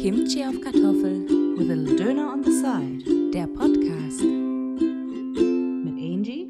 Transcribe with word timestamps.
Kimchi 0.00 0.44
auf 0.44 0.60
Kartoffel, 0.60 1.26
with 1.56 1.70
a 1.70 1.74
little 1.74 1.96
Döner 1.96 2.32
on 2.32 2.44
the 2.44 2.52
side. 2.52 3.02
der 3.32 3.46
Podcast 3.48 4.22
Mit 5.84 5.94
Angie. 5.94 6.46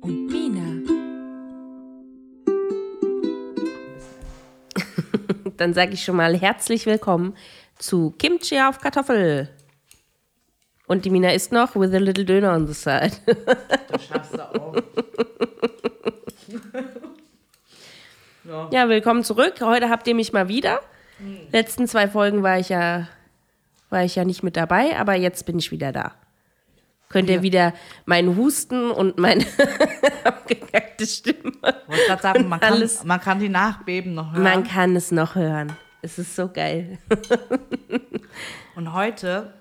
und 0.00 0.26
Mina. 0.28 0.82
Dann 5.56 5.74
sage 5.74 5.94
ich 5.94 6.04
schon 6.04 6.16
mal 6.16 6.36
herzlich 6.36 6.86
willkommen 6.86 7.34
zu 7.78 8.12
Kimchi 8.18 8.60
auf 8.60 8.78
Kartoffel. 8.78 9.48
Und 10.86 11.04
die 11.04 11.10
Mina 11.10 11.32
isst 11.32 11.50
noch 11.52 11.74
with 11.74 11.92
a 11.92 11.98
little 11.98 12.24
Döner 12.24 12.54
on 12.54 12.66
the 12.66 12.74
side. 12.74 13.12
Das 13.90 14.04
schaffst 14.06 14.34
du 14.34 14.42
auch. 14.54 14.76
Ja, 18.70 18.88
willkommen 18.88 19.24
zurück. 19.24 19.54
Heute 19.60 19.90
habt 19.90 20.06
ihr 20.06 20.14
mich 20.14 20.32
mal 20.32 20.48
wieder. 20.48 20.80
Letzten 21.52 21.86
zwei 21.86 22.08
Folgen 22.08 22.42
war 22.42 22.58
ich 22.58 22.68
ja, 22.68 23.08
war 23.90 24.04
ich 24.04 24.14
ja 24.16 24.24
nicht 24.24 24.42
mit 24.42 24.56
dabei, 24.56 24.96
aber 24.98 25.14
jetzt 25.14 25.46
bin 25.46 25.58
ich 25.58 25.70
wieder 25.70 25.92
da. 25.92 26.12
Könnt 27.08 27.30
ihr 27.30 27.36
Ja. 27.36 27.42
wieder 27.42 27.74
meinen 28.04 28.36
Husten 28.36 28.90
und 28.90 29.16
meine 29.18 29.44
abgegackte 30.24 31.06
Stimme. 31.06 31.52
Ich 31.54 31.62
wollte 31.88 32.06
gerade 32.06 32.22
sagen, 32.22 32.48
man 32.48 32.60
kann, 32.60 32.90
man 33.04 33.20
kann 33.20 33.38
die 33.40 33.48
Nachbeben 33.48 34.14
noch 34.14 34.32
hören. 34.32 34.42
Man 34.42 34.64
kann 34.64 34.94
es 34.94 35.10
noch 35.10 35.34
hören. 35.34 35.74
Es 36.02 36.18
ist 36.18 36.36
so 36.36 36.48
geil. 36.48 36.98
Und 38.76 38.92
heute 38.92 39.54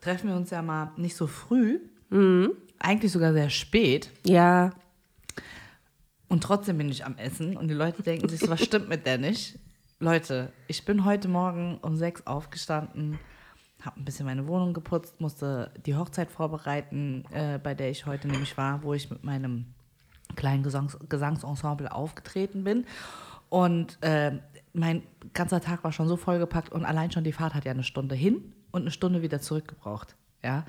treffen 0.00 0.28
wir 0.30 0.36
uns 0.36 0.50
ja 0.50 0.62
mal 0.62 0.92
nicht 0.96 1.16
so 1.16 1.26
früh, 1.26 1.80
Mhm. 2.10 2.52
eigentlich 2.78 3.10
sogar 3.10 3.32
sehr 3.32 3.48
spät. 3.50 4.10
Ja, 4.24 4.70
Und 6.28 6.44
trotzdem 6.44 6.78
bin 6.78 6.88
ich 6.90 7.04
am 7.04 7.16
Essen 7.18 7.56
und 7.56 7.68
die 7.68 7.74
Leute 7.74 8.02
denken 8.02 8.28
sich, 8.28 8.48
was 8.48 8.62
stimmt 8.62 8.88
mit 8.88 9.06
der 9.06 9.18
nicht? 9.18 9.58
Leute, 10.02 10.52
ich 10.66 10.84
bin 10.84 11.04
heute 11.04 11.28
Morgen 11.28 11.78
um 11.80 11.94
sechs 11.96 12.26
aufgestanden, 12.26 13.20
habe 13.82 14.00
ein 14.00 14.04
bisschen 14.04 14.26
meine 14.26 14.48
Wohnung 14.48 14.72
geputzt, 14.72 15.20
musste 15.20 15.70
die 15.86 15.94
Hochzeit 15.94 16.28
vorbereiten, 16.28 17.24
äh, 17.30 17.60
bei 17.62 17.74
der 17.74 17.88
ich 17.88 18.04
heute 18.04 18.26
nämlich 18.26 18.56
war, 18.56 18.82
wo 18.82 18.94
ich 18.94 19.10
mit 19.10 19.22
meinem 19.22 19.66
kleinen 20.34 20.64
Gesangs 20.64 20.98
Gesangsensemble 21.08 21.92
aufgetreten 21.92 22.64
bin. 22.64 22.84
Und 23.48 23.96
äh, 24.02 24.32
mein 24.72 25.04
ganzer 25.34 25.60
Tag 25.60 25.84
war 25.84 25.92
schon 25.92 26.08
so 26.08 26.16
vollgepackt 26.16 26.72
und 26.72 26.84
allein 26.84 27.12
schon 27.12 27.22
die 27.22 27.30
Fahrt 27.30 27.54
hat 27.54 27.64
ja 27.64 27.70
eine 27.70 27.84
Stunde 27.84 28.16
hin 28.16 28.52
und 28.72 28.80
eine 28.80 28.90
Stunde 28.90 29.22
wieder 29.22 29.40
zurückgebraucht. 29.40 30.16
Ja. 30.42 30.64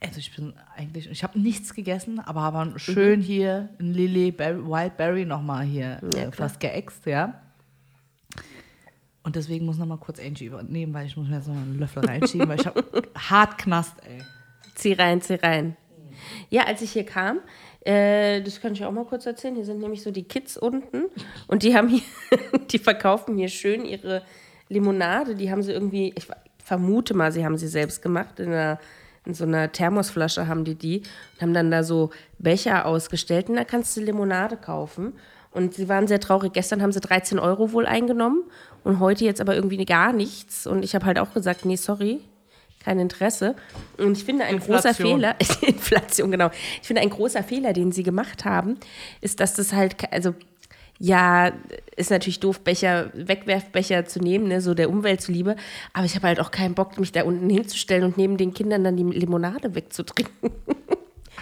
Also 0.00 0.18
ich 0.18 0.36
bin 0.36 0.52
eigentlich, 0.76 1.10
ich 1.10 1.24
habe 1.24 1.40
nichts 1.40 1.72
gegessen, 1.72 2.20
aber 2.20 2.42
habe 2.42 2.78
schön 2.78 3.22
hier 3.22 3.70
ein 3.80 3.94
Lily 3.94 4.32
Berry, 4.32 4.66
Wildberry 4.66 5.24
nochmal 5.24 5.64
hier 5.64 5.98
Ja, 6.14 6.24
äh, 6.24 6.32
fast 6.32 6.60
geäxt, 6.60 7.06
ja. 7.06 7.40
Und 9.26 9.34
deswegen 9.34 9.66
muss 9.66 9.76
nochmal 9.76 9.98
kurz 9.98 10.20
Angie 10.20 10.44
übernehmen, 10.44 10.94
weil 10.94 11.06
ich 11.06 11.16
muss 11.16 11.26
mir 11.26 11.34
jetzt 11.34 11.48
noch 11.48 11.56
einen 11.56 11.80
Löffel 11.80 12.06
reinschieben, 12.06 12.48
weil 12.48 12.60
ich 12.60 12.66
habe 12.66 12.84
hart 13.28 13.58
Knast, 13.58 13.94
ey. 14.08 14.22
Zieh 14.76 14.92
rein, 14.92 15.20
zieh 15.20 15.34
rein. 15.34 15.76
Ja, 16.48 16.62
als 16.66 16.80
ich 16.80 16.92
hier 16.92 17.04
kam, 17.04 17.40
äh, 17.80 18.40
das 18.40 18.60
kann 18.60 18.74
ich 18.74 18.84
auch 18.84 18.92
mal 18.92 19.04
kurz 19.04 19.26
erzählen, 19.26 19.56
hier 19.56 19.64
sind 19.64 19.80
nämlich 19.80 20.04
so 20.04 20.12
die 20.12 20.22
Kids 20.22 20.56
unten 20.56 21.06
und 21.48 21.64
die 21.64 21.74
haben 21.74 21.88
hier, 21.88 22.02
die 22.70 22.78
verkaufen 22.78 23.36
hier 23.36 23.48
schön 23.48 23.84
ihre 23.84 24.22
Limonade, 24.68 25.34
die 25.34 25.50
haben 25.50 25.64
sie 25.64 25.72
irgendwie, 25.72 26.14
ich 26.16 26.28
vermute 26.62 27.12
mal, 27.14 27.32
sie 27.32 27.44
haben 27.44 27.56
sie 27.56 27.66
selbst 27.66 28.02
gemacht, 28.02 28.38
in, 28.38 28.52
einer, 28.52 28.78
in 29.24 29.34
so 29.34 29.42
einer 29.42 29.72
Thermosflasche 29.72 30.46
haben 30.46 30.64
die 30.64 30.76
die 30.76 30.98
und 31.34 31.42
haben 31.42 31.52
dann 31.52 31.72
da 31.72 31.82
so 31.82 32.10
Becher 32.38 32.86
ausgestellt 32.86 33.48
und 33.48 33.56
da 33.56 33.64
kannst 33.64 33.96
du 33.96 34.02
Limonade 34.02 34.56
kaufen. 34.56 35.14
Und 35.56 35.74
sie 35.74 35.88
waren 35.88 36.06
sehr 36.06 36.20
traurig. 36.20 36.52
Gestern 36.52 36.82
haben 36.82 36.92
sie 36.92 37.00
13 37.00 37.38
Euro 37.38 37.72
wohl 37.72 37.86
eingenommen 37.86 38.42
und 38.84 39.00
heute 39.00 39.24
jetzt 39.24 39.40
aber 39.40 39.54
irgendwie 39.54 39.82
gar 39.86 40.12
nichts. 40.12 40.66
Und 40.66 40.84
ich 40.84 40.94
habe 40.94 41.06
halt 41.06 41.18
auch 41.18 41.32
gesagt, 41.32 41.64
nee, 41.64 41.76
sorry, 41.76 42.20
kein 42.84 42.98
Interesse. 42.98 43.56
Und 43.96 44.18
ich 44.18 44.24
finde, 44.24 44.44
ein 44.44 44.58
großer 44.60 44.90
Inflation. 44.90 45.14
Fehler, 45.20 45.36
Inflation, 45.62 46.30
genau. 46.30 46.50
Ich 46.82 46.86
finde, 46.86 47.00
ein 47.00 47.08
großer 47.10 47.42
Fehler, 47.42 47.72
den 47.72 47.90
sie 47.90 48.02
gemacht 48.02 48.44
haben, 48.44 48.76
ist, 49.22 49.40
dass 49.40 49.54
das 49.54 49.72
halt, 49.72 49.96
also, 50.12 50.34
ja, 50.98 51.52
ist 51.96 52.10
natürlich 52.10 52.40
doof, 52.40 52.60
Becher, 52.60 53.10
Wegwerfbecher 53.14 54.04
zu 54.04 54.18
nehmen, 54.20 54.48
ne, 54.48 54.60
so 54.60 54.74
der 54.74 54.88
Umwelt 54.90 55.20
zuliebe. 55.22 55.56
Aber 55.94 56.04
ich 56.04 56.14
habe 56.16 56.26
halt 56.26 56.38
auch 56.40 56.50
keinen 56.50 56.74
Bock, 56.74 56.98
mich 57.00 57.12
da 57.12 57.24
unten 57.24 57.48
hinzustellen 57.50 58.04
und 58.04 58.16
neben 58.18 58.36
den 58.36 58.52
Kindern 58.54 58.84
dann 58.84 58.96
die 58.96 59.04
Limonade 59.04 59.74
wegzutrinken. 59.74 60.50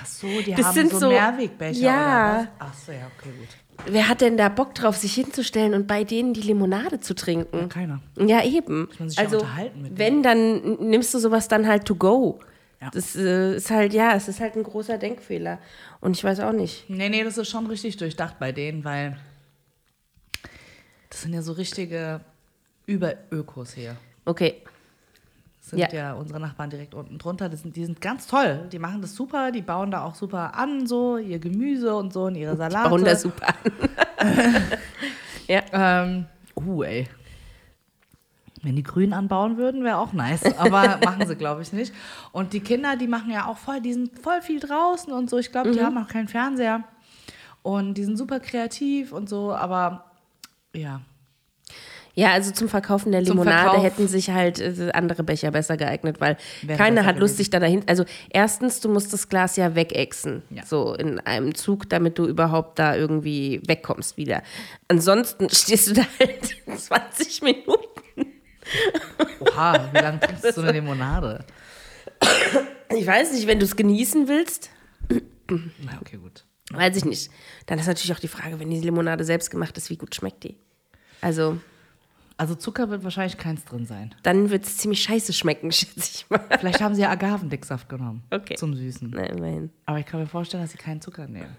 Ach 0.00 0.06
so, 0.06 0.26
die 0.44 0.54
Das 0.54 0.66
haben 0.66 0.74
sind 0.74 0.90
so, 0.92 0.98
so- 1.00 1.08
Mehrwegbecher 1.08 1.80
Ja. 1.80 2.30
oder 2.30 2.38
was? 2.40 2.48
Ach 2.60 2.74
so, 2.86 2.92
ja, 2.92 3.10
okay, 3.18 3.30
gut. 3.38 3.48
Wer 3.86 4.08
hat 4.08 4.20
denn 4.20 4.36
da 4.36 4.48
Bock 4.48 4.74
drauf, 4.74 4.96
sich 4.96 5.14
hinzustellen 5.14 5.74
und 5.74 5.86
bei 5.86 6.04
denen 6.04 6.34
die 6.34 6.40
Limonade 6.40 7.00
zu 7.00 7.14
trinken? 7.14 7.68
Keiner. 7.68 8.00
Ja, 8.18 8.44
eben. 8.44 8.88
ja 8.98 9.22
also, 9.22 9.38
unterhalten 9.38 9.82
mit 9.82 9.98
wenn, 9.98 10.22
dann 10.22 10.88
nimmst 10.88 11.12
du 11.14 11.18
sowas 11.18 11.48
dann 11.48 11.66
halt 11.66 11.84
to 11.84 11.94
go. 11.94 12.40
Ja. 12.80 12.90
Das 12.90 13.16
äh, 13.16 13.56
ist 13.56 13.70
halt, 13.70 13.94
ja, 13.94 14.14
es 14.14 14.28
ist 14.28 14.40
halt 14.40 14.56
ein 14.56 14.62
großer 14.62 14.98
Denkfehler. 14.98 15.58
Und 16.00 16.16
ich 16.16 16.24
weiß 16.24 16.40
auch 16.40 16.52
nicht. 16.52 16.88
Nee, 16.88 17.08
nee, 17.08 17.24
das 17.24 17.38
ist 17.38 17.48
schon 17.48 17.66
richtig 17.66 17.96
durchdacht 17.96 18.38
bei 18.38 18.52
denen, 18.52 18.84
weil 18.84 19.16
das 21.10 21.22
sind 21.22 21.32
ja 21.32 21.42
so 21.42 21.52
richtige 21.52 22.20
Überökos 22.86 23.72
hier. 23.72 23.96
Okay. 24.24 24.62
Das 25.64 25.70
sind 25.70 25.78
ja. 25.78 25.88
Ja. 25.94 26.12
unsere 26.12 26.38
Nachbarn 26.38 26.68
direkt 26.68 26.92
unten 26.92 27.16
drunter. 27.16 27.48
Das 27.48 27.62
sind, 27.62 27.74
die 27.74 27.86
sind 27.86 27.98
ganz 28.02 28.26
toll. 28.26 28.68
Die 28.70 28.78
machen 28.78 29.00
das 29.00 29.14
super, 29.14 29.50
die 29.50 29.62
bauen 29.62 29.90
da 29.90 30.04
auch 30.04 30.14
super 30.14 30.54
an, 30.54 30.86
so 30.86 31.16
ihr 31.16 31.38
Gemüse 31.38 31.96
und 31.96 32.12
so 32.12 32.24
und 32.24 32.34
ihre 32.34 32.54
Salate. 32.54 32.90
Bauen 32.90 33.02
das 33.02 33.22
super 33.22 33.48
an. 33.48 34.62
ja. 35.48 35.62
Ähm, 35.72 36.26
uh, 36.54 36.82
ey. 36.82 37.08
Wenn 38.62 38.76
die 38.76 38.82
Grün 38.82 39.14
anbauen 39.14 39.56
würden, 39.56 39.84
wäre 39.84 39.96
auch 39.96 40.12
nice. 40.12 40.44
Aber 40.58 40.98
machen 41.02 41.26
sie, 41.26 41.34
glaube 41.34 41.62
ich, 41.62 41.72
nicht. 41.72 41.94
Und 42.32 42.52
die 42.52 42.60
Kinder, 42.60 42.96
die 42.96 43.06
machen 43.08 43.30
ja 43.30 43.46
auch 43.46 43.56
voll, 43.56 43.80
die 43.80 43.94
sind 43.94 44.18
voll 44.18 44.42
viel 44.42 44.60
draußen 44.60 45.14
und 45.14 45.30
so. 45.30 45.38
Ich 45.38 45.50
glaube, 45.50 45.70
die 45.70 45.82
haben 45.82 45.96
auch 45.96 46.08
keinen 46.08 46.28
Fernseher. 46.28 46.84
Und 47.62 47.94
die 47.94 48.04
sind 48.04 48.18
super 48.18 48.38
kreativ 48.38 49.12
und 49.12 49.30
so, 49.30 49.54
aber 49.54 50.04
ja. 50.74 51.00
Ja, 52.16 52.30
also 52.32 52.52
zum 52.52 52.68
Verkaufen 52.68 53.10
der 53.10 53.24
Zum 53.24 53.38
Limonade 53.38 53.64
Verkauf. 53.70 53.82
hätten 53.84 54.06
sich 54.08 54.30
halt 54.30 54.60
äh, 54.60 54.90
andere 54.94 55.24
Becher 55.24 55.50
besser 55.50 55.76
geeignet, 55.76 56.20
weil 56.20 56.36
Wäre 56.62 56.78
keiner 56.78 57.04
hat 57.04 57.18
Lust, 57.18 57.36
sich 57.38 57.50
da 57.50 57.58
dahin. 57.58 57.82
Also 57.88 58.04
erstens, 58.30 58.80
du 58.80 58.88
musst 58.88 59.12
das 59.12 59.28
Glas 59.28 59.56
ja 59.56 59.74
wegexen, 59.74 60.42
Ja. 60.50 60.64
so 60.64 60.94
in 60.94 61.18
einem 61.20 61.54
Zug, 61.56 61.88
damit 61.88 62.18
du 62.18 62.26
überhaupt 62.26 62.78
da 62.78 62.94
irgendwie 62.94 63.60
wegkommst 63.66 64.16
wieder. 64.16 64.42
Ansonsten 64.86 65.48
stehst 65.52 65.88
du 65.88 65.94
da 65.94 66.02
halt 66.20 66.56
20 66.80 67.42
Minuten. 67.42 67.80
Oha, 69.40 69.88
wie 69.92 69.98
lange 69.98 70.20
trinkst 70.20 70.44
du 70.44 70.52
so 70.52 70.60
eine 70.62 70.72
Limonade? 70.80 71.44
Ich 72.96 73.06
weiß 73.06 73.32
nicht, 73.32 73.46
wenn 73.46 73.58
du 73.58 73.64
es 73.64 73.76
genießen 73.76 74.28
willst, 74.28 74.70
Na, 75.50 75.98
okay, 76.00 76.16
gut. 76.18 76.44
weiß 76.70 76.96
ich 76.96 77.04
nicht. 77.04 77.30
Dann 77.66 77.78
ist 77.78 77.86
natürlich 77.86 78.12
auch 78.14 78.20
die 78.20 78.28
Frage, 78.28 78.58
wenn 78.60 78.70
die 78.70 78.80
Limonade 78.80 79.24
selbst 79.24 79.50
gemacht 79.50 79.76
ist, 79.76 79.90
wie 79.90 79.96
gut 79.96 80.14
schmeckt 80.14 80.44
die? 80.44 80.56
Also, 81.20 81.58
Also 82.44 82.56
Zucker 82.56 82.90
wird 82.90 83.04
wahrscheinlich 83.04 83.38
keins 83.38 83.64
drin 83.64 83.86
sein. 83.86 84.14
dann 84.22 84.50
wird 84.50 84.64
es 84.64 84.76
ziemlich 84.76 85.02
scheiße 85.02 85.32
schmecken, 85.32 85.72
schätze 85.72 85.96
ich 86.14 86.28
mal. 86.28 86.44
Vielleicht 86.58 86.82
haben 86.82 86.94
sie 86.94 87.00
ja 87.00 87.08
Agavendicksaft 87.08 87.88
genommen. 87.88 88.22
Okay. 88.30 88.54
Zum 88.56 88.74
Süßen. 88.74 89.12
Na, 89.14 89.24
immerhin. 89.24 89.70
Aber 89.86 89.98
ich 89.98 90.04
kann 90.04 90.20
mir 90.20 90.26
vorstellen, 90.26 90.62
dass 90.62 90.72
sie 90.72 90.76
keinen 90.76 91.00
Zucker 91.00 91.26
nehmen. 91.26 91.56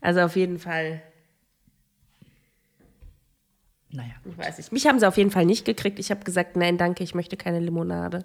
Also 0.00 0.20
auf 0.22 0.34
jeden 0.34 0.58
Fall, 0.58 1.00
Naja. 3.90 4.14
ich 4.24 4.36
weiß 4.36 4.58
nicht. 4.58 4.72
Mich 4.72 4.84
haben 4.88 4.98
sie 4.98 5.06
auf 5.06 5.16
jeden 5.16 5.30
Fall 5.30 5.46
nicht 5.46 5.64
gekriegt. 5.64 6.00
Ich 6.00 6.10
habe 6.10 6.24
gesagt, 6.24 6.56
nein, 6.56 6.76
danke, 6.76 7.04
ich 7.04 7.14
möchte 7.14 7.36
keine 7.36 7.60
Limonade. 7.60 8.24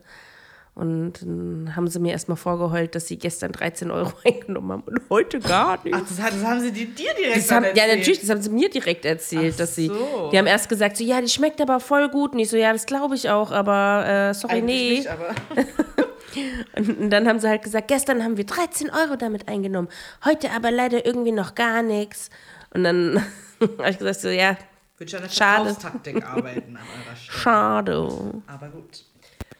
Und 0.73 1.21
dann 1.21 1.75
haben 1.75 1.87
sie 1.87 1.99
mir 1.99 2.13
erstmal 2.13 2.37
vorgeheult, 2.37 2.95
dass 2.95 3.07
sie 3.07 3.17
gestern 3.17 3.51
13 3.51 3.91
Euro 3.91 4.13
eingenommen 4.25 4.71
haben 4.71 4.83
und 4.83 5.01
heute 5.09 5.39
gar 5.39 5.83
nicht. 5.83 5.93
Ach, 5.93 5.99
das, 6.01 6.15
das 6.17 6.43
haben 6.45 6.61
sie 6.61 6.71
dir 6.71 6.87
direkt 7.13 7.35
Das 7.35 7.51
haben, 7.51 7.63
dann 7.63 7.75
ja, 7.75 7.83
erzählt. 7.83 7.99
natürlich, 7.99 8.19
das 8.21 8.29
haben 8.29 8.41
sie 8.41 8.49
mir 8.49 8.69
direkt 8.69 9.05
erzählt, 9.05 9.53
Ach 9.55 9.57
dass 9.59 9.75
sie. 9.75 9.87
so. 9.87 10.29
Die 10.31 10.37
haben 10.37 10.47
erst 10.47 10.69
gesagt, 10.69 10.95
so, 10.95 11.03
ja, 11.03 11.19
die 11.19 11.27
schmeckt 11.27 11.59
aber 11.61 11.79
voll 11.81 12.09
gut. 12.09 12.31
Und 12.33 12.39
ich 12.39 12.49
so, 12.49 12.55
ja, 12.57 12.71
das 12.71 12.85
glaube 12.85 13.15
ich 13.15 13.29
auch, 13.29 13.51
aber 13.51 14.29
äh, 14.29 14.33
sorry, 14.33 14.59
Eigentlich 14.59 14.89
nee. 14.89 14.97
nicht, 14.99 15.07
aber 15.09 15.35
Und, 16.77 17.09
dann 17.09 17.27
haben 17.27 17.39
sie 17.39 17.49
halt 17.49 17.63
gesagt, 17.63 17.89
gestern 17.89 18.23
haben 18.23 18.37
wir 18.37 18.45
13 18.45 18.89
Euro 18.89 19.17
damit 19.17 19.49
eingenommen, 19.49 19.89
heute 20.23 20.51
aber 20.51 20.71
leider 20.71 21.05
irgendwie 21.05 21.33
noch 21.33 21.55
gar 21.55 21.81
nichts. 21.81 22.29
Und 22.73 22.85
dann 22.85 23.21
habe 23.59 23.89
ich 23.89 23.97
gesagt, 23.97 24.21
so, 24.21 24.29
ja, 24.29 24.55
würde 24.97 25.09
ich 25.09 25.15
an 25.15 25.23
der 25.23 25.29
Schade. 25.29 25.75
Arbeiten 26.25 26.77
an 26.77 26.83
eurer 26.83 27.15
Stelle. 27.17 27.37
schade. 27.39 28.09
Aber 28.47 28.67
gut. 28.69 29.03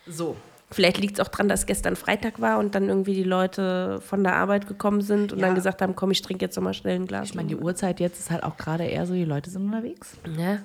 So. 0.07 0.35
Vielleicht 0.73 0.97
liegt 1.00 1.19
es 1.19 1.25
auch 1.25 1.29
dran, 1.29 1.50
dass 1.50 1.65
gestern 1.65 1.95
Freitag 1.97 2.39
war 2.39 2.57
und 2.57 2.75
dann 2.75 2.88
irgendwie 2.88 3.13
die 3.13 3.23
Leute 3.23 4.00
von 4.01 4.23
der 4.23 4.35
Arbeit 4.38 4.68
gekommen 4.68 5.01
sind 5.01 5.33
und 5.33 5.39
Ja. 5.39 5.47
dann 5.47 5.56
gesagt 5.56 5.81
haben, 5.81 5.95
komm, 5.95 6.12
ich 6.12 6.21
trinke 6.21 6.45
jetzt 6.45 6.56
noch 6.56 6.63
mal 6.63 6.73
schnell 6.73 6.95
ein 6.95 7.07
Glas. 7.07 7.29
Ich 7.29 7.35
meine, 7.35 7.50
die 7.50 7.57
Uhrzeit 7.57 8.00
jetzt 8.00 8.19
ist 8.19 8.31
halt 8.31 8.44
auch 8.44 8.56
gerade 8.57 8.85
eher 8.85 9.06
so, 9.06 9.13
die 9.13 9.25
Leute 9.25 9.50
sind 9.50 9.63
unterwegs. 9.65 10.15
Ja. 10.38 10.59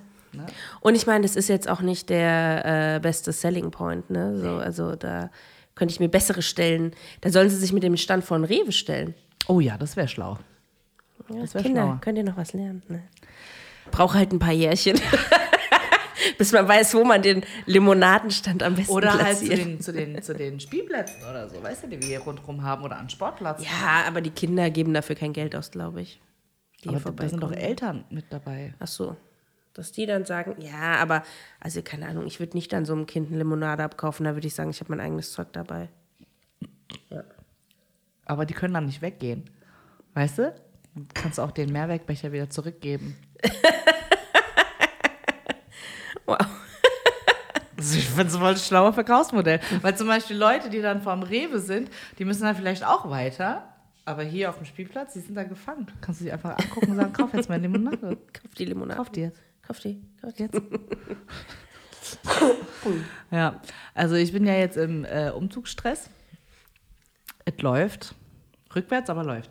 Und 0.80 0.94
ich 0.94 1.06
meine, 1.06 1.22
das 1.22 1.34
ist 1.34 1.48
jetzt 1.48 1.68
auch 1.68 1.80
nicht 1.80 2.10
der 2.10 2.96
äh, 2.96 3.00
beste 3.00 3.32
Selling 3.32 3.70
Point, 3.70 4.10
ne? 4.10 4.38
So, 4.38 4.56
also 4.56 4.94
da 4.94 5.30
könnte 5.74 5.92
ich 5.92 6.00
mir 6.00 6.08
bessere 6.08 6.42
stellen. 6.42 6.92
Da 7.22 7.30
sollen 7.30 7.48
sie 7.50 7.56
sich 7.56 7.72
mit 7.72 7.82
dem 7.82 7.96
Stand 7.96 8.22
von 8.22 8.44
Rewe 8.44 8.70
stellen. 8.72 9.14
Oh 9.48 9.60
ja, 9.60 9.76
das 9.78 9.96
wäre 9.96 10.08
schlau. 10.08 10.38
Ja, 11.32 11.40
Das 11.40 11.54
wär 11.54 11.62
Kinder, 11.62 11.82
schlauer. 11.82 11.98
könnt 12.02 12.18
ihr 12.18 12.24
noch 12.24 12.36
was 12.36 12.52
lernen. 12.52 12.82
Ne? 12.88 13.02
Brauche 13.90 14.18
halt 14.18 14.32
ein 14.32 14.38
paar 14.38 14.52
Jährchen. 14.52 15.00
Bis 16.38 16.52
man 16.52 16.66
weiß, 16.68 16.94
wo 16.94 17.04
man 17.04 17.22
den 17.22 17.44
Limonadenstand 17.66 18.62
am 18.62 18.74
besten 18.74 18.92
Oder 18.92 19.12
halt 19.12 19.38
zu 19.38 19.46
platziert. 19.46 19.66
den, 19.66 19.80
zu, 19.80 19.92
den, 19.92 20.22
zu 20.22 20.34
den 20.34 20.60
Spielplätzen 20.60 21.22
oder 21.28 21.48
so, 21.48 21.62
weißt 21.62 21.84
du, 21.84 21.88
die 21.88 22.00
wir 22.00 22.08
hier 22.08 22.20
rundherum 22.20 22.62
haben 22.62 22.84
oder 22.84 22.96
an 22.96 23.08
Sportplatz. 23.08 23.62
Ja, 23.62 24.04
aber 24.06 24.20
die 24.20 24.30
Kinder 24.30 24.70
geben 24.70 24.94
dafür 24.94 25.16
kein 25.16 25.32
Geld 25.32 25.54
aus, 25.56 25.70
glaube 25.70 26.02
ich. 26.02 26.20
Die 26.84 26.88
aber 26.88 27.12
da 27.12 27.28
sind 27.28 27.42
doch. 27.42 27.52
Eltern 27.52 28.04
mit 28.10 28.26
dabei. 28.30 28.74
Ach 28.78 28.86
so. 28.86 29.16
Dass 29.74 29.92
die 29.92 30.06
dann 30.06 30.24
sagen, 30.24 30.54
ja, 30.58 30.96
aber, 30.96 31.22
also 31.60 31.82
keine 31.82 32.08
Ahnung, 32.08 32.26
ich 32.26 32.40
würde 32.40 32.56
nicht 32.56 32.72
dann 32.72 32.86
so 32.86 32.94
einem 32.94 33.06
Kind 33.06 33.28
eine 33.28 33.38
Limonade 33.38 33.82
abkaufen, 33.82 34.24
da 34.24 34.34
würde 34.34 34.46
ich 34.46 34.54
sagen, 34.54 34.70
ich 34.70 34.80
habe 34.80 34.90
mein 34.90 35.00
eigenes 35.00 35.32
Zeug 35.32 35.52
dabei. 35.52 35.88
Aber 38.24 38.44
die 38.44 38.54
können 38.54 38.74
dann 38.74 38.86
nicht 38.86 39.02
weggehen. 39.02 39.50
Weißt 40.14 40.38
du? 40.38 40.54
Kannst 41.14 41.38
du 41.38 41.42
auch 41.42 41.50
den 41.52 41.72
Mehrwegbecher 41.72 42.32
wieder 42.32 42.48
zurückgeben. 42.50 43.16
Wow. 46.26 46.38
Also 47.76 47.98
ich 47.98 48.08
finde 48.08 48.28
es 48.28 48.36
voll 48.36 48.50
ein 48.50 48.56
schlauer 48.56 48.92
Verkaufsmodell. 48.92 49.60
Weil 49.82 49.96
zum 49.96 50.06
Beispiel 50.06 50.36
Leute, 50.36 50.70
die 50.70 50.80
dann 50.80 51.02
vorm 51.02 51.22
Rewe 51.22 51.58
sind, 51.58 51.90
die 52.18 52.24
müssen 52.24 52.42
dann 52.42 52.56
vielleicht 52.56 52.84
auch 52.84 53.10
weiter. 53.10 53.68
Aber 54.04 54.22
hier 54.22 54.50
auf 54.50 54.56
dem 54.56 54.64
Spielplatz, 54.64 55.14
die 55.14 55.20
sind 55.20 55.34
da 55.34 55.44
gefangen. 55.44 55.86
Kannst 56.00 56.20
du 56.20 56.24
sie 56.24 56.32
einfach 56.32 56.58
angucken 56.58 56.92
und 56.92 56.96
sagen, 56.96 57.12
kauf 57.12 57.34
jetzt 57.34 57.48
mal 57.48 57.60
Limonade. 57.60 58.16
Kauf 58.32 58.54
die 58.56 58.64
Limonade. 58.64 58.96
Kauf 58.96 59.10
die 59.10 59.20
jetzt. 59.20 59.42
Kauf 59.66 59.80
die. 59.80 60.00
Kauf 60.22 60.32
die. 60.32 60.42
Jetzt. 60.44 60.62
ja, 63.30 63.60
also 63.94 64.14
ich 64.14 64.32
bin 64.32 64.46
ja 64.46 64.54
jetzt 64.54 64.76
im 64.76 65.04
äh, 65.04 65.30
Umzugsstress. 65.30 66.08
Es 67.44 67.60
läuft. 67.60 68.14
Rückwärts, 68.74 69.10
aber 69.10 69.24
läuft. 69.24 69.50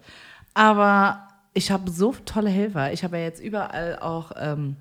Aber 0.54 1.28
ich 1.54 1.70
habe 1.70 1.92
so 1.92 2.14
tolle 2.26 2.50
Helfer. 2.50 2.94
Ich 2.94 3.04
habe 3.04 3.18
ja 3.18 3.24
jetzt 3.24 3.42
überall 3.42 4.00
auch 4.00 4.32
ähm, 4.38 4.78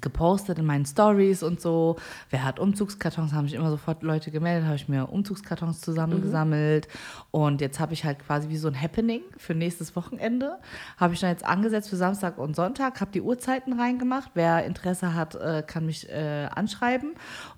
gepostet 0.00 0.58
in 0.58 0.66
meinen 0.66 0.84
Stories 0.84 1.42
und 1.42 1.60
so. 1.60 1.96
Wer 2.30 2.44
hat 2.44 2.58
Umzugskartons? 2.58 3.32
Haben 3.32 3.48
sich 3.48 3.56
immer 3.56 3.70
sofort 3.70 4.02
Leute 4.02 4.30
gemeldet, 4.30 4.66
habe 4.66 4.76
ich 4.76 4.88
mir 4.88 5.08
Umzugskartons 5.08 5.80
zusammengesammelt. 5.80 6.88
Und 7.30 7.60
jetzt 7.60 7.80
habe 7.80 7.94
ich 7.94 8.04
halt 8.04 8.18
quasi 8.18 8.48
wie 8.48 8.56
so 8.56 8.68
ein 8.68 8.80
Happening 8.80 9.22
für 9.36 9.54
nächstes 9.54 9.96
Wochenende. 9.96 10.58
Habe 10.96 11.14
ich 11.14 11.20
dann 11.20 11.30
jetzt 11.30 11.44
angesetzt 11.44 11.88
für 11.88 11.96
Samstag 11.96 12.38
und 12.38 12.54
Sonntag, 12.54 13.00
habe 13.00 13.10
die 13.12 13.22
Uhrzeiten 13.22 13.78
reingemacht. 13.78 14.30
Wer 14.34 14.64
Interesse 14.64 15.14
hat, 15.14 15.34
äh, 15.34 15.62
kann 15.66 15.86
mich 15.86 16.08
äh, 16.08 16.48
anschreiben. 16.54 17.14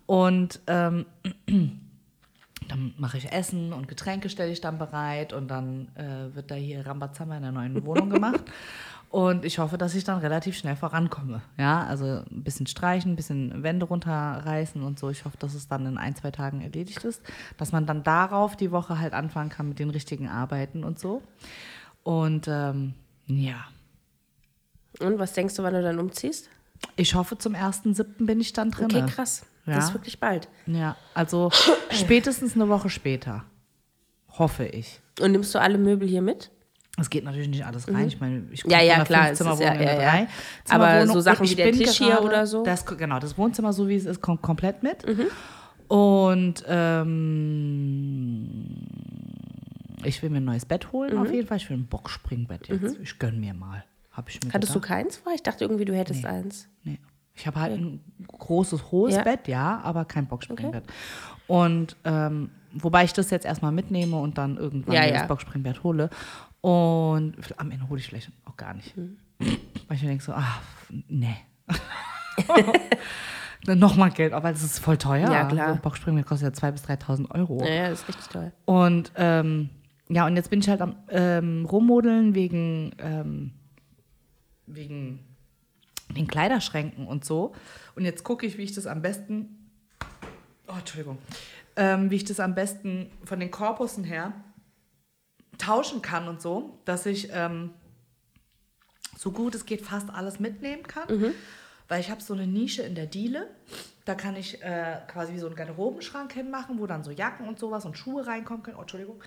Und 0.06 0.60
ähm, 0.66 1.06
dann 2.68 2.94
mache 2.96 3.18
ich 3.18 3.32
Essen 3.32 3.72
und 3.72 3.88
Getränke 3.88 4.28
stelle 4.28 4.52
ich 4.52 4.60
dann 4.60 4.78
bereit 4.78 5.32
und 5.32 5.48
dann 5.48 5.88
äh, 5.96 6.34
wird 6.34 6.50
da 6.50 6.54
hier 6.54 6.86
Rambazamba 6.86 7.36
in 7.36 7.42
der 7.42 7.52
neuen 7.52 7.84
Wohnung 7.84 8.10
gemacht. 8.10 8.44
Und 9.10 9.44
ich 9.44 9.58
hoffe, 9.58 9.76
dass 9.76 9.96
ich 9.96 10.04
dann 10.04 10.20
relativ 10.20 10.56
schnell 10.56 10.76
vorankomme. 10.76 11.42
Ja, 11.58 11.82
also 11.84 12.04
ein 12.30 12.44
bisschen 12.44 12.68
streichen, 12.68 13.12
ein 13.12 13.16
bisschen 13.16 13.64
Wände 13.64 13.86
runterreißen 13.86 14.80
und 14.84 15.00
so. 15.00 15.10
Ich 15.10 15.24
hoffe, 15.24 15.36
dass 15.36 15.54
es 15.54 15.66
dann 15.66 15.84
in 15.84 15.98
ein, 15.98 16.14
zwei 16.14 16.30
Tagen 16.30 16.60
erledigt 16.60 17.02
ist. 17.04 17.20
Dass 17.58 17.72
man 17.72 17.86
dann 17.86 18.04
darauf 18.04 18.56
die 18.56 18.70
Woche 18.70 19.00
halt 19.00 19.12
anfangen 19.12 19.50
kann 19.50 19.68
mit 19.68 19.80
den 19.80 19.90
richtigen 19.90 20.28
Arbeiten 20.28 20.84
und 20.84 21.00
so. 21.00 21.22
Und 22.04 22.46
ähm, 22.48 22.94
ja, 23.26 23.64
Und 25.00 25.18
was 25.18 25.32
denkst 25.32 25.56
du, 25.56 25.64
wann 25.64 25.74
du 25.74 25.82
dann 25.82 25.98
umziehst? 25.98 26.48
ich 26.96 27.14
hoffe, 27.14 27.36
zum 27.36 27.54
1.7. 27.54 28.24
bin 28.26 28.40
ich 28.40 28.52
dann 28.52 28.70
drin. 28.70 28.86
Okay, 28.86 29.04
krass. 29.06 29.44
Ja. 29.66 29.74
Das 29.74 29.88
ist 29.88 29.94
wirklich 29.94 30.18
bald. 30.20 30.48
Ja, 30.66 30.96
also 31.14 31.50
spätestens 31.90 32.54
eine 32.54 32.68
Woche 32.68 32.88
später. 32.90 33.44
Hoffe 34.38 34.64
ich. 34.66 35.00
Und 35.20 35.32
nimmst 35.32 35.54
du 35.54 35.60
alle 35.60 35.78
Möbel 35.78 36.08
hier 36.08 36.22
mit? 36.22 36.50
Es 37.00 37.10
geht 37.10 37.24
natürlich 37.24 37.48
nicht 37.48 37.64
alles 37.64 37.88
rein. 37.88 38.08
Ich 38.08 38.20
meine, 38.20 38.42
ich 38.50 38.64
Mhm. 38.64 38.70
Ja, 38.70 38.80
ja, 38.82 39.04
klar, 39.04 39.30
es 39.30 39.40
ist 39.40 39.46
Fünfzimmerwohnung 39.46 39.86
ja- 39.86 39.94
ja, 39.94 40.02
ja. 40.02 40.10
Dreizimmerwohnung. 40.10 41.02
Aber 41.02 41.06
so 41.12 41.20
Sachen 41.20 41.48
wie 41.48 41.54
der 41.54 41.72
Tisch 41.72 41.98
hier 41.98 42.08
gerade- 42.08 42.22
oder 42.24 42.46
so? 42.46 42.64
Das, 42.64 42.84
genau, 42.86 43.18
das 43.18 43.36
Wohnzimmer, 43.38 43.72
so 43.72 43.88
wie 43.88 43.96
es 43.96 44.06
ist, 44.06 44.20
kommt 44.20 44.42
komplett 44.42 44.82
mit. 44.82 45.06
Mhm. 45.06 45.26
Und 45.88 46.64
ähm, 46.68 48.86
ich 50.04 50.22
will 50.22 50.30
mir 50.30 50.38
ein 50.38 50.44
neues 50.44 50.64
Bett 50.64 50.92
holen, 50.92 51.14
Mhm. 51.14 51.22
auf 51.22 51.32
jeden 51.32 51.46
Fall. 51.46 51.56
Ich 51.58 51.68
will 51.70 51.76
ein 51.78 51.86
Boxspringbett 51.86 52.68
jetzt. 52.68 52.98
Ich 53.02 53.18
gönn 53.18 53.40
mir 53.40 53.54
mal. 53.54 53.84
Hab 54.12 54.28
ich 54.28 54.40
mir 54.42 54.52
Hattest 54.52 54.74
du 54.74 54.80
gedacht. 54.80 54.88
keins 54.98 55.16
vor? 55.16 55.32
Ich 55.34 55.42
dachte 55.42 55.64
irgendwie, 55.64 55.84
du 55.84 55.94
hättest 55.96 56.24
eins. 56.24 56.68
Nee. 56.84 56.98
Ich 57.34 57.46
habe 57.46 57.60
halt 57.60 57.72
ein 57.78 58.00
großes, 58.26 58.90
hohes 58.90 59.14
Ja. 59.16 59.22
Bett, 59.22 59.48
ja, 59.48 59.80
aber 59.82 60.04
kein 60.04 60.26
Boxspringbett. 60.26 60.84
Und 61.46 61.96
ähm, 62.04 62.50
wobei 62.72 63.04
ich 63.04 63.12
das 63.12 63.30
jetzt 63.30 63.46
erstmal 63.46 63.72
mitnehme 63.72 64.16
und 64.18 64.36
dann 64.36 64.56
irgendwann 64.56 64.94
Ja, 64.94 65.00
mir 65.02 65.08
ja. 65.08 65.18
das 65.20 65.28
Boxspringbett 65.28 65.82
hole. 65.82 66.10
Und 66.60 67.36
am 67.56 67.70
Ende 67.70 67.88
hole 67.88 68.00
ich 68.00 68.06
vielleicht 68.06 68.30
auch 68.44 68.56
gar 68.56 68.74
nicht. 68.74 68.96
Mhm. 68.96 69.16
Weil 69.38 69.96
ich 69.96 70.02
mir 70.02 70.08
denke 70.08 70.24
so, 70.24 70.32
ah, 70.32 70.60
nee. 71.08 71.36
Dann 73.64 73.78
Nochmal 73.78 74.10
Geld, 74.10 74.32
aber 74.32 74.50
es 74.50 74.62
ist 74.62 74.78
voll 74.78 74.96
teuer. 74.96 75.30
Ja, 75.30 75.44
klar. 75.44 75.68
So 75.68 75.74
ein 75.74 75.80
Boxspringbett 75.80 76.26
kostet 76.26 76.56
ja 76.58 76.68
2.000 76.68 76.72
bis 76.72 76.84
3.000 76.84 77.30
Euro. 77.32 77.62
Ja, 77.62 77.70
ja, 77.70 77.86
ist 77.88 78.08
richtig 78.08 78.28
toll. 78.28 78.52
Und 78.64 79.12
ähm, 79.16 79.68
ja, 80.08 80.26
und 80.26 80.36
jetzt 80.36 80.50
bin 80.50 80.60
ich 80.60 80.68
halt 80.68 80.80
am 80.80 80.96
ähm, 81.08 81.66
Rummodeln 81.66 82.34
wegen, 82.34 82.92
ähm, 82.98 83.52
wegen 84.66 85.20
den 86.16 86.26
Kleiderschränken 86.26 87.06
und 87.06 87.24
so. 87.24 87.52
Und 87.94 88.04
jetzt 88.04 88.24
gucke 88.24 88.46
ich, 88.46 88.56
wie 88.56 88.62
ich 88.62 88.72
das 88.72 88.86
am 88.86 89.02
besten. 89.02 89.70
Oh, 90.66 90.78
Entschuldigung. 90.78 91.18
Ähm, 91.76 92.10
wie 92.10 92.16
ich 92.16 92.24
das 92.24 92.40
am 92.40 92.54
besten 92.54 93.10
von 93.24 93.40
den 93.40 93.50
Korpussen 93.50 94.04
her 94.04 94.32
tauschen 95.60 96.02
kann 96.02 96.28
und 96.28 96.40
so, 96.40 96.78
dass 96.84 97.06
ich 97.06 97.30
ähm, 97.32 97.74
so 99.16 99.30
gut 99.30 99.54
es 99.54 99.66
geht 99.66 99.82
fast 99.82 100.10
alles 100.10 100.40
mitnehmen 100.40 100.82
kann. 100.82 101.08
Weil 101.88 102.00
ich 102.00 102.10
habe 102.10 102.22
so 102.22 102.34
eine 102.34 102.46
Nische 102.46 102.82
in 102.82 102.94
der 102.94 103.06
Diele. 103.06 103.48
Da 104.04 104.14
kann 104.14 104.36
ich 104.36 104.62
äh, 104.62 104.96
quasi 105.08 105.34
wie 105.34 105.38
so 105.38 105.46
einen 105.46 105.56
Garderobenschrank 105.56 106.32
hinmachen, 106.32 106.78
wo 106.78 106.86
dann 106.86 107.04
so 107.04 107.10
Jacken 107.10 107.46
und 107.48 107.58
sowas 107.58 107.84
und 107.84 107.98
Schuhe 107.98 108.26
reinkommen 108.26 108.62
können. 108.62 108.76
Oh, 108.76 108.82
Entschuldigung. 108.82 109.22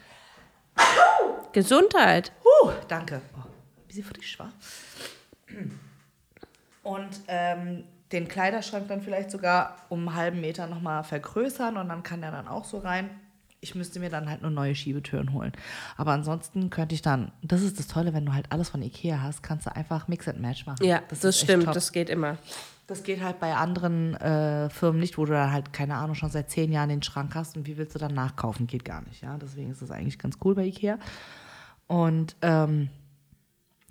Gesundheit. 1.52 2.32
Huh, 2.44 2.72
danke. 2.88 3.22
Oh, 3.38 3.48
bisschen 3.88 4.04
frisch, 4.04 4.40
war. 4.40 4.52
Und 6.84 7.22
ähm, 7.28 7.84
den 8.12 8.28
Kleiderschrank 8.28 8.88
dann 8.88 9.02
vielleicht 9.02 9.32
sogar 9.32 9.78
um 9.90 10.08
einen 10.08 10.16
halben 10.16 10.42
Meter 10.42 10.68
nochmal 10.68 11.04
vergrößern 11.04 11.78
und 11.78 11.90
dann 11.90 12.04
kann 12.04 12.24
er 12.24 12.32
dann 12.32 12.48
auch 12.48 12.66
so 12.66 12.80
rein. 12.80 13.10
Ich 13.64 13.76
müsste 13.76 14.00
mir 14.00 14.10
dann 14.10 14.30
halt 14.30 14.42
nur 14.42 14.52
neue 14.52 14.76
Schiebetüren 14.76 15.32
holen. 15.32 15.54
Aber 15.96 16.12
ansonsten 16.12 16.70
könnte 16.70 16.94
ich 16.94 17.02
dann, 17.02 17.32
das 17.42 17.62
ist 17.62 17.80
das 17.80 17.88
Tolle, 17.88 18.14
wenn 18.14 18.26
du 18.26 18.34
halt 18.34 18.52
alles 18.52 18.70
von 18.70 18.82
Ikea 18.82 19.22
hast, 19.22 19.42
kannst 19.42 19.66
du 19.66 19.76
einfach 19.76 20.10
Mix 20.10 20.28
and 20.28 20.42
Match 20.42 20.66
machen. 20.66 20.86
Ja, 20.86 21.02
das, 21.08 21.24
ist 21.24 21.36
echt 21.36 21.44
stimmt. 21.44 21.68
Das 21.68 21.92
geht 21.94 22.10
immer. 22.10 22.38
Das 22.88 23.04
geht 23.04 23.24
halt 23.24 23.40
bei 23.40 23.56
anderen 23.56 24.16
äh, 24.16 24.70
Firmen 24.70 25.00
nicht, 25.00 25.18
wo 25.18 25.24
du 25.24 25.32
dann 25.32 25.54
halt, 25.54 25.72
keine 25.72 25.96
Ahnung, 25.96 26.16
schon 26.16 26.30
seit 26.30 26.52
zehn 26.52 26.72
Jahren 26.74 26.90
den 26.90 27.02
Schrank 27.02 27.34
hast 27.34 27.56
und 27.56 27.66
wie 27.66 27.78
willst 27.78 27.96
du 27.96 28.00
dann 28.00 28.14
nachkaufen? 28.14 28.68
Geht 28.68 28.84
gar 28.84 29.02
nicht, 29.02 29.24
ja. 29.24 29.38
Deswegen 29.38 29.72
ist 29.72 29.82
das 29.82 29.90
eigentlich 29.90 30.20
ganz 30.20 30.38
cool 30.44 30.56
bei 30.56 30.66
Ikea. 30.66 31.00
Und 31.88 32.36
ähm, 32.42 32.90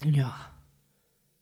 ja. 0.04 0.34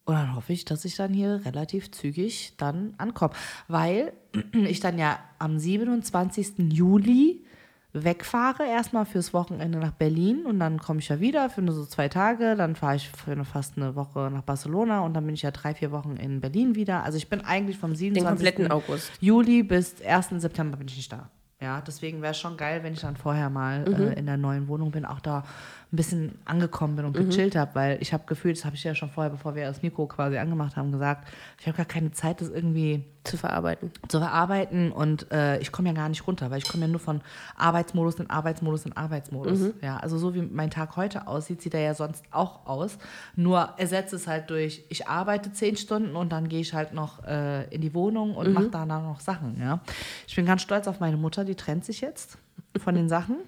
Und 0.05 0.15
dann 0.15 0.35
hoffe 0.37 0.53
ich, 0.53 0.65
dass 0.65 0.85
ich 0.85 0.97
dann 0.97 1.13
hier 1.13 1.43
relativ 1.45 1.91
zügig 1.91 2.55
dann 2.57 2.95
ankomme. 2.99 3.35
Weil 3.67 4.13
ich 4.53 4.79
dann 4.79 4.99
ja 4.99 5.19
am 5.41 5.59
27. 5.59 6.73
Juli 6.73 7.45
wegfahre, 7.93 8.67
erstmal 8.67 9.05
fürs 9.05 9.35
Wochenende 9.35 9.79
nach 9.79 9.93
Berlin 9.93 10.47
und 10.47 10.61
dann 10.61 10.79
komme 10.79 11.01
ich 11.01 11.09
ja 11.09 11.21
wieder 11.21 11.51
für 11.51 11.63
nur 11.63 11.75
so 11.75 11.85
zwei 11.85 12.09
Tage, 12.09 12.55
dann 12.55 12.77
fahre 12.77 12.97
ich 12.97 13.09
für 13.09 13.33
eine, 13.33 13.45
fast 13.45 13.77
eine 13.77 13.97
Woche 13.97 14.31
nach 14.33 14.43
Barcelona 14.43 15.01
und 15.01 15.15
dann 15.15 15.27
bin 15.27 15.35
ich 15.35 15.43
ja 15.43 15.51
drei, 15.51 15.75
vier 15.75 15.91
Wochen 15.91 16.17
in 16.17 16.41
Berlin 16.41 16.75
wieder. 16.75 17.03
Also 17.03 17.19
ich 17.19 17.29
bin 17.29 17.41
eigentlich 17.41 17.79
vom 17.79 17.95
27. 17.95 18.29
kompletten 18.29 18.71
August. 18.71 19.11
Juli 19.21 19.63
bis 19.63 20.01
1. 20.03 20.29
September 20.37 20.77
bin 20.77 20.89
ich 20.89 20.97
nicht 20.97 21.13
da. 21.13 21.31
Ja, 21.61 21.83
deswegen 21.83 22.23
wäre 22.23 22.31
es 22.31 22.39
schon 22.39 22.57
geil, 22.57 22.83
wenn 22.83 22.95
ich 22.95 23.01
dann 23.01 23.17
vorher 23.17 23.51
mal 23.51 23.85
äh, 23.87 24.19
in 24.19 24.25
der 24.25 24.39
neuen 24.39 24.67
Wohnung 24.67 24.91
bin, 24.93 25.05
auch 25.05 25.21
da 25.21 25.45
ein 25.93 25.97
bisschen 25.97 26.39
angekommen 26.45 26.95
bin 26.95 27.05
und 27.05 27.15
gechillt 27.15 27.57
habe, 27.57 27.75
weil 27.75 27.99
ich 28.01 28.13
habe 28.13 28.23
gefühlt, 28.27 28.57
das 28.57 28.65
habe 28.65 28.77
ich 28.77 28.85
ja 28.85 28.95
schon 28.95 29.11
vorher, 29.11 29.31
bevor 29.31 29.57
wir 29.57 29.65
das 29.65 29.83
Mikro 29.83 30.07
quasi 30.07 30.39
angemacht 30.39 30.77
haben, 30.77 30.93
gesagt, 30.93 31.27
ich 31.59 31.67
habe 31.67 31.77
gar 31.77 31.87
keine 31.87 32.13
Zeit, 32.13 32.41
das 32.41 32.49
irgendwie 32.49 33.05
Zu 33.25 33.37
verarbeiten. 33.37 33.91
zu 34.07 34.21
verarbeiten 34.21 34.93
und 34.93 35.31
äh, 35.33 35.59
ich 35.59 35.73
komme 35.73 35.89
ja 35.89 35.95
gar 35.95 36.09
nicht 36.09 36.25
runter, 36.29 36.49
weil 36.53 36.59
ich 36.59 36.69
komme 36.69 36.85
ja 36.85 36.89
nur 36.89 37.01
von 37.01 37.23
Arbeitsmodus 37.57 38.21
in 38.21 38.31
Arbeitsmodus 38.31 38.87
in 38.87 38.97
Arbeitsmodus. 38.97 39.73
Ja, 39.83 39.97
also 39.97 40.17
so 40.17 40.33
wie 40.35 40.43
mein 40.43 40.71
Tag 40.71 40.95
heute 40.97 41.27
aussieht, 41.27 41.61
sieht 41.61 41.75
er 41.75 41.81
ja 41.81 41.95
sonst 41.95 42.23
auch 42.31 42.67
aus. 42.67 42.97
Nur 43.35 43.71
ersetze 43.77 44.15
es 44.15 44.29
halt 44.29 44.49
durch, 44.51 44.85
ich 44.91 45.09
arbeite 45.09 45.53
zehn 45.53 45.77
Stunden 45.77 46.15
und 46.15 46.31
dann 46.31 46.49
gehe 46.49 46.61
ich 46.61 46.73
halt 46.73 46.95
noch 46.95 47.25
äh, 47.25 47.65
in 47.75 47.81
die 47.81 47.95
Wohnung 47.95 48.37
und 48.37 48.53
mache 48.53 48.69
da 48.71 48.87
dann 48.87 49.03
noch 49.03 49.19
Sachen. 49.19 49.59
Ja, 49.61 49.81
ich 50.29 50.37
bin 50.37 50.47
ganz 50.47 50.63
stolz 50.63 50.87
auf 50.87 51.01
meine 51.01 51.17
Mutter, 51.17 51.45
die 51.45 51.57
trennt 51.57 51.85
sich 51.85 52.01
jetzt 52.01 52.39
von 52.79 52.95
den 52.95 53.09
Sachen 53.09 53.39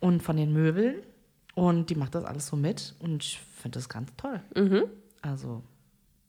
und 0.00 0.22
von 0.22 0.38
den 0.38 0.54
Möbeln 0.54 0.94
und 1.56 1.90
die 1.90 1.96
macht 1.96 2.14
das 2.14 2.24
alles 2.24 2.46
so 2.46 2.54
mit 2.54 2.94
und 3.00 3.24
ich 3.24 3.40
finde 3.60 3.78
das 3.78 3.88
ganz 3.88 4.10
toll. 4.16 4.40
Also 5.22 5.64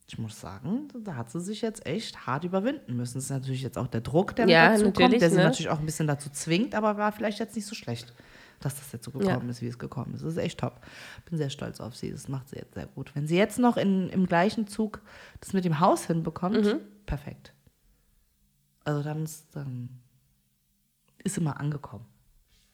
ich 0.08 0.18
muss 0.18 0.40
sagen, 0.40 0.88
da 1.04 1.14
hat 1.16 1.30
sie 1.30 1.40
sich 1.40 1.60
jetzt 1.60 1.84
echt 1.86 2.26
hart 2.26 2.42
überwinden 2.42 2.96
müssen. 2.96 3.14
Das 3.18 3.24
ist 3.24 3.30
natürlich 3.30 3.60
jetzt 3.62 3.76
auch 3.78 3.86
der 3.88 4.00
Druck, 4.00 4.34
der 4.34 4.48
Ja, 4.48 4.70
mit 4.70 4.80
dazu 4.80 4.92
kommt, 4.92 5.20
der 5.20 5.28
sie 5.30 5.36
ne? 5.36 5.42
natürlich 5.44 5.68
auch 5.68 5.78
ein 5.78 5.84
bisschen 5.86 6.06
dazu 6.08 6.30
zwingt, 6.30 6.74
aber 6.74 6.96
war 6.96 7.12
vielleicht 7.12 7.38
jetzt 7.38 7.54
nicht 7.54 7.66
so 7.66 7.74
schlecht, 7.74 8.14
dass 8.60 8.74
das 8.76 8.90
jetzt 8.90 9.04
so 9.04 9.10
gekommen 9.10 9.50
ist, 9.50 9.60
wie 9.60 9.66
es 9.68 9.78
gekommen 9.78 10.14
ist. 10.14 10.22
Das 10.24 10.32
ist 10.32 10.38
echt 10.38 10.58
top. 10.60 10.80
Bin 11.28 11.36
sehr 11.36 11.50
stolz 11.50 11.78
auf 11.80 11.94
sie. 11.94 12.10
Das 12.10 12.26
macht 12.26 12.48
sie 12.48 12.56
jetzt 12.56 12.72
sehr 12.74 12.86
gut. 12.86 13.14
Wenn 13.14 13.26
sie 13.28 13.36
jetzt 13.36 13.58
noch 13.58 13.76
in, 13.76 14.08
im 14.08 14.24
gleichen 14.26 14.66
Zug 14.66 15.02
das 15.40 15.52
mit 15.52 15.64
dem 15.66 15.78
Haus 15.78 16.06
hinbekommt, 16.06 16.64
Mhm. 16.64 16.80
perfekt. 17.06 17.52
Also 18.84 19.02
dann 19.02 19.24
ist, 19.24 19.54
dann 19.54 19.90
ist 21.22 21.34
sie 21.34 21.42
mal 21.42 21.52
angekommen. 21.52 22.06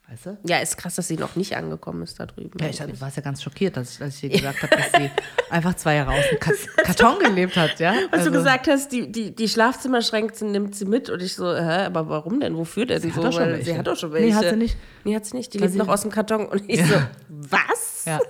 Weißt 0.09 0.27
du? 0.27 0.39
Ja, 0.47 0.59
ist 0.59 0.77
krass, 0.77 0.97
dass 0.97 1.09
sie 1.09 1.17
noch 1.17 1.35
nicht 1.35 1.57
angekommen 1.57 2.03
ist 2.03 2.21
da 2.21 2.27
drüben. 2.27 2.51
Ja, 2.61 2.69
ich 2.69 2.77
du 2.79 3.01
warst 3.01 3.17
ja 3.17 3.23
ganz 3.23 3.43
schockiert, 3.43 3.79
als 3.79 3.95
ich, 3.95 4.03
als 4.03 4.15
ich 4.17 4.21
dir 4.21 4.31
gesagt 4.37 4.63
habe, 4.63 4.77
dass 4.77 4.93
sie 4.93 5.11
einfach 5.51 5.75
zwei 5.75 5.95
Jahre 5.95 6.11
aus 6.13 6.25
dem 6.31 6.39
Ka 6.39 6.53
Karton 6.85 7.19
gelebt 7.21 7.57
hat, 7.57 7.81
ja? 7.81 7.93
Als 7.93 8.13
Also, 8.13 8.31
du 8.31 8.37
gesagt 8.37 8.69
hast, 8.69 8.93
die, 8.93 9.11
die, 9.11 9.35
die 9.35 9.49
Schlafzimmerschränke 9.49 10.45
nimmt 10.45 10.75
sie 10.75 10.85
mit 10.85 11.09
und 11.09 11.23
ich 11.23 11.35
so, 11.35 11.47
hä, 11.55 11.87
aber 11.87 12.09
warum 12.11 12.39
denn? 12.41 12.55
Wofür 12.55 12.85
denn 12.85 13.01
Sie 13.01 13.09
so? 13.11 13.17
hat 13.17 13.25
doch 13.25 13.33
schon 13.33 13.63
sie 13.63 13.79
hat 13.79 13.87
doch 13.87 13.97
schon 13.97 14.11
Nee, 14.11 14.17
welche. 14.21 14.35
hat 14.37 14.49
sie 14.51 14.57
nicht. 14.57 14.77
Nee, 15.05 15.17
hat 15.17 15.25
sie 15.25 15.37
nicht. 15.39 15.55
Die 15.55 15.59
lebt 15.59 15.75
noch 15.75 15.89
aus 15.89 16.03
dem 16.03 16.11
Karton 16.11 16.47
und 16.47 16.69
ich 16.69 16.81
Ja. 16.81 16.87
so, 16.87 16.95
was? 17.29 18.05
Ja. 18.05 18.21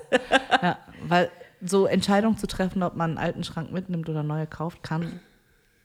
ja, 0.62 0.78
weil 1.08 1.28
so 1.60 1.86
Entscheidungen 1.86 2.38
zu 2.38 2.46
treffen, 2.46 2.84
ob 2.84 2.94
man 2.94 3.10
einen 3.10 3.18
alten 3.18 3.42
Schrank 3.42 3.72
mitnimmt 3.72 4.08
oder 4.08 4.22
neue 4.22 4.46
kauft, 4.46 4.84
kann 4.84 5.18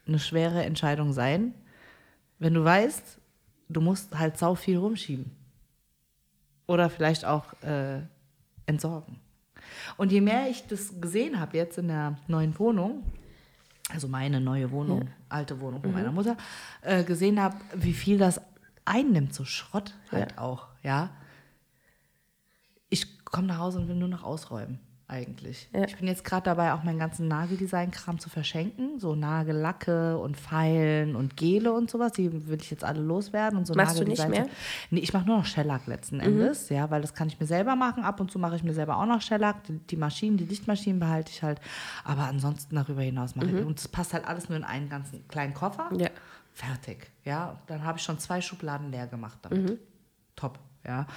eine 0.08 0.20
schwere 0.20 0.64
Entscheidung 0.64 1.14
sein, 1.14 1.56
wenn 2.38 2.54
du 2.54 2.64
weißt, 2.64 3.18
du 3.70 3.82
musst 3.82 4.18
halt 4.18 4.38
sau 4.38 4.54
viel 4.56 4.78
rumschieben. 4.78 5.32
Oder 6.70 6.92
vielleicht 6.92 7.26
auch 7.26 7.46
äh, 7.64 8.02
entsorgen. 8.68 9.20
Und 9.98 10.12
je 10.12 10.22
mehr 10.22 10.50
ich 10.50 10.68
das 10.68 11.02
gesehen 11.02 11.40
habe 11.40 11.58
jetzt 11.58 11.80
in 11.80 11.88
der 11.88 12.20
neuen 12.28 12.58
Wohnung, 12.60 13.04
also 13.90 14.08
meine 14.08 14.40
neue 14.40 14.70
Wohnung, 14.70 15.10
alte 15.30 15.60
Wohnung 15.62 15.82
von 15.82 15.92
meiner 15.92 16.12
Mutter, 16.12 16.38
äh, 16.82 17.04
gesehen 17.04 17.42
habe, 17.42 17.56
wie 17.74 17.94
viel 17.94 18.20
das 18.20 18.40
einnimmt, 18.86 19.34
so 19.34 19.46
Schrott 19.46 19.96
halt 20.12 20.38
auch, 20.38 20.68
ja. 20.84 21.10
Ich 22.90 23.26
komme 23.26 23.48
nach 23.48 23.58
Hause 23.58 23.80
und 23.80 23.88
will 23.88 23.96
nur 23.96 24.08
noch 24.08 24.24
ausräumen, 24.24 24.80
eigentlich. 25.10 25.68
Ja. 25.74 25.86
Ich 25.86 25.98
bin 25.98 26.08
jetzt 26.08 26.24
gerade 26.24 26.44
dabei, 26.44 26.74
auch 26.74 26.84
meinen 26.84 27.00
ganzen 27.00 27.28
Nageldesign-Kram 27.28 28.20
zu 28.20 28.30
verschenken. 28.30 29.00
So 29.00 29.16
Nagellacke 29.16 30.18
und 30.18 30.38
Pfeilen 30.38 31.16
und 31.16 31.36
Gele 31.36 31.74
und 31.74 31.90
sowas. 31.90 32.12
Die 32.14 32.48
will 32.48 32.60
ich 32.62 32.70
jetzt 32.72 32.84
alle 32.84 33.02
loswerden. 33.02 33.58
Und 33.58 33.66
so 33.68 33.74
Machst 33.74 34.00
du 34.00 34.04
nicht 34.04 34.20
Nageldesign- 34.22 34.30
mehr? 34.30 34.44
Mhm. 34.46 34.50
Nee, 34.92 35.00
ich 35.00 35.14
mache 35.14 35.26
nur 35.26 35.38
noch 35.38 35.46
Shellac 35.46 35.88
letzten 35.88 36.20
Endes, 36.20 36.70
ja, 36.70 36.90
weil 36.92 37.02
das 37.02 37.14
kann 37.14 37.28
ich 37.28 37.40
mir 37.40 37.46
selber 37.48 37.76
machen. 37.76 38.04
Ab 38.04 38.20
und 38.20 38.32
zu 38.32 38.40
mache 38.40 38.56
ich 38.56 38.64
mir 38.64 38.74
selber 38.74 38.98
auch 38.98 39.06
noch 39.06 39.22
Shellac. 39.22 39.64
Die, 39.64 39.80
die 39.80 39.98
Maschinen, 39.98 40.38
die 40.38 40.46
Lichtmaschinen 40.46 41.00
behalte 41.00 41.32
ich 41.32 41.42
halt. 41.44 41.60
Aber 42.04 42.24
ansonsten 42.24 42.76
darüber 42.76 43.02
hinaus 43.02 43.36
mache 43.36 43.48
ich. 43.50 43.66
Und 43.66 43.80
das 43.80 43.88
passt 43.88 44.14
halt 44.14 44.28
alles 44.28 44.50
nur 44.50 44.58
in 44.58 44.64
einen 44.64 44.90
ganzen 44.90 45.28
kleinen 45.28 45.54
Koffer. 45.54 45.90
Mhm. 45.92 46.00
Ja. 46.00 46.10
Fertig. 46.54 47.10
Ja, 47.26 47.58
dann 47.68 47.84
habe 47.84 47.98
ich 47.98 48.04
schon 48.04 48.20
zwei 48.20 48.42
Schubladen 48.42 48.92
leer 48.92 49.08
gemacht 49.08 49.40
damit. 49.44 49.70
Mhm. 49.70 49.78
Top, 50.36 50.60
ja. 50.86 51.08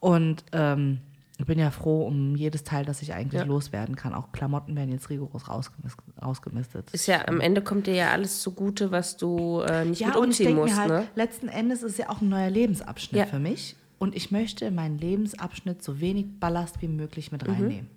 Und 0.00 0.44
ähm, 0.52 1.00
ich 1.42 1.46
bin 1.46 1.58
ja 1.58 1.72
froh 1.72 2.06
um 2.06 2.36
jedes 2.36 2.62
Teil, 2.62 2.84
das 2.84 3.02
ich 3.02 3.14
eigentlich 3.14 3.40
Ja. 3.42 3.46
loswerden 3.46 3.96
kann. 3.96 4.14
Auch 4.14 4.30
Klamotten 4.30 4.76
werden 4.76 4.92
jetzt 4.92 5.10
rigoros 5.10 5.48
rausgemis 5.48 5.96
rausgemistet. 6.24 6.90
Ist 6.92 7.08
ja, 7.08 7.26
am 7.26 7.40
Ende 7.40 7.62
kommt 7.62 7.88
dir 7.88 7.94
ja 7.94 8.10
alles 8.12 8.40
zugute, 8.42 8.92
was 8.92 9.16
du 9.16 9.60
äh, 9.62 9.84
nicht 9.84 10.00
Ja, 10.00 10.08
mit 10.08 10.16
und 10.18 10.22
ich 10.30 10.38
umziehen 10.40 10.54
musst, 10.54 10.74
mir 10.74 10.80
halt, 10.80 10.88
ne? 10.90 11.08
letzten 11.16 11.48
Endes 11.48 11.82
ist 11.82 11.92
es 11.92 11.98
ja 11.98 12.10
auch 12.10 12.20
ein 12.20 12.28
neuer 12.28 12.48
Lebensabschnitt 12.48 13.18
Ja. 13.18 13.26
für 13.26 13.40
mich. 13.40 13.74
Und 13.98 14.14
ich 14.14 14.30
möchte 14.30 14.66
in 14.66 14.76
meinen 14.76 14.98
Lebensabschnitt 14.98 15.82
so 15.82 16.00
wenig 16.00 16.26
Ballast 16.38 16.80
wie 16.80 16.86
möglich 16.88 17.32
Mhm. 17.32 17.38
mit 17.38 17.48
reinnehmen. 17.48 17.90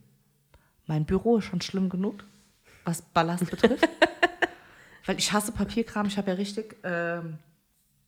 Mein 0.88 1.06
Büro 1.06 1.38
ist 1.38 1.46
schon 1.46 1.62
schlimm 1.62 1.90
genug, 1.90 2.24
was 2.84 3.04
Ballast 3.04 3.48
betrifft. 3.50 3.88
Weil 5.06 5.20
ich 5.20 5.32
hasse 5.34 5.52
Papierkram. 5.52 6.08
Ich 6.08 6.18
habe 6.18 6.32
ja 6.32 6.36
richtig, 6.38 6.78
ähm, 6.84 7.38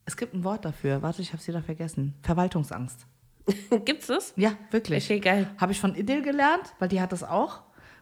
es 0.05 0.17
gibt 0.17 0.33
ein 0.33 0.43
Wort 0.43 0.65
dafür. 0.65 1.03
Warte, 1.03 1.21
ich 1.21 1.29
habe 1.31 1.41
es 1.41 1.47
wieder 1.47 1.61
vergessen. 1.61 2.15
Verwaltungsangst. 2.23 3.05
Gibt's 3.85 4.07
das? 4.07 4.33
Ja, 4.35 4.53
wirklich. 4.71 5.05
Okay, 5.05 5.19
geil. 5.19 5.47
Habe 5.57 5.71
ich 5.71 5.79
von 5.79 5.95
Idyll 5.95 6.21
gelernt, 6.21 6.73
weil 6.79 6.89
die 6.89 7.01
hat 7.01 7.11
das 7.11 7.23
auch. 7.23 7.61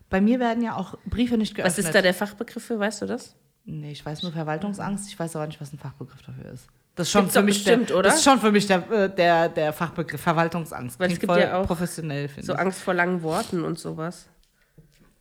Bei 0.10 0.22
mir 0.22 0.40
werden 0.40 0.64
ja 0.64 0.76
auch 0.76 0.98
Briefe 1.06 1.38
nicht 1.38 1.56
geöffnet. 1.56 1.78
Was 1.78 1.86
ist 1.86 1.94
da 1.94 2.02
der 2.02 2.14
Fachbegriff 2.14 2.64
für, 2.64 2.80
weißt 2.80 3.02
du 3.04 3.06
das? 3.06 3.36
Nee, 3.66 3.92
ich 3.92 4.06
weiß 4.06 4.22
nur 4.24 4.32
Verwaltungsangst, 4.32 5.08
ich 5.10 5.18
weiß 5.20 5.36
aber 5.36 5.48
nicht, 5.48 5.60
was 5.60 5.74
ein 5.74 5.80
Fachbegriff 5.80 6.22
dafür 6.22 6.52
ist. 6.52 6.68
Das 6.94 7.08
ist 7.08 7.12
schon 7.12 7.30
für 7.30 7.42
mich 7.42 7.64
bestimmt, 7.64 7.90
der, 7.90 7.98
oder? 7.98 8.10
Das 8.10 8.20
ist 8.20 8.24
schon 8.24 8.40
für 8.40 8.52
mich 8.52 8.68
der, 8.68 8.90
äh, 8.90 9.10
der, 9.14 9.50
der 9.50 9.74
Fachbegriff 9.74 10.22
Verwaltungsangst. 10.22 11.00
Weil 11.00 11.08
es 11.08 11.10
Klingt 11.20 11.22
gibt 11.22 11.34
voll 11.34 11.42
ja 11.42 11.58
auch 11.60 11.66
professionell, 11.68 12.28
finde 12.30 12.46
So 12.48 12.54
ich. 12.54 12.60
Angst 12.60 12.82
vor 12.82 12.94
langen 12.94 13.22
Worten 13.24 13.64
und 13.64 13.78
sowas. 13.80 14.28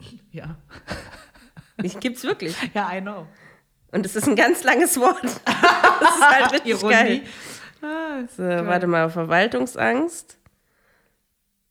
Ja. 0.32 0.56
Ich 1.82 1.98
gibt's 1.98 2.22
wirklich. 2.24 2.54
ja, 2.74 2.92
I 2.94 3.00
know. 3.00 3.26
Und 3.90 4.04
es 4.04 4.14
ist 4.16 4.28
ein 4.28 4.36
ganz 4.36 4.62
langes 4.64 4.98
Wort. 5.00 5.22
Das 6.04 6.16
ist 6.16 6.28
halt 6.30 6.52
richtig 6.52 6.70
Ironie. 6.72 6.92
geil. 6.94 7.22
Ah, 7.84 8.26
So, 8.34 8.42
warte 8.42 8.86
mal, 8.86 9.10
Verwaltungsangst. 9.10 10.38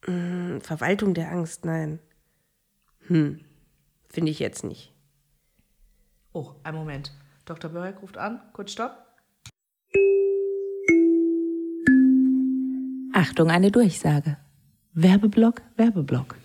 Hm, 0.05 0.62
Verwaltung 0.62 1.13
der 1.15 1.32
Angst, 1.32 1.65
nein. 1.65 2.00
Hm, 3.08 3.39
finde 4.10 4.29
ich 4.32 4.38
jetzt 4.39 4.63
nicht. 4.63 4.93
Oh, 6.34 6.51
einen 6.63 6.77
Moment. 6.77 7.12
Dr. 7.46 7.72
Börek 7.72 8.01
ruft 8.01 8.17
an. 8.17 8.41
Kurz 8.53 8.72
stopp. 8.74 8.98
Achtung, 13.13 13.50
eine 13.50 13.72
Durchsage. 13.72 14.38
Werbeblock, 14.93 15.62
Werbeblock. 15.77 16.36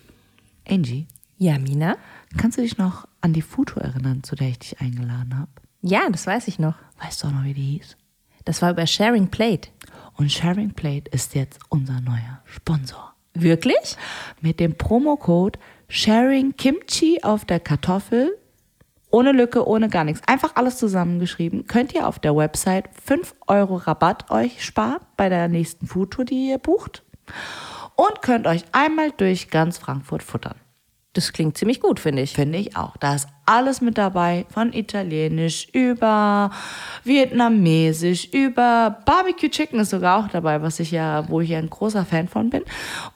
Angie, 0.67 1.07
Ja, 1.37 1.57
Mina? 1.59 1.97
kannst 2.37 2.57
du 2.57 2.61
dich 2.61 2.77
noch 2.77 3.07
an 3.21 3.33
die 3.33 3.41
Futur 3.41 3.81
erinnern, 3.83 4.23
zu 4.23 4.35
der 4.35 4.49
ich 4.49 4.59
dich 4.59 4.79
eingeladen 4.81 5.37
habe? 5.37 5.51
Ja, 5.81 6.09
das 6.09 6.27
weiß 6.27 6.47
ich 6.47 6.59
noch. 6.59 6.75
Weißt 7.01 7.23
du 7.23 7.27
auch 7.27 7.31
noch, 7.31 7.43
wie 7.43 7.53
die 7.53 7.77
hieß? 7.77 7.97
Das 8.45 8.61
war 8.61 8.71
über 8.71 8.85
Sharing 8.87 9.27
Plate. 9.27 9.69
Und 10.15 10.31
Sharing 10.31 10.73
Plate 10.73 11.09
ist 11.11 11.35
jetzt 11.35 11.59
unser 11.69 12.01
neuer 12.01 12.41
Sponsor. 12.45 13.13
Wirklich? 13.33 13.95
mit 14.41 14.59
dem 14.59 14.75
Promocode 14.75 15.59
Sharing 15.87 16.55
Kimchi 16.55 17.19
auf 17.23 17.45
der 17.45 17.59
Kartoffel, 17.59 18.37
ohne 19.11 19.31
Lücke, 19.31 19.67
ohne 19.67 19.89
gar 19.89 20.03
nichts, 20.03 20.21
einfach 20.27 20.55
alles 20.55 20.77
zusammengeschrieben, 20.77 21.65
könnt 21.65 21.93
ihr 21.93 22.07
auf 22.07 22.19
der 22.19 22.35
Website 22.35 22.89
5 23.03 23.33
Euro 23.47 23.75
Rabatt 23.77 24.29
euch 24.29 24.63
sparen 24.63 24.99
bei 25.17 25.29
der 25.29 25.47
nächsten 25.47 25.87
Foodtour, 25.87 26.25
die 26.25 26.49
ihr 26.49 26.59
bucht 26.59 27.03
und 27.95 28.21
könnt 28.21 28.45
euch 28.45 28.63
einmal 28.71 29.11
durch 29.11 29.49
ganz 29.49 29.77
Frankfurt 29.77 30.21
futtern. 30.21 30.55
Das 31.19 31.33
klingt 31.33 31.57
ziemlich 31.57 31.81
gut, 31.81 31.99
finde 31.99 32.21
ich. 32.21 32.31
Finde 32.31 32.57
ich 32.57 32.77
auch. 32.77 32.95
Da 32.95 33.13
ist 33.13 33.27
alles 33.45 33.81
mit 33.81 33.97
dabei, 33.97 34.45
von 34.53 34.71
Italienisch 34.71 35.67
über 35.73 36.49
Vietnamesisch, 37.03 38.29
über 38.31 38.99
Barbecue 39.05 39.49
Chicken 39.49 39.81
ist 39.81 39.89
sogar 39.89 40.23
auch 40.23 40.29
dabei, 40.29 40.61
was 40.61 40.79
ich 40.79 40.91
ja, 40.91 41.27
wo 41.27 41.41
ich 41.41 41.49
ja 41.49 41.59
ein 41.59 41.69
großer 41.69 42.05
Fan 42.05 42.29
von 42.29 42.49
bin. 42.49 42.61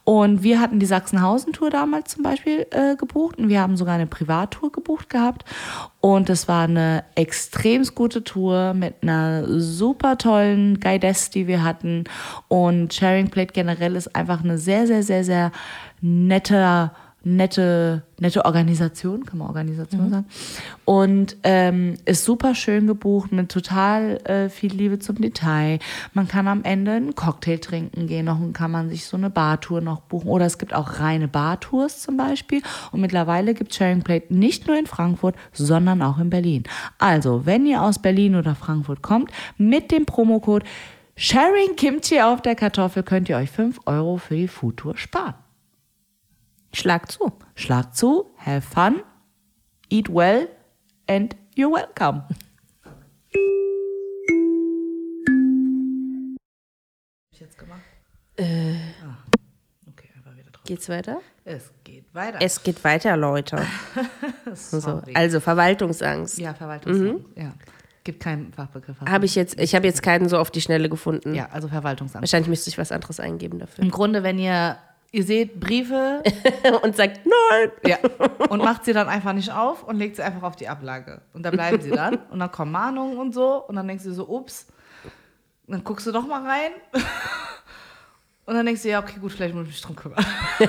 Und 0.03 0.43
wir 0.43 0.59
hatten 0.59 0.79
die 0.79 0.85
Sachsenhausen-Tour 0.85 1.69
damals 1.69 2.11
zum 2.11 2.23
Beispiel 2.23 2.65
äh, 2.71 2.97
gebucht 2.97 3.37
und 3.37 3.47
wir 3.47 3.61
haben 3.61 3.77
sogar 3.77 3.95
eine 3.95 4.07
Privattour 4.07 4.73
gebucht 4.73 5.09
gehabt. 5.09 5.45
Und 6.01 6.29
es 6.29 6.49
war 6.49 6.65
eine 6.65 7.05
extrem 7.15 7.85
gute 7.95 8.25
Tour 8.25 8.73
mit 8.73 8.95
einer 9.01 9.61
super 9.61 10.17
tollen 10.17 10.81
Guidess, 10.81 11.29
die 11.29 11.47
wir 11.47 11.63
hatten. 11.63 12.03
Und 12.49 12.93
Sharing 12.93 13.29
Plate 13.29 13.53
generell 13.53 13.95
ist 13.95 14.13
einfach 14.13 14.43
eine 14.43 14.57
sehr, 14.57 14.87
sehr, 14.87 15.03
sehr, 15.03 15.23
sehr 15.23 15.53
nette 16.01 16.91
nette, 17.23 18.03
nette 18.19 18.43
Organisation, 18.45 19.25
kann 19.25 19.39
man 19.39 19.47
Organisation 19.47 20.09
sagen. 20.09 20.25
Und 20.85 21.37
ähm, 21.43 21.95
ist 22.05 22.25
super 22.25 22.53
schön 22.53 22.85
gebucht 22.87 23.31
mit 23.31 23.49
total 23.49 24.17
äh, 24.25 24.49
viel 24.49 24.73
Liebe 24.73 24.99
zum 24.99 25.15
Detail. 25.15 25.79
Man 26.13 26.27
kann 26.27 26.47
am 26.47 26.63
Ende 26.63 26.91
einen 26.91 27.15
Cocktail 27.15 27.57
trinken 27.57 28.07
gehen, 28.07 28.25
noch 28.25 28.39
und 28.39 28.53
kann 28.53 28.71
man 28.71 28.89
sich 28.89 29.05
so 29.05 29.15
eine 29.15 29.29
Bartour 29.29 29.81
noch 29.81 30.01
buchen. 30.01 30.27
Oder 30.27 30.45
es 30.45 30.57
gibt 30.57 30.73
auch 30.73 30.99
reine 30.99 31.27
Bartours 31.27 32.01
zum 32.01 32.17
Beispiel. 32.17 32.61
Und 32.91 33.01
mittlerweile 33.01 33.53
gibt 33.53 33.73
Sharing 33.73 34.03
Plate 34.03 34.33
nicht 34.33 34.67
nur 34.67 34.77
in 34.77 34.85
Frankfurt, 34.85 35.35
sondern 35.53 36.01
auch 36.01 36.19
in 36.19 36.29
Berlin. 36.29 36.63
Also, 36.99 37.45
wenn 37.45 37.65
ihr 37.65 37.81
aus 37.81 37.99
Berlin 37.99 38.35
oder 38.35 38.55
Frankfurt 38.55 39.01
kommt, 39.01 39.31
mit 39.57 39.91
dem 39.91 40.05
Promocode 40.05 40.65
Sharing 41.15 41.75
Kimchi 41.77 42.21
auf 42.21 42.41
der 42.41 42.55
Kartoffel 42.55 43.03
könnt 43.03 43.29
ihr 43.29 43.37
euch 43.37 43.51
5 43.51 43.81
Euro 43.85 44.17
für 44.17 44.35
die 44.35 44.47
Foodtour 44.47 44.97
sparen. 44.97 45.35
Schlag 46.73 47.11
zu. 47.11 47.31
Schlag 47.55 47.95
zu, 47.95 48.31
have 48.37 48.61
fun, 48.61 49.03
eat 49.89 50.09
well 50.09 50.49
and 51.07 51.35
you're 51.55 51.71
welcome. 51.71 52.23
ich 57.31 57.39
jetzt 57.39 57.57
gemacht? 57.57 57.81
Äh. 58.37 58.73
okay, 59.87 60.09
einfach 60.15 60.35
wieder 60.35 60.49
drauf. 60.51 60.63
Geht's 60.65 60.89
weiter? 60.89 61.21
Es 61.45 61.71
geht 61.83 62.05
weiter. 62.13 62.39
Es 62.41 62.63
geht 62.63 62.83
weiter, 62.83 63.15
Leute. 63.17 63.65
So, 64.55 65.01
also 65.15 65.39
Verwaltungsangst. 65.39 66.37
ja, 66.37 66.53
Verwaltungsangst. 66.53 67.25
Ja. 67.35 67.53
Gibt 68.03 68.21
keinen 68.21 68.53
Fachbegriff. 68.53 68.97
Habe 69.01 69.25
ich 69.25 69.33
jetzt, 69.33 69.59
ich 69.59 69.73
habe 69.73 69.87
jetzt 69.87 70.03
keinen 70.03 70.29
so 70.29 70.37
auf 70.37 70.51
die 70.51 70.61
Schnelle 70.61 70.89
gefunden. 70.89 71.33
Ja, 71.33 71.49
also 71.51 71.67
Verwaltungsangst. 71.69 72.21
Wahrscheinlich 72.21 72.49
müsste 72.49 72.69
ich 72.69 72.77
was 72.77 72.91
anderes 72.91 73.19
eingeben 73.19 73.57
dafür. 73.59 73.83
Im 73.83 73.89
Grunde, 73.89 74.21
wenn 74.21 74.37
ihr, 74.37 74.77
ihr 75.13 75.23
seht 75.23 75.59
Briefe 75.59 76.21
Und 76.81 76.97
sagt, 76.97 77.21
nein. 77.25 77.71
Ja. 77.85 77.97
Und 78.49 78.61
macht 78.63 78.83
sie 78.83 78.91
dann 78.93 79.07
einfach 79.07 79.31
nicht 79.33 79.51
auf 79.51 79.83
und 79.83 79.97
legt 79.97 80.17
sie 80.17 80.23
einfach 80.23 80.43
auf 80.43 80.55
die 80.55 80.67
Ablage. 80.67 81.21
Und 81.33 81.43
da 81.43 81.51
bleiben 81.51 81.81
sie 81.81 81.91
dann. 81.91 82.15
Und 82.31 82.39
dann 82.39 82.51
kommen 82.51 82.71
Mahnungen 82.71 83.17
und 83.17 83.33
so. 83.33 83.63
Und 83.65 83.75
dann 83.75 83.87
denkst 83.87 84.03
du 84.03 84.11
so, 84.11 84.27
ups. 84.27 84.67
Und 85.67 85.73
dann 85.73 85.83
guckst 85.83 86.05
du 86.07 86.11
doch 86.11 86.27
mal 86.27 86.45
rein. 86.45 86.71
Und 88.45 88.55
dann 88.55 88.65
denkst 88.65 88.81
du, 88.81 88.89
ja, 88.89 88.99
okay, 88.99 89.19
gut, 89.21 89.31
vielleicht 89.31 89.55
muss 89.55 89.63
ich 89.63 89.69
mich 89.69 89.81
drum 89.81 89.95
kümmern. 89.95 90.25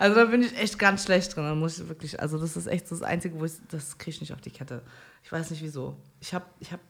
also 0.00 0.16
da 0.16 0.24
bin 0.24 0.42
ich 0.42 0.58
echt 0.58 0.76
ganz 0.80 1.04
schlecht 1.04 1.36
drin. 1.36 1.44
Dann 1.44 1.60
muss 1.60 1.78
ich 1.78 1.88
wirklich, 1.88 2.18
also 2.18 2.38
das 2.38 2.56
ist 2.56 2.66
echt 2.66 2.90
das 2.90 3.02
Einzige, 3.02 3.38
wo 3.38 3.44
ich, 3.44 3.52
das 3.68 3.96
kriege 3.98 4.16
ich 4.16 4.20
nicht 4.20 4.32
auf 4.32 4.40
die 4.40 4.50
Kette. 4.50 4.82
Ich 5.22 5.30
weiß 5.30 5.50
nicht 5.52 5.62
wieso. 5.62 5.94
Ich 6.20 6.34
habe 6.34 6.44
ich 6.58 6.72
hab, 6.72 6.80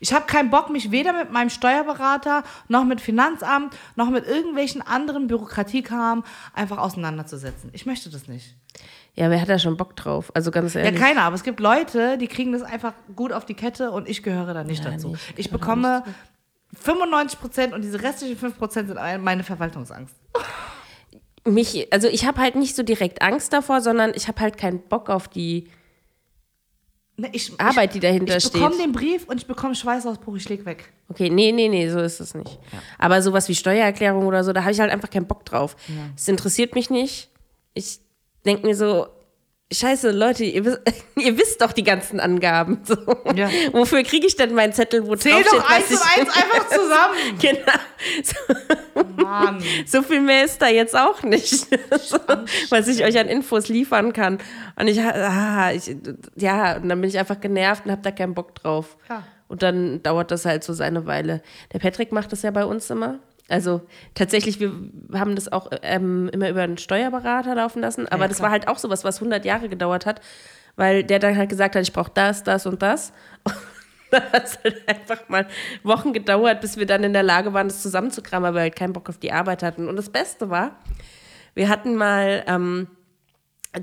ich 0.00 0.12
hab 0.12 0.28
keinen 0.28 0.50
Bock, 0.50 0.70
mich 0.70 0.90
weder 0.90 1.12
mit 1.12 1.30
meinem 1.32 1.50
Steuerberater, 1.50 2.42
noch 2.68 2.84
mit 2.84 3.00
Finanzamt, 3.00 3.76
noch 3.96 4.10
mit 4.10 4.26
irgendwelchen 4.26 4.82
anderen 4.82 5.26
Bürokratiekram 5.26 6.24
einfach 6.54 6.78
auseinanderzusetzen. 6.78 7.70
Ich 7.72 7.86
möchte 7.86 8.10
das 8.10 8.28
nicht. 8.28 8.56
Ja, 9.14 9.28
wer 9.28 9.40
hat 9.40 9.48
da 9.48 9.58
schon 9.58 9.76
Bock 9.76 9.94
drauf? 9.96 10.30
Also 10.34 10.50
ganz 10.50 10.72
Ja, 10.74 10.80
ehrlich. 10.80 10.98
keiner, 11.00 11.22
aber 11.22 11.34
es 11.36 11.42
gibt 11.42 11.60
Leute, 11.60 12.16
die 12.16 12.28
kriegen 12.28 12.52
das 12.52 12.62
einfach 12.62 12.94
gut 13.14 13.32
auf 13.32 13.44
die 13.44 13.54
Kette 13.54 13.90
und 13.90 14.08
ich 14.08 14.22
gehöre 14.22 14.54
da 14.54 14.64
nicht 14.64 14.82
Ja, 14.84 14.92
dazu. 14.92 15.08
nee, 15.08 15.16
ich 15.36 15.50
bekomme 15.50 16.02
95 16.80 17.38
Prozent 17.38 17.74
und 17.74 17.82
diese 17.82 18.02
restlichen 18.02 18.38
5 18.38 18.56
Prozent 18.58 18.88
sind 18.88 18.98
meine 19.22 19.44
Verwaltungsangst. 19.44 20.14
mich, 21.46 21.92
also 21.92 22.08
ich 22.08 22.26
habe 22.26 22.40
halt 22.40 22.54
nicht 22.54 22.74
so 22.76 22.82
direkt 22.82 23.20
Angst 23.20 23.52
davor, 23.52 23.80
sondern 23.80 24.12
ich 24.14 24.28
habe 24.28 24.40
halt 24.40 24.56
keinen 24.56 24.80
Bock 24.80 25.10
auf 25.10 25.28
die 25.28 25.68
Ne, 27.16 27.28
ich, 27.32 27.52
Arbeit, 27.60 27.94
die 27.94 28.00
dahinter 28.00 28.36
ich 28.38 28.50
bekomme 28.50 28.74
steht. 28.74 28.86
den 28.86 28.92
Brief 28.92 29.28
und 29.28 29.36
ich 29.36 29.46
bekomme 29.46 29.74
Schweißausbruch, 29.74 30.36
ich 30.36 30.48
leg 30.48 30.64
weg. 30.64 30.92
Okay, 31.08 31.28
nee, 31.28 31.52
nee, 31.52 31.68
nee, 31.68 31.88
so 31.90 32.00
ist 32.00 32.20
es 32.20 32.34
nicht. 32.34 32.58
Aber 32.98 33.20
sowas 33.20 33.48
wie 33.48 33.54
Steuererklärung 33.54 34.26
oder 34.26 34.42
so, 34.44 34.52
da 34.54 34.62
habe 34.62 34.72
ich 34.72 34.80
halt 34.80 34.90
einfach 34.90 35.10
keinen 35.10 35.26
Bock 35.26 35.44
drauf. 35.44 35.76
Es 36.16 36.26
interessiert 36.26 36.74
mich 36.74 36.88
nicht. 36.88 37.30
Ich 37.74 38.00
denke 38.46 38.66
mir 38.66 38.74
so, 38.74 39.08
scheiße, 39.72 40.10
Leute, 40.10 40.44
ihr, 40.44 40.64
wisst- 40.64 40.80
ihr 41.16 41.36
wisst 41.38 41.60
doch 41.62 41.72
die 41.72 41.82
ganzen 41.82 42.20
Angaben. 42.20 42.80
So. 42.84 42.96
Ja. 43.34 43.50
Wofür 43.72 44.02
kriege 44.02 44.26
ich 44.26 44.36
denn 44.36 44.54
meinen 44.54 44.72
Zettel, 44.72 45.06
wo 45.06 45.16
Zähl 45.16 45.32
draufsteht, 45.42 45.60
doch 45.60 45.70
eins 45.70 45.84
was 45.90 46.00
und 46.00 46.06
ich... 46.06 46.20
eins 46.20 46.36
einfach 46.36 46.68
zusammen. 46.68 47.38
Genau. 47.40 47.72
So, 48.22 49.22
Mann. 49.22 49.62
so 49.86 50.02
viel 50.02 50.20
mehr 50.20 50.44
ist 50.44 50.60
da 50.60 50.68
jetzt 50.68 50.96
auch 50.96 51.22
nicht, 51.22 51.66
so, 52.00 52.18
was 52.70 52.88
ich 52.88 53.04
euch 53.04 53.18
an 53.18 53.28
Infos 53.28 53.68
liefern 53.68 54.12
kann. 54.12 54.38
Und 54.78 54.88
ich, 54.88 55.00
ah, 55.00 55.70
ich, 55.72 55.94
ja, 56.36 56.76
und 56.76 56.88
dann 56.88 57.00
bin 57.00 57.08
ich 57.08 57.18
einfach 57.18 57.40
genervt 57.40 57.84
und 57.84 57.92
habe 57.92 58.02
da 58.02 58.10
keinen 58.10 58.34
Bock 58.34 58.54
drauf. 58.56 58.96
Ja. 59.08 59.22
Und 59.48 59.62
dann 59.62 60.02
dauert 60.02 60.30
das 60.30 60.46
halt 60.46 60.64
so 60.64 60.72
seine 60.72 61.06
Weile. 61.06 61.42
Der 61.72 61.78
Patrick 61.78 62.10
macht 62.10 62.32
das 62.32 62.42
ja 62.42 62.50
bei 62.50 62.64
uns 62.64 62.88
immer. 62.90 63.18
Also 63.52 63.82
tatsächlich, 64.14 64.60
wir 64.60 64.72
haben 65.12 65.34
das 65.34 65.52
auch 65.52 65.70
ähm, 65.82 66.30
immer 66.32 66.48
über 66.48 66.62
einen 66.62 66.78
Steuerberater 66.78 67.54
laufen 67.54 67.82
lassen, 67.82 68.08
aber 68.08 68.24
Ja, 68.24 68.28
das 68.28 68.40
war 68.40 68.50
halt 68.50 68.66
auch 68.66 68.78
sowas, 68.78 69.04
was 69.04 69.16
100 69.18 69.44
Jahre 69.44 69.68
gedauert 69.68 70.06
hat, 70.06 70.22
weil 70.76 71.04
der 71.04 71.18
dann 71.18 71.36
halt 71.36 71.50
gesagt 71.50 71.76
hat, 71.76 71.82
ich 71.82 71.92
brauche 71.92 72.10
das, 72.14 72.44
das 72.44 72.66
und 72.66 72.80
das. 72.82 73.12
Und 74.12 74.20
dann 74.20 74.32
hat 74.32 74.44
es 74.44 74.58
halt 74.62 74.88
einfach 74.88 75.28
mal 75.30 75.46
Wochen 75.84 76.12
gedauert, 76.12 76.60
bis 76.60 76.76
wir 76.76 76.84
dann 76.84 77.02
in 77.02 77.14
der 77.14 77.22
Lage 77.22 77.54
waren, 77.54 77.68
das 77.68 77.80
zusammenzukramen, 77.80 78.48
weil 78.48 78.54
wir 78.54 78.60
halt 78.60 78.76
keinen 78.76 78.92
Bock 78.92 79.08
auf 79.08 79.16
die 79.16 79.32
Arbeit 79.32 79.62
hatten. 79.62 79.88
Und 79.88 79.96
das 79.96 80.10
Beste 80.10 80.50
war, 80.50 80.76
wir 81.54 81.70
hatten 81.70 81.96
mal, 81.96 82.44
ähm, 82.46 82.88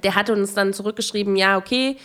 der 0.03 0.13
hatte 0.13 0.33
uns 0.33 0.53
dann 0.53 0.71
zurückgeschrieben, 0.71 1.35
ja, 1.35 1.57
okay, 1.57 1.97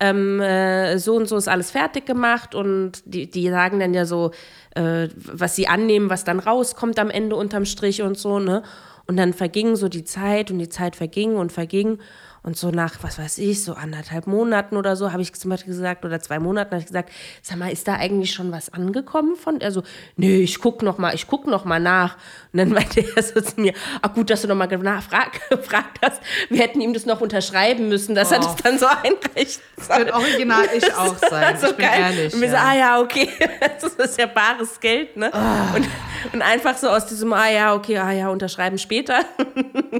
ähm, 0.00 0.40
äh, 0.40 0.98
so 0.98 1.14
und 1.14 1.28
so 1.28 1.36
ist 1.36 1.48
alles 1.48 1.70
fertig 1.70 2.06
gemacht 2.06 2.54
und 2.54 3.02
die, 3.04 3.30
die 3.30 3.48
sagen 3.50 3.80
dann 3.80 3.94
ja 3.94 4.06
so, 4.06 4.32
äh, 4.74 5.08
was 5.14 5.56
sie 5.56 5.68
annehmen, 5.68 6.10
was 6.10 6.24
dann 6.24 6.40
rauskommt 6.40 6.98
am 6.98 7.10
Ende 7.10 7.36
unterm 7.36 7.64
Strich 7.66 8.02
und 8.02 8.18
so, 8.18 8.38
ne? 8.38 8.62
Und 9.06 9.16
dann 9.16 9.32
verging 9.32 9.76
so 9.76 9.88
die 9.88 10.04
Zeit 10.04 10.50
und 10.50 10.58
die 10.58 10.68
Zeit 10.68 10.94
verging 10.94 11.36
und 11.36 11.52
verging. 11.52 11.98
Und 12.42 12.56
so 12.56 12.70
nach, 12.70 12.94
was 13.02 13.18
weiß 13.18 13.38
ich, 13.38 13.62
so 13.62 13.74
anderthalb 13.74 14.26
Monaten 14.26 14.76
oder 14.76 14.96
so, 14.96 15.12
habe 15.12 15.20
ich 15.20 15.32
zum 15.34 15.50
Beispiel 15.50 15.74
gesagt, 15.74 16.04
oder 16.04 16.20
zwei 16.20 16.38
Monaten 16.38 16.70
habe 16.70 16.80
ich 16.80 16.86
gesagt, 16.86 17.10
sag 17.42 17.58
mal, 17.58 17.70
ist 17.70 17.86
da 17.86 17.94
eigentlich 17.96 18.32
schon 18.32 18.50
was 18.50 18.72
angekommen 18.72 19.36
von? 19.36 19.60
Er 19.60 19.72
so, 19.72 19.82
nee, 20.16 20.38
ich 20.38 20.58
guck 20.60 20.82
noch 20.82 20.96
mal, 20.98 21.14
ich 21.14 21.26
guck 21.26 21.46
noch 21.46 21.64
mal 21.66 21.78
nach. 21.80 22.16
Und 22.52 22.58
dann 22.58 22.68
meinte 22.72 23.04
er 23.14 23.22
so 23.22 23.40
zu 23.40 23.60
mir, 23.60 23.74
ach 24.00 24.14
gut, 24.14 24.30
dass 24.30 24.42
du 24.42 24.48
noch 24.48 24.54
mal 24.56 24.66
gefragt, 24.66 25.40
gefragt 25.50 25.98
hast. 26.02 26.22
Wir 26.48 26.60
hätten 26.60 26.80
ihm 26.80 26.94
das 26.94 27.04
noch 27.06 27.20
unterschreiben 27.20 27.88
müssen, 27.88 28.14
dass 28.14 28.32
er 28.32 28.40
Oh. 28.40 28.44
das 28.44 28.56
dann 28.56 28.78
so 28.78 28.86
einrichten 28.86 29.62
soll. 29.78 29.98
Wird 29.98 30.12
original 30.12 30.64
ich 30.74 30.94
auch 30.94 31.16
sein. 31.18 31.58
So 31.58 31.66
ich 31.68 31.76
bin 31.76 31.84
geil. 31.86 32.00
ehrlich. 32.00 32.32
Und 32.34 32.40
wir 32.40 32.48
so, 32.48 32.54
ja. 32.54 32.62
ah 32.64 32.74
ja, 32.74 33.00
okay, 33.00 33.28
das 33.80 33.92
ist 33.94 34.18
ja 34.18 34.26
bares 34.26 34.80
Geld, 34.80 35.16
ne? 35.16 35.30
Und, 35.74 35.86
und 36.32 36.40
einfach 36.42 36.76
so 36.78 36.88
aus 36.88 37.06
diesem, 37.06 37.32
ah 37.34 37.48
ja, 37.50 37.74
okay, 37.74 37.98
ah 37.98 38.12
ja, 38.12 38.28
unterschreiben 38.30 38.78
später. 38.78 39.24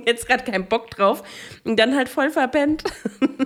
Jetzt 0.07 0.27
gerade 0.27 0.45
keinen 0.45 0.67
Bock 0.67 0.91
drauf. 0.91 1.23
Und 1.65 1.77
dann 1.79 1.95
halt 1.97 2.09
voll 2.09 2.30
verpennt. 2.31 2.85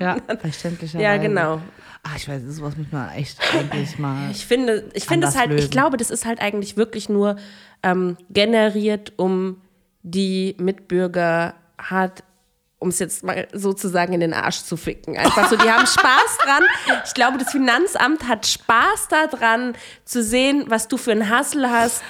ja, 0.00 0.16
verständlich. 0.40 0.92
Ja, 0.94 1.16
genau. 1.16 1.60
Ach, 2.02 2.16
ich 2.16 2.28
weiß, 2.28 2.42
sowas 2.48 2.76
muss 2.76 2.86
man 2.90 3.10
echt 3.12 3.38
eigentlich 3.54 3.98
mal. 3.98 4.30
Ich 4.30 4.44
finde, 4.44 4.90
ich 4.92 5.06
finde 5.06 5.26
es 5.26 5.36
halt, 5.36 5.50
ich 5.50 5.56
lösen. 5.56 5.70
glaube, 5.70 5.96
das 5.96 6.10
ist 6.10 6.26
halt 6.26 6.40
eigentlich 6.40 6.76
wirklich 6.76 7.08
nur 7.08 7.36
ähm, 7.82 8.16
generiert, 8.30 9.12
um 9.16 9.60
die 10.02 10.54
Mitbürger 10.58 11.54
hart, 11.78 12.22
um 12.78 12.90
es 12.90 12.98
jetzt 12.98 13.24
mal 13.24 13.48
sozusagen 13.54 14.12
in 14.12 14.20
den 14.20 14.34
Arsch 14.34 14.64
zu 14.64 14.76
ficken. 14.76 15.16
Einfach 15.16 15.48
so, 15.48 15.56
die 15.56 15.70
haben 15.70 15.86
Spaß 15.86 16.38
dran. 16.44 16.62
Ich 17.06 17.14
glaube, 17.14 17.38
das 17.38 17.50
Finanzamt 17.50 18.28
hat 18.28 18.46
Spaß 18.46 19.08
daran, 19.08 19.74
zu 20.04 20.22
sehen, 20.22 20.64
was 20.68 20.88
du 20.88 20.98
für 20.98 21.12
einen 21.12 21.30
Hassel 21.30 21.70
hast, 21.70 22.02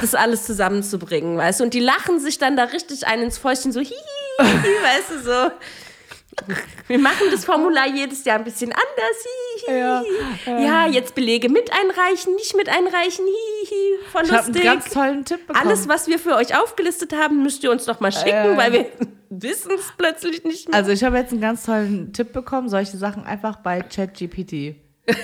das 0.00 0.14
alles 0.14 0.46
zusammenzubringen, 0.46 1.36
weißt 1.36 1.60
du? 1.60 1.64
Und 1.64 1.74
die 1.74 1.80
lachen 1.80 2.20
sich 2.20 2.38
dann 2.38 2.56
da 2.56 2.64
richtig 2.64 3.06
ein 3.06 3.20
ins 3.20 3.36
Fäustchen, 3.36 3.72
so, 3.72 3.80
hihi, 3.80 3.92
weißt 4.38 5.10
du, 5.10 5.22
so. 5.22 5.50
Wir 6.86 6.98
machen 6.98 7.26
das 7.30 7.44
Formular 7.44 7.86
jedes 7.88 8.24
Jahr 8.24 8.38
ein 8.38 8.44
bisschen 8.44 8.70
anders. 8.72 9.66
Hihi. 9.66 9.78
Ja, 9.78 10.02
Ja, 10.58 10.86
jetzt 10.86 11.14
Belege 11.14 11.48
mit 11.48 11.70
einreichen, 11.72 12.34
nicht 12.34 12.54
mit 12.56 12.68
einreichen. 12.68 13.24
Hihi. 13.26 13.98
Voll 14.12 14.22
Ich 14.24 14.32
habe 14.32 14.44
einen 14.46 14.62
ganz 14.62 14.90
tollen 14.90 15.24
Tipp 15.24 15.46
bekommen. 15.46 15.66
Alles, 15.66 15.88
was 15.88 16.06
wir 16.08 16.18
für 16.18 16.36
euch 16.36 16.56
aufgelistet 16.56 17.14
haben, 17.14 17.42
müsst 17.42 17.64
ihr 17.64 17.70
uns 17.70 17.86
noch 17.86 18.00
mal 18.00 18.12
schicken, 18.12 18.28
Ja. 18.28 18.56
weil 18.56 18.72
wir 18.72 18.86
wissen 19.30 19.72
es 19.74 19.92
plötzlich 19.96 20.44
nicht 20.44 20.68
mehr. 20.68 20.76
Also 20.78 20.92
ich 20.92 21.02
habe 21.04 21.16
jetzt 21.18 21.32
einen 21.32 21.40
ganz 21.40 21.64
tollen 21.64 22.12
Tipp 22.12 22.32
bekommen, 22.32 22.68
solche 22.68 22.96
Sachen 22.96 23.24
einfach 23.24 23.56
bei 23.56 23.80
ChatGPT. 23.80 24.76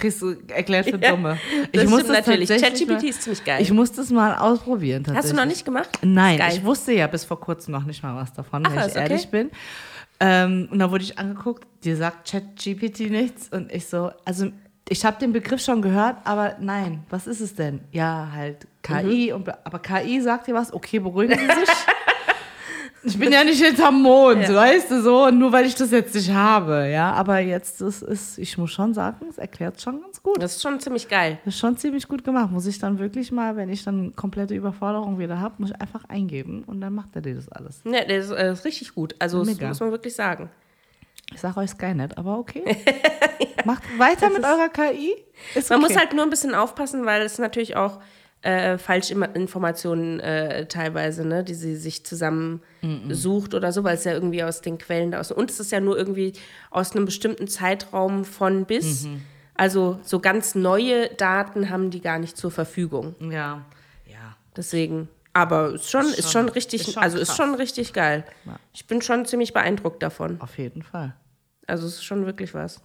Kriegst 0.00 0.20
du 0.22 0.34
erklärt 0.48 0.86
für 0.90 0.96
Ja, 1.02 1.10
Dumme. 1.10 1.38
das 1.72 1.84
muss 1.88 2.00
stimmt 2.00 2.14
natürlich. 2.14 2.48
ChatGPT 2.48 3.04
ist 3.04 3.22
ziemlich 3.22 3.44
geil. 3.44 3.60
Ich 3.62 3.70
muss 3.72 3.92
das 3.92 4.10
mal 4.10 4.34
ausprobieren. 4.36 5.04
Hast 5.14 5.30
du 5.30 5.36
noch 5.36 5.44
nicht 5.44 5.64
gemacht? 5.64 5.90
Nein, 6.02 6.40
ich 6.50 6.64
wusste 6.64 6.92
ja 6.92 7.06
bis 7.06 7.24
vor 7.24 7.38
kurzem 7.40 7.72
noch 7.72 7.84
nicht 7.84 8.02
mal 8.02 8.16
was 8.16 8.32
davon, 8.32 8.64
Ach, 8.66 8.70
wenn 8.72 8.78
ich 8.80 8.86
ist 8.86 8.96
okay. 8.96 9.02
ehrlich 9.02 9.28
bin. 9.28 9.50
Ähm, 10.18 10.68
und 10.70 10.78
dann 10.78 10.90
wurde 10.90 11.04
ich 11.04 11.18
angeguckt, 11.18 11.66
dir 11.84 11.96
sagt 11.96 12.30
ChatGPT 12.30 13.10
nichts 13.10 13.48
und 13.48 13.72
ich 13.72 13.86
so, 13.86 14.10
also 14.24 14.48
ich 14.88 15.04
habe 15.04 15.18
den 15.20 15.32
Begriff 15.32 15.62
schon 15.62 15.80
gehört, 15.82 16.16
aber 16.24 16.56
nein, 16.60 17.04
was 17.10 17.26
ist 17.26 17.40
es 17.40 17.54
denn? 17.54 17.80
Ja, 17.92 18.28
halt 18.34 18.66
KI 18.82 19.28
Mhm. 19.30 19.34
und 19.36 19.48
aber 19.66 19.78
KI 19.78 20.20
sagt 20.20 20.46
dir 20.48 20.54
was? 20.54 20.72
Okay, 20.72 20.98
beruhigen 20.98 21.38
Sie 21.38 21.46
sich. 21.46 21.68
ich 23.02 23.18
bin 23.18 23.32
ja 23.32 23.44
nicht 23.44 23.64
hinterm 23.64 24.02
Mond, 24.02 24.42
Ja. 24.42 24.54
weißt 24.54 24.90
du 24.90 25.02
so, 25.02 25.30
nur 25.30 25.52
weil 25.52 25.66
ich 25.66 25.74
das 25.74 25.90
jetzt 25.90 26.14
nicht 26.14 26.30
habe, 26.32 26.88
ja, 26.88 27.12
aber 27.12 27.38
jetzt 27.38 27.80
das 27.80 28.02
ist, 28.02 28.38
ich 28.38 28.58
muss 28.58 28.70
schon 28.72 28.92
sagen, 28.94 29.26
es 29.28 29.38
erklärt 29.38 29.80
schon 29.80 30.00
ganz 30.02 30.22
gut. 30.22 30.42
Das 30.42 30.56
ist 30.56 30.62
schon 30.62 30.78
ziemlich 30.80 31.08
geil. 31.08 31.38
Das 31.44 31.54
ist 31.54 31.60
schon 31.60 31.76
ziemlich 31.76 32.06
gut 32.08 32.24
gemacht. 32.24 32.50
Muss 32.50 32.66
ich 32.66 32.78
dann 32.78 32.98
wirklich 32.98 33.32
mal, 33.32 33.56
wenn 33.56 33.68
ich 33.70 33.84
dann 33.84 34.14
komplette 34.16 34.54
Überforderung 34.54 35.18
wieder 35.18 35.40
habe, 35.40 35.54
muss 35.58 35.70
ich 35.70 35.80
einfach 35.80 36.04
eingeben 36.08 36.62
und 36.66 36.80
dann 36.80 36.94
macht 36.94 37.14
er 37.14 37.22
dir 37.22 37.34
das 37.34 37.48
alles. 37.48 37.84
Ne, 37.84 38.04
das 38.06 38.26
ist, 38.26 38.30
äh, 38.32 38.52
ist 38.52 38.64
richtig 38.64 38.94
gut. 38.94 39.14
Also, 39.18 39.38
das 39.38 39.48
Mega. 39.48 39.68
muss 39.68 39.80
man 39.80 39.90
wirklich 39.90 40.14
sagen. 40.14 40.50
Ich 41.32 41.40
sage 41.40 41.60
euch 41.60 41.70
Skynet, 41.70 42.18
aber 42.18 42.38
okay. 42.38 42.76
Macht 43.64 43.82
weiter 43.98 44.30
mit 44.30 44.42
eurer 44.44 44.68
KI. 44.68 45.14
Ist 45.54 45.70
Man 45.70 45.78
okay. 45.82 45.92
muss 45.92 45.98
halt 46.00 46.12
nur 46.12 46.24
ein 46.24 46.30
bisschen 46.30 46.54
aufpassen, 46.54 47.04
weil 47.06 47.22
es 47.22 47.38
natürlich 47.38 47.76
auch 47.76 48.00
äh, 48.42 48.78
falsche 48.78 49.12
Immer- 49.12 49.34
Informationen 49.36 50.18
äh, 50.20 50.66
teilweise, 50.66 51.26
ne, 51.26 51.44
die 51.44 51.54
sie 51.54 51.76
sich 51.76 52.04
zusammen 52.04 52.62
sucht 53.10 53.52
oder 53.54 53.72
so, 53.72 53.84
weil 53.84 53.94
es 53.96 54.04
ja 54.04 54.12
irgendwie 54.12 54.42
aus 54.42 54.62
den 54.62 54.78
Quellen 54.78 55.10
da 55.10 55.20
aus. 55.20 55.30
Und 55.30 55.50
es 55.50 55.60
ist 55.60 55.70
ja 55.72 55.80
nur 55.80 55.98
irgendwie 55.98 56.32
aus 56.70 56.96
einem 56.96 57.04
bestimmten 57.04 57.46
Zeitraum 57.48 58.24
von 58.24 58.64
bis. 58.64 59.06
Also 59.54 60.00
so 60.02 60.20
ganz 60.20 60.54
neue 60.54 61.08
Daten 61.16 61.68
haben 61.68 61.90
die 61.90 62.00
gar 62.00 62.18
nicht 62.18 62.38
zur 62.38 62.50
Verfügung. 62.50 63.14
Ja. 63.20 63.66
Ja. 64.06 64.36
Deswegen. 64.56 65.08
Aber 65.34 65.74
ist 65.74 65.90
schon, 65.90 66.06
ist 66.06 66.32
schon, 66.32 66.48
richtig, 66.48 66.80
ist 66.80 66.94
schon 66.94 67.02
also 67.02 67.18
ist 67.18 67.36
schon 67.36 67.54
richtig 67.54 67.92
geil. 67.92 68.24
Ich 68.72 68.86
bin 68.86 69.02
schon 69.02 69.26
ziemlich 69.26 69.52
beeindruckt 69.52 70.02
davon. 70.02 70.40
Auf 70.40 70.56
jeden 70.56 70.82
Fall. 70.82 71.14
Also 71.66 71.86
es 71.86 71.94
ist 71.96 72.04
schon 72.04 72.24
wirklich 72.26 72.54
was. 72.54 72.80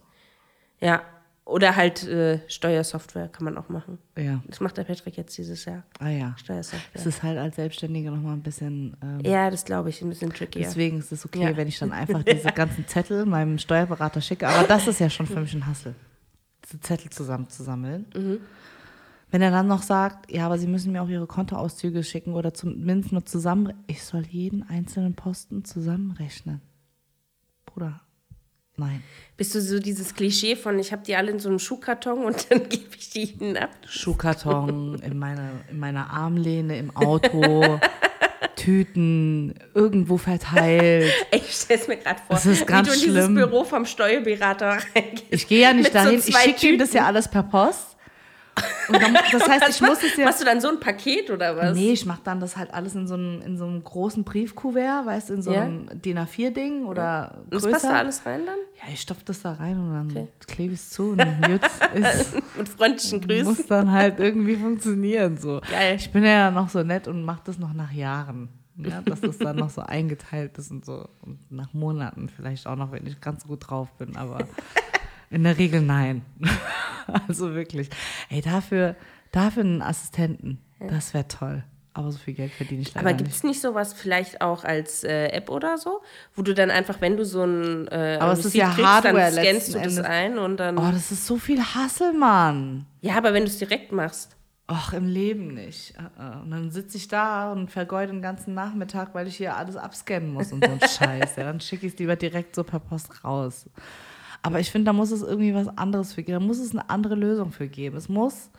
Ja. 0.80 1.02
Oder 1.46 1.76
halt 1.76 2.02
äh, 2.08 2.40
Steuersoftware 2.48 3.28
kann 3.28 3.44
man 3.44 3.56
auch 3.56 3.68
machen. 3.68 3.98
Ja. 4.18 4.42
Das 4.48 4.58
macht 4.58 4.76
der 4.78 4.82
Patrick 4.82 5.16
jetzt 5.16 5.38
dieses 5.38 5.64
Jahr. 5.64 5.84
Ah 6.00 6.08
ja. 6.08 6.34
Steuersoftware. 6.38 6.90
Es 6.92 7.06
ist 7.06 7.22
halt 7.22 7.38
als 7.38 7.54
Selbstständige 7.54 8.10
nochmal 8.10 8.32
ein 8.32 8.42
bisschen. 8.42 8.96
Ähm, 9.00 9.20
Ja, 9.24 9.48
das 9.48 9.64
glaube 9.64 9.90
ich, 9.90 10.02
ein 10.02 10.08
bisschen 10.08 10.32
trickier. 10.32 10.62
Deswegen 10.62 10.98
ist 10.98 11.12
es 11.12 11.24
okay, 11.24 11.44
Ja. 11.44 11.56
wenn 11.56 11.68
ich 11.68 11.78
dann 11.78 11.92
einfach 11.92 12.22
diese 12.24 12.48
ganzen 12.50 12.88
Zettel 12.88 13.24
meinem 13.26 13.58
Steuerberater 13.58 14.20
schicke. 14.20 14.48
Aber 14.48 14.66
das 14.66 14.88
ist 14.88 14.98
ja 14.98 15.08
schon 15.08 15.26
für 15.26 15.40
mich 15.40 15.54
ein 15.54 15.64
Hassel, 15.66 15.94
diese 16.64 16.80
Zettel 16.80 17.10
zusammenzusammeln. 17.10 18.06
Mhm. 18.16 18.38
Wenn 19.30 19.40
er 19.42 19.52
dann 19.52 19.68
noch 19.68 19.82
sagt, 19.82 20.28
ja, 20.32 20.46
aber 20.46 20.58
Sie 20.58 20.66
müssen 20.66 20.90
mir 20.90 21.00
auch 21.02 21.08
Ihre 21.08 21.28
Kontoauszüge 21.28 22.02
schicken 22.02 22.32
oder 22.34 22.54
zumindest 22.54 23.12
nur 23.12 23.24
zusammen. 23.24 23.72
Ich 23.86 24.02
soll 24.02 24.26
jeden 24.26 24.68
einzelnen 24.68 25.14
Posten 25.14 25.64
zusammenrechnen. 25.64 26.60
Bruder, 27.66 28.00
Nein. 28.78 29.02
Bist 29.36 29.54
du 29.54 29.60
so 29.60 29.78
dieses 29.78 30.14
Klischee 30.14 30.56
von, 30.56 30.78
ich 30.78 30.92
habe 30.92 31.02
die 31.06 31.14
alle 31.16 31.30
in 31.30 31.38
so 31.38 31.48
einem 31.48 31.58
Schuhkarton 31.58 32.24
und 32.24 32.50
dann 32.50 32.62
gebe 32.68 32.84
ich 32.98 33.10
die 33.10 33.22
ihnen 33.32 33.56
ab? 33.56 33.70
Schuhkarton 33.88 35.00
in, 35.02 35.18
meine, 35.18 35.50
in 35.70 35.78
meiner 35.78 36.10
Armlehne, 36.10 36.78
im 36.78 36.94
Auto, 36.96 37.78
Tüten, 38.56 39.54
irgendwo 39.74 40.16
verteilt. 40.16 41.12
Ey, 41.30 41.38
Ich 41.46 41.52
stelle 41.54 41.80
mir 41.88 41.96
gerade 41.98 42.20
vor, 42.26 42.36
Das 42.36 42.46
ist 42.46 42.66
ganz 42.66 42.88
wie 42.88 42.92
du 42.92 42.96
in 42.96 43.00
schlimm. 43.12 43.34
dieses 43.34 43.50
Büro 43.50 43.64
vom 43.64 43.84
Steuerberater 43.86 44.78
reingehst. 44.94 45.24
Ich 45.30 45.46
gehe 45.48 45.60
ja 45.62 45.72
nicht 45.72 45.84
Mit 45.84 45.92
so 45.92 45.98
dahin, 45.98 46.18
ich 46.26 46.36
schicke 46.36 46.68
ihm 46.68 46.78
das 46.78 46.92
ja 46.92 47.04
alles 47.06 47.28
per 47.28 47.42
Post. 47.42 47.95
Und 48.88 49.02
dann, 49.02 49.14
das 49.32 49.48
heißt, 49.48 49.68
ich 49.68 49.80
muss 49.80 50.02
es 50.02 50.16
ja. 50.16 50.24
Machst 50.26 50.40
du 50.40 50.44
dann 50.44 50.60
so 50.60 50.68
ein 50.68 50.78
Paket 50.80 51.30
oder 51.30 51.56
was? 51.56 51.74
Nee, 51.76 51.92
ich 51.92 52.06
mache 52.06 52.20
dann 52.24 52.40
das 52.40 52.56
halt 52.56 52.72
alles 52.72 52.94
in 52.94 53.06
so 53.06 53.14
einem, 53.14 53.42
in 53.42 53.56
so 53.56 53.64
einem 53.66 53.82
großen 53.82 54.24
Briefkuvert, 54.24 55.06
weißt 55.06 55.30
du, 55.30 55.34
in 55.34 55.42
so 55.42 55.52
Ja. 55.52 55.62
einem 55.62 55.88
DIN 56.02 56.18
A4-Ding 56.18 56.84
oder 56.86 57.38
Und 57.44 57.54
das 57.54 57.70
passt 57.70 57.84
da 57.84 57.90
alles 57.94 58.24
rein 58.26 58.46
dann? 58.46 58.56
Ja, 58.82 58.92
ich 58.92 59.00
stopfe 59.00 59.22
das 59.24 59.42
da 59.42 59.52
rein 59.52 59.78
und 59.78 59.92
dann 59.92 60.10
Okay. 60.10 60.28
klebe 60.46 60.74
ich 60.74 60.80
es 60.80 60.90
zu 60.90 61.10
und 61.10 61.18
dann 61.18 61.50
jut's, 61.50 61.68
ist, 61.94 62.34
Mit 62.56 62.68
freundlichen 62.68 63.20
Grüßen. 63.20 63.44
muss 63.44 63.66
dann 63.66 63.90
halt 63.90 64.20
irgendwie 64.20 64.56
funktionieren. 64.56 65.36
So. 65.36 65.60
Geil. 65.70 65.96
Ich 65.96 66.10
bin 66.12 66.24
ja 66.24 66.50
noch 66.50 66.68
so 66.68 66.82
nett 66.82 67.08
und 67.08 67.24
mache 67.24 67.40
das 67.44 67.58
noch 67.58 67.72
nach 67.72 67.92
Jahren. 67.92 68.48
Ja, 68.78 69.00
dass 69.00 69.22
das 69.22 69.38
dann 69.38 69.56
noch 69.56 69.70
so 69.70 69.80
eingeteilt 69.86 70.58
ist 70.58 70.70
und 70.70 70.84
so. 70.84 71.08
Und 71.22 71.50
nach 71.50 71.72
Monaten 71.72 72.28
vielleicht 72.28 72.66
auch 72.66 72.76
noch, 72.76 72.92
wenn 72.92 73.06
ich 73.06 73.20
ganz 73.22 73.46
gut 73.46 73.70
drauf 73.70 73.90
bin, 73.94 74.16
aber 74.16 74.46
in 75.30 75.44
der 75.44 75.58
Regel 75.58 75.80
nein. 75.82 76.22
Also 77.28 77.54
wirklich. 77.54 77.88
Ey, 78.30 78.40
dafür, 78.40 78.96
dafür 79.30 79.62
einen 79.62 79.80
Assistenten, 79.80 80.58
das 80.80 81.14
wäre 81.14 81.28
toll. 81.28 81.62
Aber 81.96 82.12
so 82.12 82.18
viel 82.18 82.34
Geld 82.34 82.52
verdiene 82.52 82.82
ich 82.82 82.92
leider 82.94 83.06
Aber 83.06 83.16
gibt 83.16 83.30
es 83.30 83.42
nicht 83.42 83.60
sowas 83.60 83.94
vielleicht 83.94 84.42
auch 84.42 84.64
als 84.64 85.02
äh, 85.02 85.28
App 85.28 85.48
oder 85.48 85.78
so, 85.78 86.02
wo 86.34 86.42
du 86.42 86.52
dann 86.52 86.70
einfach, 86.70 87.00
wenn 87.00 87.16
du 87.16 87.24
so 87.24 87.42
ein 87.44 87.88
äh, 87.88 88.18
Aber 88.20 88.32
es 88.32 88.44
ist 88.44 88.54
ja 88.54 88.70
kriegst, 88.70 88.86
Hardware 88.86 89.32
dann 89.32 89.44
scannst 89.44 89.68
du 89.68 89.72
das 89.74 89.96
Endes. 89.96 90.04
ein 90.04 90.38
und 90.38 90.58
dann. 90.58 90.76
Oh, 90.76 90.90
das 90.90 91.10
ist 91.10 91.26
so 91.26 91.38
viel 91.38 91.62
Hassel, 91.62 92.12
Mann. 92.12 92.84
ja, 93.00 93.16
aber 93.16 93.32
wenn 93.32 93.44
du 93.44 93.48
es 93.48 93.58
direkt 93.58 93.92
machst. 93.92 94.36
Ach, 94.66 94.92
im 94.92 95.06
Leben 95.06 95.54
nicht. 95.54 95.94
Äh, 95.96 96.22
äh. 96.22 96.42
Und 96.42 96.50
dann 96.50 96.70
sitze 96.70 96.98
ich 96.98 97.08
da 97.08 97.52
und 97.52 97.70
vergeude 97.70 98.12
den 98.12 98.20
ganzen 98.20 98.52
Nachmittag, 98.52 99.14
weil 99.14 99.26
ich 99.26 99.36
hier 99.36 99.56
alles 99.56 99.76
abscannen 99.76 100.34
muss 100.34 100.52
und 100.52 100.64
so 100.64 100.70
ein 100.70 100.80
Scheiß. 100.88 101.36
Ja, 101.36 101.44
dann 101.44 101.60
schicke 101.60 101.86
ich 101.86 101.94
es 101.94 101.98
lieber 101.98 102.16
direkt 102.16 102.54
so 102.54 102.64
per 102.64 102.80
Post 102.80 103.24
raus. 103.24 103.70
Aber 104.42 104.60
ich 104.60 104.70
finde, 104.70 104.86
da 104.86 104.92
muss 104.92 105.10
es 105.10 105.22
irgendwie 105.22 105.54
was 105.54 105.68
anderes 105.76 106.12
für 106.12 106.22
geben. 106.22 106.40
Da 106.40 106.46
muss 106.46 106.58
es 106.58 106.72
eine 106.72 106.88
andere 106.90 107.14
Lösung 107.14 107.52
für 107.52 107.68
geben. 107.68 107.96
Es 107.96 108.08
muss, 108.08 108.50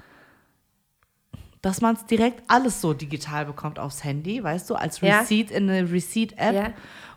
dass 1.61 1.81
man 1.81 1.95
es 1.95 2.05
direkt 2.05 2.43
alles 2.47 2.81
so 2.81 2.93
digital 2.93 3.45
bekommt 3.45 3.79
aufs 3.79 4.03
Handy, 4.03 4.43
weißt 4.43 4.69
du, 4.69 4.75
als 4.75 5.01
Ja. 5.01 5.19
Receipt 5.19 5.51
in 5.51 5.69
eine 5.69 5.91
Receipt-App. 5.91 6.55
Ja. 6.55 6.73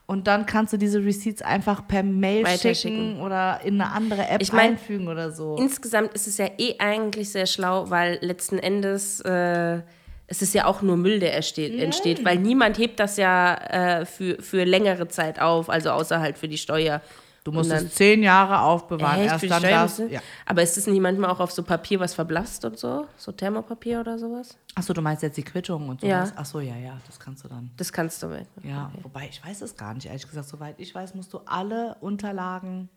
Und 0.06 0.26
dann 0.26 0.44
kannst 0.44 0.72
du 0.72 0.76
diese 0.76 1.04
Receipts 1.04 1.40
einfach 1.40 1.86
per 1.86 2.02
Mail 2.02 2.44
Weiterschicken. 2.44 2.74
schicken 3.12 3.20
oder 3.20 3.60
in 3.62 3.80
eine 3.80 3.92
andere 3.92 4.28
App 4.28 4.42
Ich 4.42 4.52
mein, 4.52 4.72
einfügen 4.72 5.06
oder 5.06 5.30
so. 5.30 5.54
Insgesamt 5.56 6.14
ist 6.14 6.26
es 6.26 6.36
ja 6.36 6.48
eh 6.58 6.74
eigentlich 6.80 7.30
sehr 7.30 7.46
schlau, 7.46 7.90
weil 7.90 8.18
letzten 8.20 8.58
Endes 8.58 9.20
äh, 9.20 9.82
es 10.26 10.42
ist 10.42 10.52
ja 10.54 10.64
auch 10.64 10.82
nur 10.82 10.96
Müll, 10.96 11.20
der 11.20 11.36
entsteht, 11.36 11.78
entsteht 11.78 12.24
weil 12.24 12.38
niemand 12.38 12.78
hebt 12.78 12.98
das 12.98 13.16
ja 13.18 13.54
äh, 14.00 14.04
für, 14.04 14.40
für 14.42 14.64
längere 14.64 15.06
Zeit 15.06 15.40
auf, 15.40 15.68
also 15.68 15.90
außer 15.90 16.20
halt 16.20 16.38
für 16.38 16.48
die 16.48 16.58
Steuer. 16.58 17.02
Du 17.42 17.52
musst 17.52 17.70
dann- 17.70 17.86
es 17.86 17.94
zehn 17.94 18.22
Jahre 18.22 18.60
aufbewahren. 18.60 19.20
Echt? 19.20 19.30
Erst 19.42 19.50
dann 19.50 19.62
du- 19.96 20.08
ja. 20.12 20.20
Aber 20.44 20.62
ist 20.62 20.76
es 20.76 20.86
nicht 20.86 21.00
manchmal 21.00 21.30
auch 21.30 21.40
auf 21.40 21.50
so 21.52 21.62
Papier, 21.62 21.98
was 21.98 22.12
verblasst 22.14 22.64
und 22.66 22.78
so? 22.78 23.06
So 23.16 23.32
Thermopapier 23.32 24.00
oder 24.00 24.18
sowas? 24.18 24.58
Achso, 24.74 24.92
du 24.92 25.00
meinst 25.00 25.22
jetzt 25.22 25.36
die 25.38 25.42
Quittung 25.42 25.88
und 25.88 26.02
Ja. 26.02 26.26
sowas? 26.26 26.36
Achso, 26.36 26.60
ja, 26.60 26.76
ja, 26.76 26.98
das 27.06 27.18
kannst 27.18 27.42
du 27.44 27.48
dann. 27.48 27.70
Das 27.78 27.92
kannst 27.92 28.22
du 28.22 28.26
mit. 28.28 28.46
Ja, 28.62 28.90
wobei 29.02 29.28
ich 29.28 29.42
weiß 29.44 29.62
es 29.62 29.74
gar 29.76 29.94
nicht. 29.94 30.06
Ehrlich 30.06 30.28
gesagt, 30.28 30.48
soweit 30.48 30.78
ich 30.78 30.94
weiß, 30.94 31.14
musst 31.14 31.32
du 31.32 31.38
alle 31.46 31.96
Unterlagen 32.00 32.88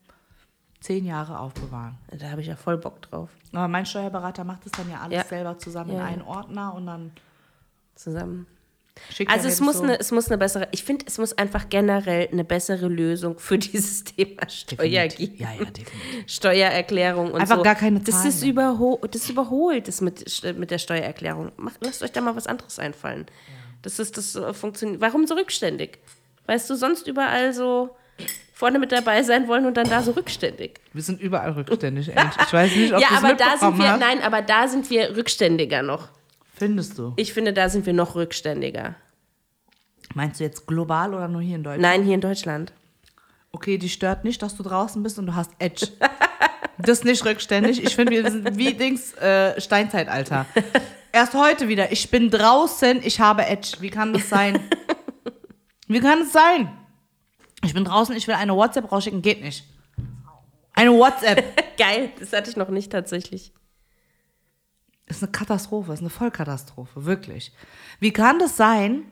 zehn 0.82 1.06
Jahre 1.06 1.40
aufbewahren. 1.40 1.98
Da 2.12 2.30
habe 2.30 2.42
ich 2.42 2.48
ja 2.48 2.58
voll 2.58 2.78
Bock 2.78 3.02
drauf. 3.04 3.30
Aber 3.54 3.70
mein 3.70 3.86
Steuerberater 3.86 4.44
macht 4.44 4.66
es 4.66 4.74
dann 4.74 4.90
ja 4.92 5.00
alles 5.00 5.20
Ja. 5.20 5.24
selber 5.24 5.58
zusammen 5.58 5.92
Ja, 5.92 5.96
in 6.00 6.02
ja. 6.02 6.06
einen 6.12 6.22
Ordner 6.24 6.74
und 6.76 6.86
dann 6.86 7.12
Zusammen. 7.96 8.48
Schickt 9.12 9.32
Also 9.32 9.48
es 9.48 9.60
muss, 9.60 9.78
so. 9.78 9.84
eine, 9.84 10.00
es 10.00 10.12
muss 10.12 10.28
eine 10.28 10.38
bessere, 10.38 10.68
ich 10.72 10.84
finde, 10.84 11.06
es 11.08 11.18
muss 11.18 11.38
einfach 11.38 11.70
generell 11.70 12.30
eine 12.32 12.44
bessere 12.44 12.88
Lösung 12.88 13.38
für 13.40 13.58
dieses 13.60 14.04
Thema 14.04 14.48
Steuer 14.50 15.08
Definitiv. 15.08 15.18
geben. 15.18 15.36
Ja, 15.38 15.50
ja, 15.54 15.66
definitiv. 15.66 16.24
Steuererklärung 16.28 17.32
und 17.32 17.42
Einfach 17.42 17.58
so. 17.58 17.64
gar 17.64 17.76
keine 17.76 18.00
das 18.00 18.16
Zahlen 18.16 18.30
ist, 18.30 18.42
mehr. 18.42 18.50
überho 18.52 19.00
das 19.10 19.24
ist 19.24 19.30
überholt, 19.30 19.88
das 19.88 20.02
mit, 20.02 20.26
mit 20.58 20.72
der 20.72 20.78
Steuererklärung. 20.78 21.52
Macht, 21.58 21.78
lasst 21.82 22.04
euch 22.04 22.12
da 22.12 22.22
mal 22.22 22.36
was 22.36 22.48
anderes 22.48 22.80
einfallen. 22.80 23.26
Das 23.82 24.00
ist, 24.00 24.18
das 24.18 24.36
äh, 24.36 24.54
funktioniert. 24.54 25.02
Warum 25.02 25.28
so 25.28 25.36
rückständig? 25.36 26.00
Weißt 26.46 26.70
du, 26.70 26.76
sonst 26.76 27.08
überall 27.08 27.54
so 27.54 27.96
vorne 28.54 28.80
mit 28.80 28.92
dabei 28.92 29.24
sein 29.24 29.48
wollen 29.48 29.66
und 29.66 29.76
dann 29.76 29.90
da 29.90 30.02
so 30.04 30.12
rückständig. 30.12 30.80
Wir 30.94 31.02
sind 31.02 31.20
überall 31.20 31.52
rückständig. 31.52 32.08
Ich 32.10 32.54
weiß 32.54 32.76
nicht, 32.76 32.94
ob 32.94 33.02
ja, 33.02 33.08
aber 33.18 33.34
da 33.34 33.58
sind 33.58 33.78
wir, 33.78 33.92
hast. 33.94 34.00
nein, 34.00 34.22
aber 34.22 34.42
da 34.42 34.68
sind 34.68 34.90
wir 34.90 35.16
rückständiger 35.18 35.82
noch. 35.82 36.10
Findest 36.54 36.98
du? 36.98 37.14
Ich 37.16 37.34
finde, 37.34 37.54
da 37.54 37.70
sind 37.70 37.86
wir 37.86 37.94
noch 37.94 38.16
rückständiger. 38.16 38.96
Meinst 40.14 40.40
du 40.40 40.44
jetzt 40.44 40.68
global 40.68 41.14
oder 41.14 41.28
nur 41.28 41.42
hier 41.42 41.56
in 41.56 41.64
Deutschland? 41.64 41.82
Nein, 41.82 42.04
hier 42.04 42.16
in 42.16 42.22
Deutschland. 42.22 42.74
Okay, 43.52 43.78
die 43.78 43.90
stört 43.90 44.24
nicht, 44.24 44.42
dass 44.42 44.56
du 44.56 44.64
draußen 44.64 45.02
bist 45.02 45.18
und 45.20 45.28
du 45.28 45.36
hast 45.36 45.52
Edge. 45.60 45.88
Das 46.80 47.00
ist 47.00 47.06
nicht 47.06 47.24
rückständig. 47.24 47.84
Ich 47.84 47.96
finde, 47.96 48.12
wir 48.12 48.30
sind 48.30 48.58
wie 48.58 48.74
Dings 48.74 49.14
äh, 49.14 49.62
Steinzeitalter. 49.62 50.48
Erst 51.12 51.36
heute 51.36 51.68
wieder. 51.68 51.92
Ich 51.92 52.10
bin 52.10 52.32
draußen, 52.32 53.00
ich 53.04 53.20
habe 53.20 53.46
Edge. 53.46 53.78
Wie 53.80 53.92
kann 53.92 54.12
das 54.12 54.28
sein? 54.28 54.60
Wie 55.88 56.00
kann 56.00 56.22
es 56.24 56.34
sein? 56.34 56.76
Ich 57.64 57.74
bin 57.74 57.86
draußen, 57.86 58.16
ich 58.16 58.28
will 58.28 58.34
eine 58.36 58.56
WhatsApp 58.56 58.92
rausschicken. 58.92 59.22
Geht 59.22 59.42
nicht. 59.42 59.66
Eine 60.74 60.92
WhatsApp. 60.92 61.44
Geil, 61.78 62.10
das 62.20 62.34
hatte 62.34 62.50
ich 62.50 62.58
noch 62.58 62.70
nicht 62.70 62.92
tatsächlich. 62.92 63.54
Das 65.14 65.22
ist 65.22 65.26
eine 65.26 65.32
Katastrophe, 65.32 65.92
das 65.92 66.00
ist 66.00 66.02
eine 66.02 66.10
Vollkatastrophe, 66.10 67.06
wirklich. 67.06 67.52
Wie 68.00 68.12
kann 68.12 68.40
das 68.40 68.58
sein, 68.58 69.04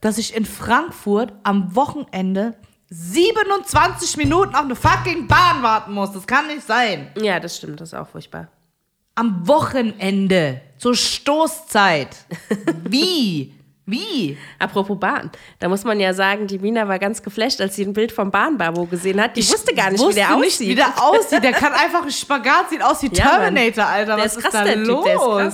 dass 0.00 0.16
ich 0.16 0.34
in 0.34 0.46
Frankfurt 0.46 1.34
am 1.42 1.76
Wochenende 1.76 2.54
27 2.88 4.16
Minuten 4.16 4.54
auf 4.54 4.62
eine 4.62 4.74
fucking 4.74 5.26
Bahn 5.26 5.62
warten 5.62 5.92
muss? 5.92 6.12
Das 6.12 6.26
kann 6.26 6.46
nicht 6.46 6.66
sein. 6.66 7.10
Ja, 7.20 7.38
das 7.40 7.58
stimmt, 7.58 7.82
das 7.82 7.90
ist 7.90 7.94
auch 7.94 8.08
furchtbar. 8.08 8.48
Am 9.14 9.46
Wochenende, 9.46 10.62
zur 10.78 10.94
Stoßzeit. 10.94 12.16
Wie? 12.88 13.54
Wie? 13.84 14.38
Apropos 14.60 14.98
Bahn, 14.98 15.30
da 15.58 15.68
muss 15.68 15.82
man 15.82 15.98
ja 15.98 16.14
sagen, 16.14 16.46
die 16.46 16.58
Mina 16.60 16.86
war 16.86 16.98
ganz 17.00 17.20
geflasht, 17.22 17.60
als 17.60 17.74
sie 17.74 17.84
ein 17.84 17.92
Bild 17.92 18.12
vom 18.12 18.30
Bahnbabo 18.30 18.86
gesehen 18.86 19.20
hat. 19.20 19.36
Die 19.36 19.48
wusste 19.48 19.74
gar 19.74 19.90
nicht, 19.90 20.00
wie 20.00 20.04
wusste 20.04 20.20
der 20.20 20.36
nicht, 20.36 20.46
aussieht. 20.46 20.68
wie 20.68 20.74
der 20.76 21.02
aussieht. 21.02 21.42
Der 21.42 21.52
kann 21.52 21.72
einfach 21.72 22.02
einen 22.02 22.10
Spagat, 22.12 22.70
sieht 22.70 22.82
aus 22.82 23.02
wie 23.02 23.10
Ja. 23.12 23.38
Terminator, 23.38 23.84
Alter. 23.86 24.16
der 24.16 24.24
Was 24.24 24.36
ist 24.36 24.42
krass, 24.42 24.52
da 24.52 24.64
der 24.64 24.76
los? 24.76 25.04
Typ, 25.04 25.14
der. 25.38 25.52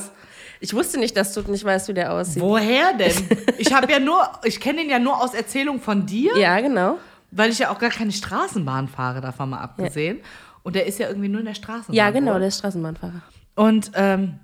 Ich 0.60 0.74
wusste 0.74 0.98
nicht, 0.98 1.16
dass 1.16 1.32
du 1.32 1.40
nicht 1.50 1.64
weißt, 1.64 1.88
wie 1.88 1.94
der 1.94 2.12
aussieht. 2.12 2.42
Woher 2.42 2.92
denn? 2.94 3.12
Ich 3.58 3.72
habe 3.72 3.90
ja 3.90 3.98
nur, 3.98 4.28
ich 4.44 4.60
kenne 4.60 4.82
ihn 4.82 4.90
ja 4.90 4.98
nur 4.98 5.20
aus 5.22 5.32
Erzählung 5.34 5.80
von 5.80 6.04
dir. 6.06 6.36
Ja, 6.36 6.60
genau. 6.60 6.98
Weil 7.30 7.50
ich 7.50 7.58
ja 7.58 7.70
auch 7.70 7.78
gar 7.78 7.90
keine 7.90 8.12
Straßenbahn 8.12 8.88
fahre, 8.88 9.20
davon 9.20 9.50
mal 9.50 9.60
abgesehen. 9.60 10.20
Und 10.62 10.76
der 10.76 10.86
ist 10.86 10.98
ja 10.98 11.08
irgendwie 11.08 11.28
nur 11.28 11.40
in 11.40 11.46
der 11.46 11.54
Straßenbahn. 11.54 11.94
Ja, 11.94 12.10
genau, 12.10 12.32
oder? 12.32 12.40
der 12.40 12.48
ist 12.48 12.58
Straßenbahnfahrer. 12.58 13.22
Und, 13.54 13.90
ähm, 13.94 14.34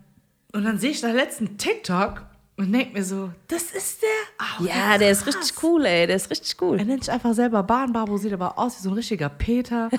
und 0.53 0.65
dann 0.65 0.79
sehe 0.79 0.91
ich 0.91 1.01
da 1.01 1.09
letzten 1.11 1.59
TikTok 1.59 2.23
und 2.57 2.73
denke 2.73 2.93
mir 2.93 3.05
so, 3.05 3.31
das 3.49 3.63
ist 3.65 4.03
der? 4.03 4.09
Ah, 4.39 4.63
Ja, 4.63 4.99
der 4.99 5.11
ist 5.11 5.27
richtig 5.27 5.61
cool, 5.63 5.85
ey. 5.87 6.07
Der 6.07 6.17
ist 6.17 6.31
richtig 6.31 6.57
cool. 6.63 6.79
Er 6.79 6.85
nennt 6.85 7.05
sich 7.05 7.13
einfach 7.13 7.33
selber 7.35 7.63
Bahnbabo, 7.63 8.17
sieht 8.17 8.33
aber 8.33 8.59
aus 8.59 8.79
wie 8.79 8.83
so 8.83 8.91
ein 8.91 8.95
richtiger 8.95 9.29
Peter. 9.29 9.89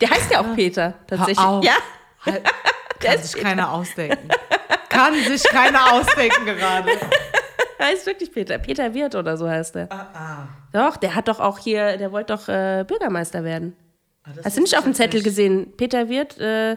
Der 0.00 0.10
heißt 0.10 0.30
ja 0.30 0.40
auch 0.40 0.54
Peter, 0.54 0.94
tatsächlich. 1.08 1.38
Ja, 1.38 1.74
Halt, 2.24 2.44
kann 3.00 3.18
sich 3.18 3.40
keiner 3.42 3.72
ausdenken. 3.72 4.28
Kann 4.88 5.14
sich 5.14 5.42
keiner 5.44 5.92
ausdenken 5.94 6.44
gerade. 6.44 6.90
der 7.78 7.86
heißt 7.86 8.06
wirklich 8.06 8.30
Peter. 8.32 8.58
Peter 8.58 8.94
Wirth 8.94 9.14
oder 9.16 9.36
so 9.36 9.48
heißt 9.48 9.74
der. 9.74 9.88
Ah, 9.92 10.46
Doch, 10.72 10.96
der 10.96 11.14
hat 11.16 11.26
doch 11.26 11.40
auch 11.40 11.58
hier, 11.58 11.96
der 11.96 12.12
wollte 12.12 12.32
doch 12.34 12.48
äh, 12.48 12.84
Bürgermeister 12.86 13.42
werden. 13.42 13.74
das 14.36 14.44
Hast 14.44 14.56
du 14.58 14.60
nicht 14.62 14.76
auf 14.78 14.84
dem 14.84 14.94
Zettel 14.94 15.18
nicht. 15.18 15.24
gesehen? 15.24 15.72
Peter 15.76 16.08
Wirth, 16.08 16.38
äh, 16.38 16.76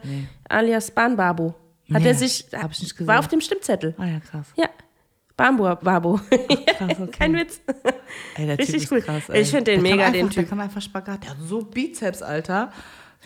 alias 0.50 0.90
Bahnbabo. 0.90 1.54
Hat 1.94 2.02
Nee, 2.02 2.08
er 2.10 2.16
sich, 2.16 2.46
hab 2.54 2.72
ich 2.72 2.82
nicht 2.82 2.94
gesehen. 2.94 3.08
war 3.08 3.20
auf 3.20 3.28
dem 3.28 3.42
Stimmzettel. 3.42 3.94
Ah 3.98 4.06
ja, 4.06 4.20
krass. 4.20 4.48
Ja, 4.56 4.68
Bahnbabo. 5.38 6.20
krass 6.78 7.00
okay. 7.00 7.12
Kein 7.12 7.34
Witz. 7.36 7.60
Ey, 8.36 8.46
der 8.48 8.58
Richtig 8.58 8.84
typ 8.84 8.92
cool. 8.94 9.02
krass. 9.02 9.24
Ich 9.34 9.50
find 9.52 9.68
den 9.68 9.84
Der 9.84 9.92
mega, 9.92 10.10
den 10.10 10.22
einfach, 10.24 10.34
Der 10.36 10.44
Typ. 10.44 10.50
kann 10.50 10.60
einfach 10.62 10.82
Spagat. 10.82 11.24
Der 11.24 11.32
hat 11.32 11.38
so 11.46 11.62
Bizeps, 11.62 12.22
Alter. 12.22 12.72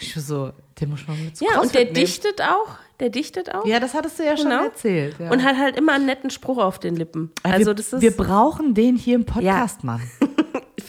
Ich 0.02 0.13
so, 0.15 0.52
den 0.80 0.89
muss 0.89 1.08
man 1.08 1.24
mit 1.24 1.38
zu 1.38 1.45
Ja, 1.45 1.60
und 1.62 1.74
der 1.76 1.84
nehmen. 1.86 1.93
dichtet 1.95 2.41
auch. 2.41 2.78
Der 3.00 3.10
dichtet 3.10 3.54
auch. 3.54 3.65
Ja, 3.65 3.80
das 3.80 3.93
hattest 3.93 4.17
du 4.19 4.24
ja 4.26 4.36
schon 4.38 4.50
Genau. 4.50 4.63
erzählt. 4.65 5.15
Ja. 5.19 5.30
Und 5.30 5.43
hat 5.43 5.58
halt 5.58 5.78
immer 5.78 5.93
einen 5.93 6.06
netten 6.06 6.30
Spruch 6.30 6.58
auf 6.58 6.80
den 6.80 6.95
Lippen. 6.95 7.32
Also 7.43 7.67
wir, 7.67 7.74
das 7.74 7.93
ist, 7.93 8.02
wir 8.02 8.12
brauchen 8.12 8.74
den 8.74 8.95
hier 8.98 9.15
im 9.15 9.26
Podcast, 9.26 9.84
Mann. 9.84 10.02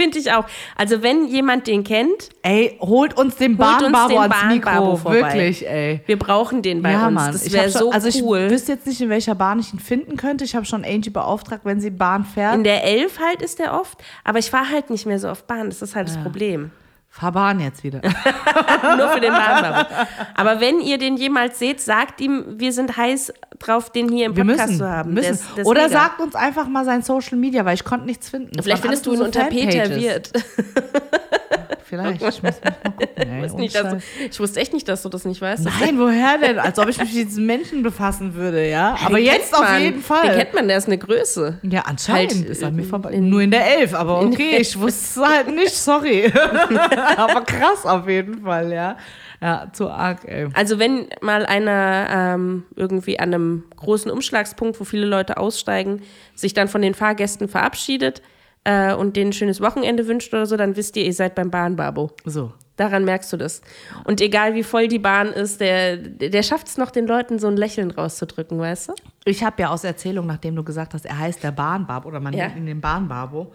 finde 0.01 0.19
ich 0.19 0.33
auch. 0.33 0.45
Also 0.77 1.03
wenn 1.03 1.27
jemand 1.27 1.67
den 1.67 1.85
kennt, 1.85 2.31
Ey, 2.43 2.79
holt 2.81 3.17
uns 3.17 3.37
den 3.37 3.57
Bahnbabo 3.57 4.19
ans 4.19 4.35
Bahnbabo 4.35 4.85
Mikro. 4.93 4.97
vorbei. 4.97 5.35
Wirklich, 5.35 5.69
ey. 5.69 6.01
wir 6.07 6.19
brauchen 6.19 6.63
den 6.63 6.83
bei 6.83 6.93
ja, 6.93 7.07
uns. 7.07 7.15
Mann. 7.15 7.33
Das 7.33 7.53
wäre 7.53 7.71
schon- 7.71 7.81
so 7.81 7.91
also 7.91 8.25
cool. 8.25 8.39
ich 8.47 8.51
wüsste 8.51 8.73
jetzt 8.73 8.87
nicht, 8.87 9.01
in 9.01 9.11
welcher 9.11 9.35
Bahn 9.35 9.59
ich 9.59 9.73
ihn 9.75 9.79
finden 9.79 10.17
könnte. 10.17 10.45
Ich 10.45 10.57
habe 10.57 10.65
schon 10.65 10.85
Angie 10.85 11.11
beauftragt, 11.11 11.65
wenn 11.65 11.81
sie 11.81 11.91
Bahn 11.91 12.25
fährt. 12.25 12.55
In 12.55 12.65
der 12.65 12.85
Elf 12.85 13.21
halt 13.21 13.43
ist 13.43 13.59
der 13.59 13.79
oft, 13.79 13.99
aber 14.25 14.39
ich 14.39 14.51
fahre 14.51 14.71
halt 14.71 14.91
nicht 14.91 15.05
mehr 15.07 15.19
so 15.19 15.29
oft 15.29 15.47
Bahn. 15.47 15.69
Das 15.69 15.83
ist 15.83 15.95
halt 15.95 16.09
das 16.09 16.17
Problem. 16.23 16.71
Fahr 17.13 17.33
Bahn 17.33 17.59
jetzt 17.59 17.83
wieder. 17.83 18.01
Nur 18.97 19.09
für 19.09 19.21
den 19.21 19.33
Bahnbabo. 19.33 19.89
Aber 20.37 20.61
wenn 20.61 20.81
ihr 20.81 20.97
den 20.97 21.17
jemals 21.17 21.59
seht, 21.59 21.81
sagt 21.81 22.21
ihm, 22.21 22.45
wir 22.61 22.73
sind 22.73 22.97
heiß 22.97 23.33
drauf, 23.59 23.91
den 23.91 24.09
hier 24.11 24.27
im 24.27 24.37
Wir 24.37 24.45
Podcast 24.45 24.69
müssen, 24.69 24.79
zu 24.79 24.89
haben. 24.89 25.15
Müssen. 25.15 25.39
der 25.57 25.63
ist 25.63 25.67
Oder 25.67 25.89
mega. 25.89 26.01
sagt 26.01 26.21
uns 26.21 26.37
einfach 26.37 26.69
mal 26.69 26.85
sein 26.85 27.03
Social 27.03 27.37
Media, 27.37 27.65
weil 27.65 27.75
ich 27.75 27.85
konnte 27.85 28.07
nichts 28.07 28.31
finden. 28.31 28.63
Vielleicht 28.63 28.83
findest 28.83 29.07
du 29.07 29.13
ihn 29.13 29.19
nur 29.19 29.27
unter 29.27 29.43
so 29.43 29.49
Peter. 29.49 29.91
Wirt. 29.91 30.31
Vielleicht, 31.91 32.23
ich 32.23 32.43
muss 32.43 32.43
mal 32.43 32.71
gucken. 32.71 33.09
Ey, 33.17 33.45
Ich, 33.47 33.53
nicht, 33.55 33.75
dass 33.75 34.03
ich 34.31 34.41
wusste 34.41 34.61
echt 34.61 34.73
nicht, 34.73 34.89
dass 34.89 35.03
du 35.03 35.09
das 35.09 35.25
nicht 35.25 35.41
weißt. 35.43 35.65
Nein, 35.65 35.99
woher 35.99 36.39
denn? 36.39 36.59
Als 36.59 36.79
ob 36.79 36.89
ich 36.89 36.99
mich 36.99 37.13
mit 37.13 37.27
diesen 37.27 37.45
Menschen 37.47 37.83
befassen 37.83 38.35
würde, 38.35 38.67
ja? 38.71 38.97
Aber 39.05 39.17
den 39.17 39.27
jetzt 39.27 39.53
auf 39.55 39.61
man. 39.69 39.83
jeden 39.83 40.01
Fall. 40.01 40.29
Den 40.29 40.39
kennt 40.39 40.55
man, 40.55 40.69
der 40.69 40.79
ist 40.79 40.87
eine 40.87 40.97
Größe. 40.99 41.59
Ja, 41.65 41.83
anscheinend 41.83 42.33
Halt, 42.33 42.45
ist 42.47 42.63
an 42.65 42.77
mir 42.77 42.83
in- 42.83 42.89
vorbei. 42.89 43.11
in- 43.11 43.29
Nur 43.29 43.43
in 43.43 43.51
der 43.51 43.67
Elf, 43.79 43.93
aber 43.93 44.21
okay, 44.21 44.57
ich 44.61 44.79
wusste 44.79 45.23
halt 45.27 45.55
nicht, 45.55 45.75
sorry. 45.75 46.33
aber 47.17 47.43
krass 47.43 47.85
auf 47.85 48.09
jeden 48.09 48.43
Fall, 48.43 48.73
ja. 48.73 48.97
Ja, 49.43 49.69
zu 49.73 49.89
arg, 49.91 50.19
ey. 50.27 50.49
Also 50.55 50.79
wenn 50.79 51.09
mal 51.23 51.47
einer 51.47 52.07
ähm, 52.35 52.65
irgendwie 52.77 53.19
an 53.19 53.33
einem 53.35 53.65
großen 53.77 54.11
Umschlagspunkt, 54.11 54.79
wo 54.79 54.85
viele 54.85 55.07
Leute 55.07 55.39
aussteigen, 55.39 56.03
sich 56.35 56.53
dann 56.55 56.69
von 56.69 56.83
den 56.83 56.95
Fahrgästen 56.95 57.49
verabschiedet 57.49 58.21
äh, 58.65 58.95
und 58.95 59.17
denen 59.17 59.31
ein 59.31 59.33
schönes 59.33 59.61
Wochenende 59.61 60.07
wünscht 60.07 60.33
oder 60.35 60.47
so, 60.47 60.57
dann 60.57 60.77
wisst 60.77 60.97
ihr, 60.97 61.05
ihr 61.05 61.15
seid 61.15 61.35
beim 61.35 61.51
Bahnbabo. 61.51 62.11
So. 62.25 62.53
Daran 62.77 63.05
merkst 63.05 63.31
du 63.33 63.37
das. 63.37 63.61
Und 64.05 64.23
egal 64.23 64.55
wie 64.55 64.63
voll 64.63 64.89
die 64.89 64.99
Bahn 64.99 65.29
ist, 65.35 65.61
der, 65.61 65.99
der 65.99 66.43
schafft 66.43 66.67
es 66.67 66.79
noch, 66.79 66.91
den 66.91 67.07
Leuten 67.07 67.39
so 67.39 67.47
ein 67.47 67.57
Lächeln 67.59 67.91
rauszudrücken, 67.91 68.59
weißt 68.59 68.89
du? 68.89 68.95
Ich 69.27 69.45
habe 69.45 69.61
ja 69.61 69.69
aus 69.69 69.85
Erzählung, 69.85 70.27
nachdem 70.27 70.57
du 70.57 70.65
gesagt 70.65 70.95
hast, 70.95 71.05
er 71.05 71.19
heißt 71.19 71.43
der 71.43 71.53
Bahnbabo 71.53 72.09
oder 72.09 72.21
man 72.21 72.33
Ja. 72.33 72.47
nennt 72.47 72.57
ihn 72.57 72.67
den 72.67 72.81
Bahnbabo, 72.81 73.53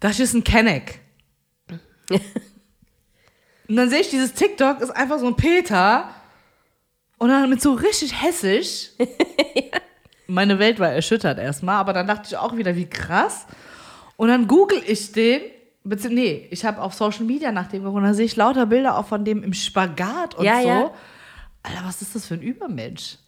das 0.00 0.20
ist 0.20 0.34
ein 0.34 0.44
Kenneck. 0.44 1.00
und 3.68 3.76
dann 3.76 3.88
sehe 3.88 4.00
ich 4.00 4.10
dieses 4.10 4.34
TikTok, 4.34 4.80
ist 4.82 4.90
einfach 4.90 5.18
so 5.18 5.26
ein 5.28 5.36
Peter 5.36 6.10
und 7.18 7.30
dann 7.30 7.48
mit 7.48 7.62
so 7.62 7.72
richtig 7.72 8.22
hessisch. 8.22 8.90
Meine 10.26 10.58
Welt 10.58 10.78
war 10.78 10.90
erschüttert 10.90 11.38
erstmal, 11.38 11.76
aber 11.76 11.92
dann 11.94 12.06
dachte 12.06 12.24
ich 12.26 12.36
auch 12.36 12.54
wieder, 12.56 12.76
wie 12.76 12.86
krass. 12.88 13.46
Und 14.16 14.28
dann 14.28 14.46
google 14.46 14.80
ich 14.86 15.12
den, 15.12 15.40
beziehungsweise, 15.84 16.14
nee, 16.14 16.48
ich 16.50 16.64
habe 16.64 16.80
auf 16.80 16.94
Social 16.94 17.24
Media 17.24 17.50
nach 17.52 17.68
dem 17.68 17.82
geguckt 17.82 18.02
dann 18.04 18.14
sehe 18.14 18.26
ich 18.26 18.36
lauter 18.36 18.66
Bilder 18.66 18.96
auch 18.98 19.06
von 19.06 19.24
dem 19.24 19.42
im 19.42 19.52
Spagat 19.52 20.34
und 20.36 20.44
Ja, 20.44 20.60
so. 20.62 20.68
ja. 20.68 20.90
Alter, 21.64 21.80
was 21.84 22.02
ist 22.02 22.14
das 22.14 22.26
für 22.26 22.34
ein 22.34 22.42
Übermensch? 22.42 23.18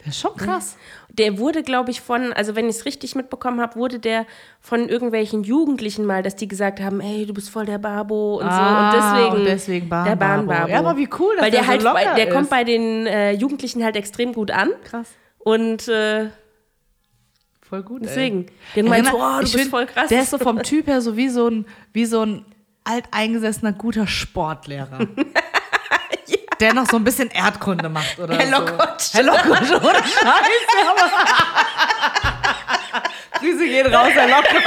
Der 0.00 0.08
ist 0.08 0.20
schon 0.20 0.36
krass. 0.36 0.76
Der 1.10 1.38
wurde, 1.38 1.64
glaube 1.64 1.90
ich, 1.90 2.00
von, 2.00 2.32
also 2.32 2.54
wenn 2.54 2.66
ich 2.68 2.76
es 2.76 2.84
richtig 2.84 3.16
mitbekommen 3.16 3.60
habe, 3.60 3.74
wurde 3.74 3.98
der 3.98 4.26
von 4.60 4.88
irgendwelchen 4.88 5.42
Jugendlichen 5.42 6.04
mal, 6.06 6.22
dass 6.22 6.36
die 6.36 6.46
gesagt 6.46 6.80
haben, 6.80 7.00
hey, 7.00 7.26
du 7.26 7.34
bist 7.34 7.50
voll 7.50 7.66
der 7.66 7.78
Babo 7.78 8.36
und 8.38 8.46
Ah, 8.46 8.92
so. 8.92 8.96
Und 8.96 9.02
deswegen, 9.02 9.36
und 9.40 9.44
deswegen 9.44 9.90
der 9.90 10.14
Bahnbabo. 10.14 10.68
Ja, 10.70 10.78
aber 10.78 10.96
wie 10.96 11.08
cool, 11.18 11.34
dass 11.34 11.44
Weil 11.46 11.50
der, 11.50 11.60
der 11.60 11.64
so 11.64 11.68
halt, 11.70 11.82
locker 11.82 12.14
der 12.14 12.28
ist. 12.28 12.32
kommt 12.34 12.48
bei 12.50 12.62
den 12.62 13.06
äh, 13.08 13.32
Jugendlichen 13.32 13.82
halt 13.82 13.96
extrem 13.96 14.32
gut 14.34 14.52
an. 14.52 14.70
Krass. 14.84 15.08
Und 15.40 15.88
äh, 15.88 16.26
Voll 17.68 17.82
gut. 17.82 18.02
deswegen. 18.04 18.46
Ey. 18.46 18.52
Den 18.76 18.86
Erinnert- 18.92 19.14
oh, 19.14 19.36
du 19.36 19.40
bist 19.42 19.54
find, 19.54 19.70
voll 19.70 19.86
krass. 19.86 20.08
Der 20.08 20.22
ist 20.22 20.30
so 20.30 20.38
vom 20.38 20.62
Typ 20.62 20.86
her 20.86 21.00
so 21.00 21.16
wie 21.16 21.28
so 21.28 21.48
ein, 21.48 21.66
wie 21.92 22.06
so 22.06 22.22
ein 22.24 22.44
alteingesessener 22.84 23.72
guter 23.72 24.06
Sportlehrer. 24.06 25.00
Der 26.60 26.74
noch 26.74 26.86
so 26.90 26.96
ein 26.96 27.04
bisschen 27.04 27.30
Erdkunde 27.30 27.88
macht 27.88 28.18
oder 28.18 28.36
Herr 28.36 28.46
so. 28.46 28.52
Lockott. 28.64 29.10
Herr 29.12 29.22
Lockott, 29.22 29.70
ohne 29.84 30.02
Scheiße. 30.02 31.12
Grüße 33.38 33.64
gehen 33.66 33.94
raus, 33.94 34.08
Herr 34.12 34.26
Lockott. 34.28 34.62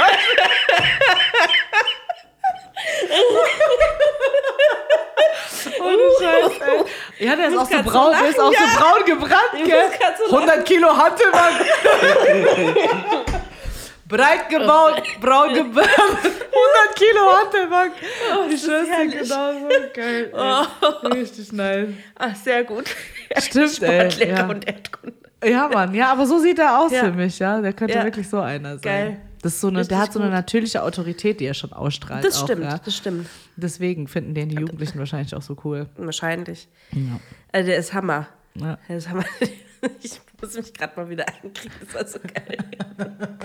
Ohne 5.80 6.02
Scheiß, 6.20 6.60
ey. 6.60 7.26
Ja, 7.26 7.36
der 7.36 7.48
ist 7.48 7.56
auch 7.58 7.68
so 7.70 7.82
braun, 7.82 8.14
der 8.20 8.28
ist 8.30 8.40
auch 8.40 8.52
so 8.52 8.78
braun 8.78 9.04
gebrannt, 9.04 9.52
gell? 9.64 9.88
muss 9.88 9.98
grad 9.98 10.18
so 10.18 10.24
100 10.36 10.64
Kilo 10.64 10.88
Hantelbank. 10.96 11.56
Breit 14.08 14.48
gebaut, 14.50 15.02
braun 15.20 15.54
gebrannt. 15.54 15.88
100 15.90 16.96
Kilo 16.96 17.32
Hantelbank. 17.38 17.92
Oh, 18.36 18.44
ich 18.50 18.62
dir 18.62 18.84
genauso. 19.08 19.68
Geil. 19.94 20.32
ey. 20.34 21.08
Richtig 21.12 21.52
nice. 21.52 21.88
Ach, 22.18 22.34
sehr 22.36 22.64
gut. 22.64 22.84
Stimmt, 23.38 23.70
Sportlehrer 23.76 24.38
ja. 24.38 24.46
und 24.48 24.66
Erdkunde. 24.66 25.16
Ja, 25.44 25.68
Mann, 25.68 25.94
ja, 25.94 26.12
aber 26.12 26.26
so 26.26 26.38
sieht 26.38 26.58
er 26.58 26.78
aus 26.78 26.92
Ja. 26.92 27.04
für 27.04 27.12
mich, 27.12 27.38
ja. 27.38 27.60
Der 27.60 27.72
könnte 27.72 27.94
Ja. 27.94 28.04
wirklich 28.04 28.28
so 28.28 28.38
einer 28.40 28.72
sein. 28.74 28.80
Geil. 28.82 29.20
Das 29.42 29.54
ist 29.54 29.60
so 29.60 29.68
eine, 29.68 29.78
Richtig 29.80 29.88
der 29.90 29.98
hat 29.98 30.12
so 30.12 30.20
eine 30.20 30.28
gut. 30.28 30.34
natürliche 30.36 30.82
Autorität, 30.82 31.40
die 31.40 31.44
er 31.46 31.54
schon 31.54 31.72
ausstrahlt. 31.72 32.24
Das 32.24 32.38
auch, 32.38 32.44
stimmt, 32.44 32.62
Ja. 32.62 32.78
das 32.78 32.96
stimmt. 32.96 33.28
Deswegen 33.56 34.06
finden 34.08 34.34
den 34.34 34.48
die 34.48 34.56
Jugendlichen 34.56 34.98
wahrscheinlich 34.98 35.34
auch 35.34 35.42
so 35.42 35.56
cool. 35.64 35.88
Wahrscheinlich. 35.96 36.68
Ja. 36.92 37.18
Also 37.52 37.66
der 37.66 37.76
ist 37.78 37.92
Hammer. 37.92 38.28
Ja. 38.54 38.78
Der 38.88 38.96
ist 38.96 39.08
Hammer. 39.08 39.24
Ich 40.00 40.20
muss 40.40 40.54
mich 40.54 40.72
gerade 40.74 40.92
mal 40.94 41.10
wieder 41.10 41.26
einkriegen. 41.26 41.72
Das 41.80 41.92
war 41.92 42.06
so 42.06 42.20
geil. 42.20 42.56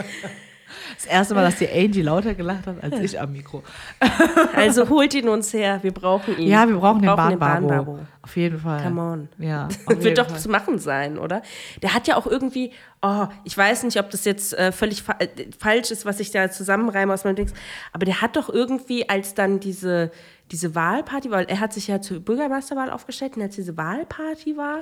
Das 0.95 1.05
erste 1.05 1.33
Mal, 1.35 1.43
dass 1.43 1.57
die 1.57 1.69
Angie 1.69 2.01
lauter 2.01 2.33
gelacht 2.33 2.67
hat 2.67 2.83
als 2.83 2.99
ich 2.99 3.19
am 3.19 3.31
Mikro. 3.31 3.63
Also 4.55 4.89
holt 4.89 5.13
ihn 5.13 5.29
uns 5.29 5.53
her. 5.53 5.79
Wir 5.81 5.93
brauchen 5.93 6.37
ihn. 6.37 6.47
Ja, 6.49 6.67
wir 6.67 6.75
brauchen 6.75 7.01
den 7.01 7.09
den 7.09 7.15
Bahnbabo. 7.15 7.67
Bahnbabo. 7.67 7.99
Auf 8.21 8.35
jeden 8.35 8.59
Fall. 8.59 8.83
Come 8.83 9.01
on. 9.01 9.29
Ja, 9.37 9.69
Wird 9.87 10.17
doch 10.17 10.29
Fall. 10.29 10.39
zu 10.39 10.49
machen 10.49 10.79
sein, 10.79 11.17
oder? 11.17 11.41
Der 11.81 11.93
hat 11.93 12.07
ja 12.07 12.17
auch 12.17 12.27
irgendwie, 12.27 12.71
oh, 13.01 13.27
ich 13.43 13.57
weiß 13.57 13.83
nicht, 13.83 13.99
ob 13.99 14.09
das 14.09 14.25
jetzt 14.25 14.53
äh, 14.57 14.71
völlig 14.71 15.03
fa 15.03 15.15
äh, 15.19 15.27
falsch 15.57 15.91
ist, 15.91 16.05
was 16.05 16.19
ich 16.19 16.31
da 16.31 16.51
zusammenreime 16.51 17.13
aus 17.13 17.23
meinem 17.23 17.35
Dings, 17.35 17.53
aber 17.93 18.05
der 18.05 18.21
hat 18.21 18.35
doch 18.35 18.49
irgendwie, 18.49 19.07
als 19.07 19.33
dann 19.33 19.59
diese, 19.59 20.11
diese 20.51 20.75
Wahlparty, 20.75 21.31
weil 21.31 21.45
er 21.45 21.59
hat 21.59 21.73
sich 21.73 21.87
ja 21.87 22.01
zur 22.01 22.19
Bürgermeisterwahl 22.19 22.89
aufgestellt 22.89 23.37
und 23.37 23.43
als 23.43 23.55
diese 23.55 23.77
Wahlparty 23.77 24.57
war, 24.57 24.79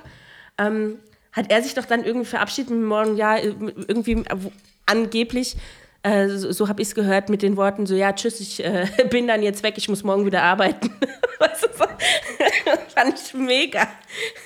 ähm, 0.58 0.98
hat 1.36 1.52
er 1.52 1.62
sich 1.62 1.74
doch 1.74 1.86
dann 1.86 2.04
irgendwie 2.04 2.26
verabschiedet 2.28 2.72
mit 2.72 2.88
morgen, 2.88 3.16
ja, 3.18 3.38
irgendwie 3.38 4.24
angeblich, 4.86 5.58
äh, 6.04 6.28
so, 6.30 6.52
so 6.52 6.68
habe 6.70 6.82
ich 6.82 6.90
es 6.90 6.96
gehört, 6.96 7.30
mit 7.30 7.42
den 7.42 7.58
Worten 7.58 7.86
so, 7.86 7.96
ja, 7.96 8.14
tschüss, 8.14 8.40
ich 8.40 8.64
äh, 8.64 8.88
bin 9.10 9.28
dann 9.28 9.42
jetzt 9.44 9.64
weg, 9.64 9.74
ich 9.78 9.90
muss 9.90 10.04
morgen 10.04 10.26
wieder 10.26 10.44
arbeiten. 10.44 10.90
fand 12.96 13.20
ich 13.20 13.34
mega. 13.34 13.88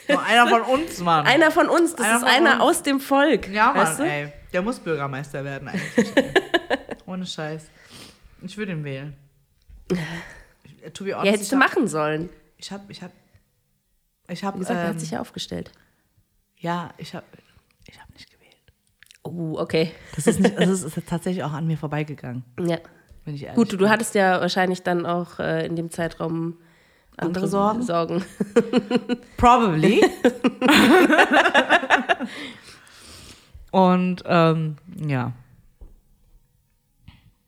Nur 0.07 0.23
einer 0.23 0.47
von 0.47 0.61
uns, 0.61 0.99
Mann. 0.99 1.25
Einer 1.25 1.51
von 1.51 1.69
uns, 1.69 1.95
das 1.95 2.05
Einer 2.07 2.17
ist 2.17 2.23
einer 2.23 2.53
uns. 2.53 2.61
aus 2.77 2.83
dem 2.83 2.99
Volk. 2.99 3.47
ja, 3.49 3.73
Mann, 3.73 3.97
du? 3.97 4.03
ey. 4.03 4.33
Der 4.51 4.61
muss 4.63 4.79
Bürgermeister 4.79 5.43
werden 5.43 5.67
eigentlich. 5.67 6.07
Ohne 7.05 7.25
Scheiß. 7.25 7.67
Ich 8.41 8.57
würde 8.57 8.71
ihn 8.71 8.83
wählen. 8.83 9.15
Ich, 10.63 10.91
to 10.93 11.03
be 11.03 11.13
honest, 11.13 11.25
Ja, 11.25 11.31
hättest 11.33 11.51
du 11.51 11.57
hab- 11.59 11.67
machen 11.69 11.87
sollen. 11.87 12.29
Ich 12.57 12.71
hab, 12.71 12.89
ich 12.89 13.01
hab, 13.03 13.11
ich 14.27 14.43
hab, 14.43 14.55
Wie 14.55 14.59
gesagt, 14.59 14.79
er 14.79 14.85
ähm, 14.85 14.89
hat 14.93 14.99
sich 14.99 15.11
ja 15.11 15.19
aufgestellt. 15.21 15.71
Ja, 16.59 16.89
ich 16.97 17.15
hab, 17.15 17.23
ich 17.87 17.99
hab 17.99 18.09
nicht 18.13 18.29
gewählt. 18.31 18.55
Oh, 19.23 19.57
okay. 19.59 19.91
Das 20.15 20.27
ist, 20.27 20.39
nicht, 20.39 20.55
das 20.59 20.83
ist 20.83 20.97
tatsächlich 21.07 21.43
auch 21.43 21.53
an 21.53 21.65
mir 21.67 21.77
vorbeigegangen, 21.77 22.43
Ja. 22.59 22.77
wenn 23.25 23.35
ich 23.35 23.43
ehrlich 23.43 23.55
Gut, 23.55 23.71
du, 23.73 23.77
du 23.77 23.89
hattest 23.89 24.13
ja 24.15 24.39
wahrscheinlich 24.41 24.83
dann 24.83 25.05
auch 25.05 25.39
äh, 25.39 25.65
in 25.65 25.75
dem 25.75 25.89
Zeitraum 25.89 26.57
Andere 27.17 27.47
Sorgen? 27.49 27.81
Sorgen. 27.81 28.23
Probably. 29.37 30.01
Und 33.71 34.23
ähm, 34.25 34.77
ja, 35.05 35.33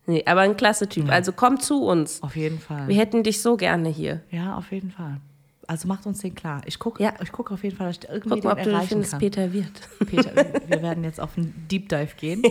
Nee, 0.07 0.23
aber 0.25 0.41
ein 0.41 0.57
klasse 0.57 0.89
Typ. 0.89 1.09
Also 1.09 1.31
komm 1.31 1.59
zu 1.59 1.85
uns. 1.85 2.21
auf 2.23 2.35
jeden 2.35 2.59
Fall. 2.59 2.87
Wir 2.87 2.97
hätten 2.97 3.23
dich 3.23 3.41
so 3.41 3.55
gerne 3.55 3.87
hier. 3.87 4.21
Ja, 4.29 4.55
auf 4.57 4.71
jeden 4.71 4.91
Fall. 4.91 5.21
Also 5.67 5.87
macht 5.87 6.05
uns 6.05 6.19
den 6.19 6.35
klar. 6.35 6.61
Ich 6.65 6.79
gucke 6.79 7.01
Ja. 7.03 7.13
ich 7.21 7.31
guck 7.31 7.51
auf 7.51 7.63
jeden 7.63 7.75
Fall, 7.77 7.87
dass 7.87 7.97
ich 7.97 8.09
irgendwie 8.09 8.29
Guck 8.29 8.43
mal, 8.43 8.51
ob 8.51 8.57
den 8.57 8.65
du 8.65 8.71
erreichen 8.71 8.87
findest, 8.89 9.11
kann. 9.11 9.19
Peter 9.19 9.53
wird. 9.53 9.71
Peter, 10.09 10.35
wir 10.67 10.81
werden 10.81 11.03
jetzt 11.03 11.19
auf 11.21 11.37
einen 11.37 11.67
Deep 11.69 11.87
Dive 11.89 12.15
gehen. 12.17 12.41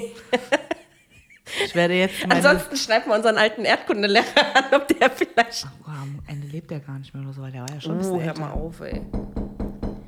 Ich 1.64 1.74
werde 1.74 1.94
jetzt. 1.94 2.14
Ansonsten 2.28 2.76
schreiben 2.76 3.06
wir 3.10 3.16
unseren 3.16 3.36
alten 3.36 3.64
Erdkundelehrer 3.64 4.24
an, 4.54 4.64
ob 4.80 4.86
der 4.88 5.10
vielleicht. 5.10 5.66
Oh, 5.84 5.90
am 5.90 6.20
Ende 6.28 6.46
lebt 6.46 6.70
er 6.70 6.78
gar 6.80 6.98
nicht 6.98 7.12
mehr 7.12 7.24
oder 7.24 7.32
so, 7.32 7.42
weil 7.42 7.50
der 7.50 7.62
war 7.62 7.70
ja 7.74 7.80
schon 7.80 7.92
ein 7.92 7.98
bisschen 7.98 8.12
Oh, 8.14 8.20
hör 8.20 8.28
älter. 8.28 8.40
mal 8.40 8.52
auf, 8.52 8.80
ey. 8.80 9.00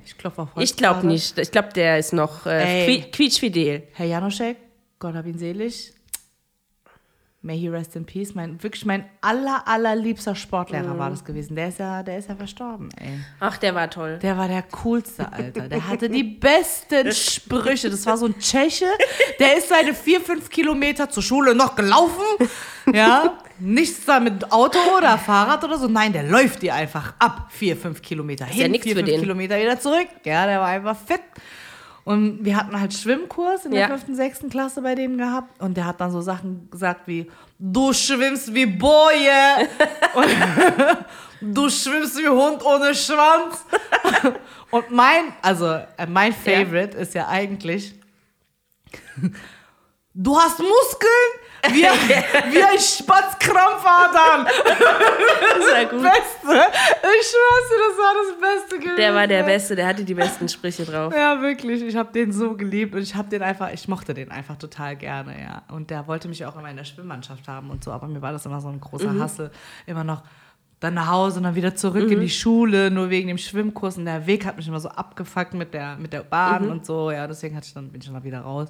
Ich 0.05 0.17
klopfe 0.17 0.43
auf 0.43 0.55
Holz 0.55 0.71
Ich 0.71 0.77
glaube 0.77 1.07
nicht. 1.07 1.37
Ich 1.39 1.51
glaube, 1.51 1.71
der 1.75 1.99
ist 1.99 2.13
noch 2.13 2.47
äh, 2.47 3.03
quietschfidel. 3.11 3.83
Herr 3.93 4.07
Janoschek, 4.07 4.57
Gott 5.01 5.15
hab 5.15 5.27
ihn 5.27 5.39
selig. 5.39 5.93
May 7.45 7.59
he 7.59 7.69
rest 7.69 7.97
in 7.97 8.07
peace. 8.07 8.37
Mein, 8.37 8.63
wirklich 8.63 8.85
mein 8.87 9.05
aller, 9.21 9.67
allerliebster 9.67 10.37
Sportlehrer 10.37 10.97
war 10.97 11.11
das 11.11 11.25
gewesen. 11.25 11.57
Der 11.57 11.69
ist 11.69 11.81
ja, 11.81 12.05
der 12.05 12.19
ist 12.19 12.29
ja 12.29 12.37
verstorben, 12.37 12.89
ey. 12.97 13.19
Ach, 13.41 13.59
der 13.59 13.75
war 13.75 13.91
toll. 13.91 14.21
Der 14.23 14.39
war 14.39 14.47
der 14.47 14.63
coolste, 14.63 15.33
Alter. 15.33 15.69
Der 15.69 15.89
hatte 15.89 16.09
die 16.09 16.23
besten 16.41 17.11
Sprüche. 17.11 17.91
Das 17.91 18.07
war 18.07 18.17
so 18.17 18.27
ein 18.27 18.39
Tscheche. 18.39 18.87
Der 19.41 19.57
ist 19.57 19.69
seine 19.69 19.93
vier, 19.93 20.21
fünf 20.21 20.51
Kilometer 20.51 21.11
zur 21.11 21.25
Schule 21.25 21.57
noch 21.57 21.75
gelaufen. 21.75 22.23
Ja. 22.93 23.39
Nichts 23.59 24.05
da 24.07 24.21
mit 24.21 24.53
Auto 24.53 24.79
oder 24.97 25.19
Fahrrad 25.19 25.65
oder 25.65 25.79
so. 25.79 25.89
Nein, 25.89 26.13
der 26.13 26.23
läuft 26.23 26.63
die 26.63 26.71
einfach 26.71 27.15
ab. 27.19 27.49
Vier, 27.51 27.77
fünf 27.77 28.03
Kilometer 28.03 28.45
hin, 28.45 28.73
ja 28.73 28.81
vier, 28.81 28.93
für 28.95 29.01
fünf 29.01 29.11
den. 29.11 29.21
Kilometer 29.21 29.59
wieder 29.59 29.81
zurück. 29.81 30.09
Ja, 30.25 30.47
der 30.47 30.61
war 30.61 30.69
einfach 30.69 30.97
fit. 30.97 31.21
Und 32.05 32.45
wir 32.45 32.57
hatten 32.57 32.79
halt 32.79 32.93
Schwimmkurs 32.93 33.65
in 33.65 33.71
der 33.71 33.83
Ja. 33.83 33.87
fünften, 33.89 34.17
sechsten 34.17 34.51
Klasse 34.51 34.83
bei 34.83 34.95
dem 34.97 35.19
gehabt. 35.19 35.61
Und 35.63 35.77
der 35.77 35.87
hat 35.87 36.01
dann 36.01 36.11
so 36.11 36.21
Sachen 36.21 36.69
gesagt 36.71 37.07
wie, 37.07 37.31
du 37.59 37.93
schwimmst 37.93 38.53
wie 38.55 38.67
Boje. 38.67 39.69
und, 40.15 40.27
du 41.55 41.71
schwimmst 41.71 42.19
wie 42.19 42.29
Hund 42.29 42.65
ohne 42.65 42.95
Schwanz. 42.95 43.65
Und 44.71 44.91
mein, 44.91 45.25
also 45.43 45.67
äh, 45.69 46.07
mein 46.09 46.33
Favorite 46.33 46.97
ist 46.97 47.13
ja 47.15 47.29
eigentlich, 47.29 47.95
du 50.15 50.37
hast 50.39 50.59
Muskeln 50.61 51.31
wie, 51.69 51.83
wie 51.83 52.63
ein 52.63 52.79
Spatzkrampfadern. 52.79 54.47
Sehr 55.65 55.87
gut. 55.87 56.03
Beste. 56.03 56.63
Ich 57.03 57.29
schwör's 57.29 57.69
dir, 57.69 57.79
das 57.89 57.99
war 57.99 58.15
das 58.15 58.41
Beste 58.41 58.79
gewesen. 58.79 58.97
Der 58.97 59.15
war 59.15 59.27
der 59.27 59.43
Beste, 59.45 59.77
der 59.77 59.87
hatte 59.87 60.05
die 60.05 60.15
besten 60.15 60.49
Sprüche 60.49 60.85
drauf. 60.85 61.13
Ja, 61.15 61.41
wirklich. 61.41 61.83
Ich 61.83 61.97
habe 61.97 62.13
den 62.13 62.33
so 62.33 62.57
geliebt 62.57 62.95
und 62.95 63.03
ich 63.03 63.15
habe 63.15 63.29
den 63.29 63.43
einfach, 63.43 63.73
ich 63.73 63.87
mochte 63.89 64.15
den 64.15 64.31
einfach 64.31 64.57
total 64.57 64.97
gerne, 64.97 65.41
ja. 65.41 65.63
Und 65.73 65.91
der 65.91 66.07
wollte 66.07 66.29
mich 66.29 66.45
auch 66.45 66.57
immer 66.57 66.71
in 66.71 66.77
der 66.77 66.85
Schwimmmannschaft 66.85 67.47
haben 67.47 67.71
und 67.71 67.85
so, 67.85 67.93
aber 67.93 68.09
mir 68.09 68.23
war 68.23 68.33
das 68.33 68.45
immer 68.45 68.61
so 68.61 68.69
ein 68.69 68.81
großer 68.81 69.19
Hassel. 69.19 69.51
Immer 69.87 70.05
noch 70.05 70.23
dann 70.81 70.95
nach 70.95 71.09
Hause 71.09 71.37
und 71.39 71.45
dann 71.45 71.55
wieder 71.55 71.77
zurück 71.77 72.11
in 72.11 72.21
die 72.21 72.29
Schule, 72.29 72.91
nur 72.91 73.09
wegen 73.09 73.29
dem 73.29 73.39
Schwimmkurs. 73.39 73.99
Und 73.99 74.05
der 74.05 74.27
Weg 74.27 74.45
hat 74.45 74.57
mich 74.57 74.67
immer 74.67 74.81
so 74.81 74.89
abgefuckt 74.89 75.55
mit 75.55 75.73
der, 75.75 75.97
mit 75.97 76.13
der 76.13 76.25
Bahn 76.25 76.69
und 76.69 76.85
so. 76.85 77.13
Ja, 77.13 77.29
deswegen 77.29 77.55
hatte 77.55 77.69
ich 77.69 77.75
dann, 77.75 77.91
bin 77.91 78.01
ich 78.01 78.11
dann 78.11 78.25
wieder 78.25 78.41
raus. 78.41 78.69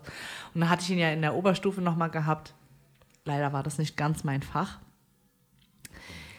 Und 0.55 0.61
dann 0.61 0.69
hatte 0.69 0.83
ich 0.83 0.91
ihn 0.91 0.99
ja 0.99 1.11
in 1.11 1.23
der 1.23 1.35
Oberstufe 1.35 1.81
nochmal 1.81 2.11
gehabt. 2.11 2.53
Leider 3.25 3.53
war 3.53 3.63
das 3.63 3.79
nicht 3.79 3.97
ganz 3.97 4.25
mein 4.25 4.43
Fach. 4.43 4.79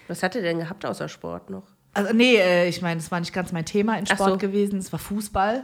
Was 0.08 0.22
hat 0.22 0.36
er 0.36 0.42
denn 0.42 0.60
gehabt 0.60 0.86
außer 0.86 1.08
Sport 1.08 1.50
noch? 1.50 1.64
Also, 1.94 2.14
nee, 2.14 2.36
äh, 2.36 2.68
ich 2.68 2.82
meine, 2.82 3.00
das 3.00 3.12
war 3.12 3.20
nicht 3.20 3.34
ganz 3.34 3.52
mein 3.52 3.66
Thema 3.66 3.98
in 3.98 4.06
Sport 4.06 4.32
so. 4.32 4.38
gewesen. 4.38 4.80
Es 4.80 4.92
war 4.92 5.00
Fußball. 5.00 5.64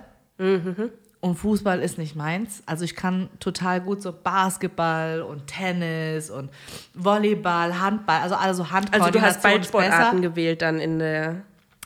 Und 1.21 1.35
Fußball 1.35 1.81
ist 1.81 1.97
nicht 1.97 2.15
meins. 2.15 2.63
Also 2.65 2.85
ich 2.85 2.95
kann 2.95 3.29
total 3.39 3.81
gut 3.81 4.01
so 4.01 4.13
Basketball 4.13 5.21
und 5.21 5.47
Tennis 5.47 6.29
und 6.29 6.49
Volleyball, 6.93 7.77
Handball, 7.79 8.21
also 8.21 8.35
alle 8.35 8.53
so 8.53 8.71
Handball. 8.71 9.01
Also 9.01 9.11
du 9.11 9.21
hast 9.21 9.43
Ballsportarten 9.43 10.21
gewählt 10.21 10.61
dann 10.61 10.79
in 10.79 10.99
der... 10.99 11.41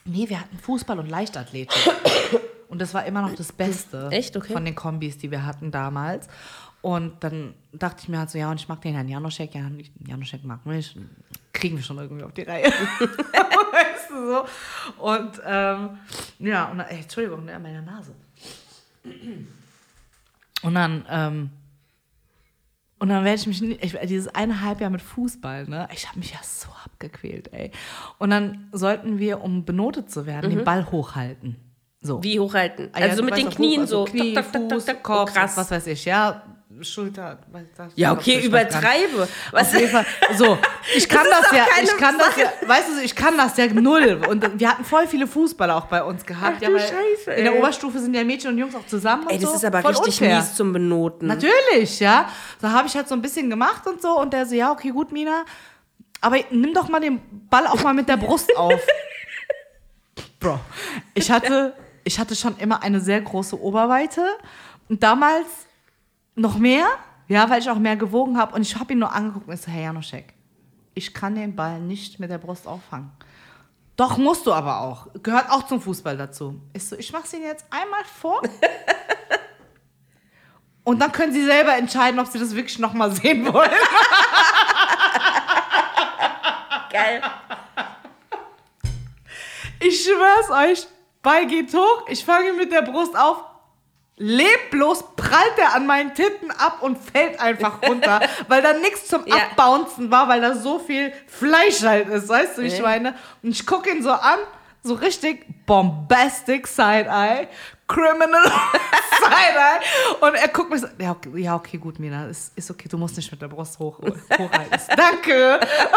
Nee, 0.05 0.29
wir 0.29 0.39
hatten 0.39 0.59
Fußball 0.59 0.99
und 0.99 1.09
Leichtathletik. 1.09 1.75
und 2.69 2.79
das 2.79 2.93
war 2.93 3.05
immer 3.05 3.23
noch 3.23 3.33
das 3.33 3.51
Beste 3.51 4.09
Echt? 4.11 4.37
Okay. 4.37 4.53
von 4.53 4.65
den 4.65 4.75
Kombis, 4.75 5.17
die 5.17 5.31
wir 5.31 5.45
hatten 5.45 5.71
damals. 5.71 6.27
Und 6.83 7.23
dann 7.23 7.53
dachte 7.71 8.01
ich 8.03 8.09
mir 8.09 8.19
halt 8.19 8.29
so, 8.29 8.37
ja, 8.37 8.51
und 8.51 8.59
ich 8.59 8.67
mag 8.67 8.81
den 8.81 8.93
Herrn 8.93 9.07
Janoschek, 9.07 9.55
ja, 9.55 9.71
Janoschek 10.05 10.43
mag 10.43 10.65
mich, 10.65 10.93
kriegen 11.53 11.77
wir 11.77 11.83
schon 11.83 11.97
irgendwie 11.97 12.23
auf 12.23 12.33
die 12.33 12.41
Reihe. 12.41 12.65
weißt 13.73 14.09
du 14.09 14.27
so? 14.27 15.01
Und 15.01 15.41
ähm, 15.45 15.97
ja, 16.39 16.65
und 16.65 16.79
dann, 16.79 16.87
ey, 16.87 16.99
Entschuldigung, 16.99 17.45
ne, 17.45 17.55
an 17.55 17.61
meiner 17.61 17.81
Nase. 17.81 18.13
Und 20.61 20.75
dann, 20.75 21.05
ähm, 21.09 21.49
und 22.99 23.07
dann 23.07 23.23
werde 23.23 23.39
ich 23.39 23.47
mich, 23.47 23.61
ich, 23.61 23.97
dieses 24.07 24.27
eine 24.35 24.59
Halbjahr 24.59 24.89
mit 24.89 25.01
Fußball, 25.01 25.69
ne, 25.69 25.87
ich 25.93 26.09
habe 26.09 26.19
mich 26.19 26.31
ja 26.31 26.39
so 26.43 26.67
abgequält, 26.83 27.53
ey. 27.53 27.71
Und 28.17 28.31
dann 28.31 28.67
sollten 28.73 29.19
wir, 29.19 29.41
um 29.41 29.63
benotet 29.63 30.11
zu 30.11 30.25
werden, 30.25 30.49
den 30.49 30.65
Ball 30.65 30.91
hochhalten. 30.91 31.55
So. 32.01 32.21
Wie 32.21 32.37
hochhalten? 32.41 32.89
Ah 32.91 32.99
also 32.99 33.21
du 33.21 33.23
mit 33.23 33.37
den 33.37 33.49
Knien 33.49 33.83
hoch, 33.83 33.83
also 33.83 33.99
so. 33.99 34.05
Knie, 34.05 34.35
Fuß, 34.35 34.85
tak. 34.85 35.01
Kopf, 35.03 35.29
oh, 35.31 35.33
krass. 35.33 35.55
was 35.55 35.71
weiß 35.71 35.87
ich, 35.87 36.03
ja, 36.03 36.43
Schulter. 36.81 37.37
Ja, 37.95 38.13
okay, 38.13 38.45
übertreibe. 38.45 39.27
Was? 39.51 39.71
Fall. 39.71 40.05
So, 40.35 40.57
ich 40.95 41.07
kann 41.07 41.25
Das 41.29 41.41
das, 41.41 41.51
ja, 41.51 41.65
ich 41.81 41.97
kann 41.97 42.17
das 42.17 42.35
ja, 42.37 42.67
weißt 42.67 42.89
du, 42.89 43.01
ich 43.03 43.15
kann 43.15 43.37
das 43.37 43.55
ja 43.57 43.67
null. 43.67 44.21
Und 44.27 44.59
wir 44.59 44.69
hatten 44.69 44.83
voll 44.83 45.07
viele 45.07 45.27
Fußballer 45.27 45.75
auch 45.75 45.85
bei 45.85 46.03
uns 46.03 46.25
gehabt. 46.25 46.57
Ach 46.57 46.61
ja, 46.61 46.79
Scheiße, 46.79 47.31
In 47.35 47.43
der. 47.45 47.55
Oberstufe 47.57 47.99
sind 47.99 48.13
ja 48.15 48.23
Mädchen 48.23 48.51
und 48.51 48.57
Jungs 48.57 48.75
auch 48.75 48.85
zusammen. 48.87 49.27
Ey, 49.29 49.35
und 49.35 49.43
das 49.43 49.49
so. 49.51 49.55
ist 49.57 49.65
aber 49.65 49.81
Voll 49.81 49.91
richtig 49.91 50.21
unfair. 50.21 50.37
mies 50.39 50.55
zum 50.55 50.73
Benoten. 50.73 51.27
Natürlich, 51.27 51.99
ja. 51.99 52.29
Da 52.61 52.71
habe 52.71 52.87
ich 52.87 52.95
halt 52.95 53.07
so 53.07 53.15
ein 53.15 53.21
bisschen 53.21 53.49
gemacht 53.49 53.85
und 53.87 54.01
so. 54.01 54.19
Und 54.19 54.33
der 54.33 54.45
so, 54.45 54.55
ja, 54.55 54.71
okay, 54.71 54.89
gut, 54.89 55.11
Mina. 55.11 55.45
Aber 56.21 56.37
nimm 56.51 56.73
doch 56.73 56.87
mal 56.89 56.99
den 56.99 57.21
Ball 57.49 57.67
auch 57.67 57.83
mal 57.83 57.93
mit 57.93 58.07
der 58.09 58.17
Brust 58.17 58.53
auf. 58.57 58.81
Bro, 60.39 60.59
ich 61.13 61.29
hatte, 61.31 61.73
ich 62.03 62.19
hatte 62.19 62.35
schon 62.35 62.57
immer 62.57 62.81
eine 62.83 62.99
sehr 62.99 63.21
große 63.21 63.59
Oberweite. 63.61 64.25
Und 64.89 65.01
damals 65.03 65.45
noch 66.35 66.57
mehr, 66.57 66.85
ja, 67.27 67.49
weil 67.49 67.61
ich 67.61 67.69
auch 67.69 67.79
mehr 67.79 67.95
gewogen 67.95 68.37
habe. 68.37 68.55
Und 68.55 68.61
ich 68.61 68.77
habe 68.77 68.93
ihn 68.93 68.99
nur 68.99 69.13
angeguckt 69.13 69.47
und 69.47 69.53
ich 69.53 69.61
so, 69.61 69.71
hey 69.71 69.83
Janoschek, 69.83 70.33
ich 70.93 71.13
kann 71.13 71.35
den 71.35 71.55
Ball 71.55 71.79
nicht 71.79 72.19
mit 72.19 72.29
der 72.29 72.37
Brust 72.37 72.67
auffangen. 72.67 73.11
Doch, 73.95 74.17
musst 74.17 74.45
du 74.47 74.53
aber 74.53 74.81
auch. 74.81 75.07
Gehört 75.21 75.51
auch 75.51 75.67
zum 75.67 75.79
Fußball 75.79 76.17
dazu. 76.17 76.59
Ich 76.73 76.87
so, 76.87 76.97
ich 76.97 77.13
mach's 77.13 77.31
Ihnen 77.33 77.43
jetzt 77.43 77.65
einmal 77.69 78.03
vor. 78.05 78.41
Und 80.83 80.99
dann 80.99 81.11
können 81.11 81.31
Sie 81.31 81.45
selber 81.45 81.77
entscheiden, 81.77 82.19
ob 82.19 82.25
Sie 82.27 82.39
das 82.39 82.55
wirklich 82.55 82.79
nochmal 82.79 83.11
sehen 83.11 83.45
wollen. 83.53 83.69
Geil. 86.91 87.21
Ich 89.79 90.03
schwör's 90.03 90.49
euch, 90.49 90.87
Ball 91.21 91.45
geht 91.45 91.71
hoch, 91.73 92.07
ich 92.07 92.23
fange 92.23 92.53
mit 92.53 92.71
der 92.71 92.83
Brust 92.83 93.17
auf, 93.17 93.43
leblos 94.17 95.03
prallt 95.15 95.57
er 95.57 95.73
an 95.75 95.87
meinen 95.87 96.13
Titten 96.13 96.51
ab 96.51 96.81
und 96.81 96.97
fällt 96.97 97.39
einfach 97.39 97.81
runter, 97.87 98.21
weil 98.47 98.61
da 98.61 98.73
nichts 98.73 99.07
zum 99.07 99.25
Ja. 99.25 99.35
Abbouncen 99.35 100.11
war, 100.11 100.27
weil 100.29 100.41
da 100.41 100.55
so 100.55 100.79
viel 100.79 101.11
Fleisch 101.27 101.81
halt 101.83 102.09
ist, 102.09 102.29
weißt 102.29 102.57
du, 102.57 102.61
wie 102.61 102.67
ich 102.67 102.81
meine? 102.81 103.15
Und 103.41 103.49
ich 103.51 103.65
gucke 103.65 103.89
ihn 103.89 104.03
so 104.03 104.11
an, 104.11 104.39
so 104.83 104.93
richtig 104.95 105.45
bombastic 105.65 106.67
Side-Eye, 106.67 107.47
Criminal 107.87 108.43
Side-Eye 109.19 109.79
und 110.21 110.35
er 110.35 110.47
guckt 110.49 110.69
mich 110.71 110.81
so, 110.81 110.87
ja 110.99 111.11
okay, 111.11 111.29
ja, 111.37 111.55
okay 111.55 111.77
gut, 111.77 111.99
Mina, 111.99 112.27
ist, 112.27 112.57
ist 112.57 112.69
okay, 112.69 112.87
du 112.89 112.97
musst 112.97 113.15
nicht 113.17 113.31
mit 113.31 113.41
der 113.41 113.47
Brust 113.47 113.79
hoch, 113.79 113.99
hochhalten. 113.99 114.79
Danke. 114.95 115.59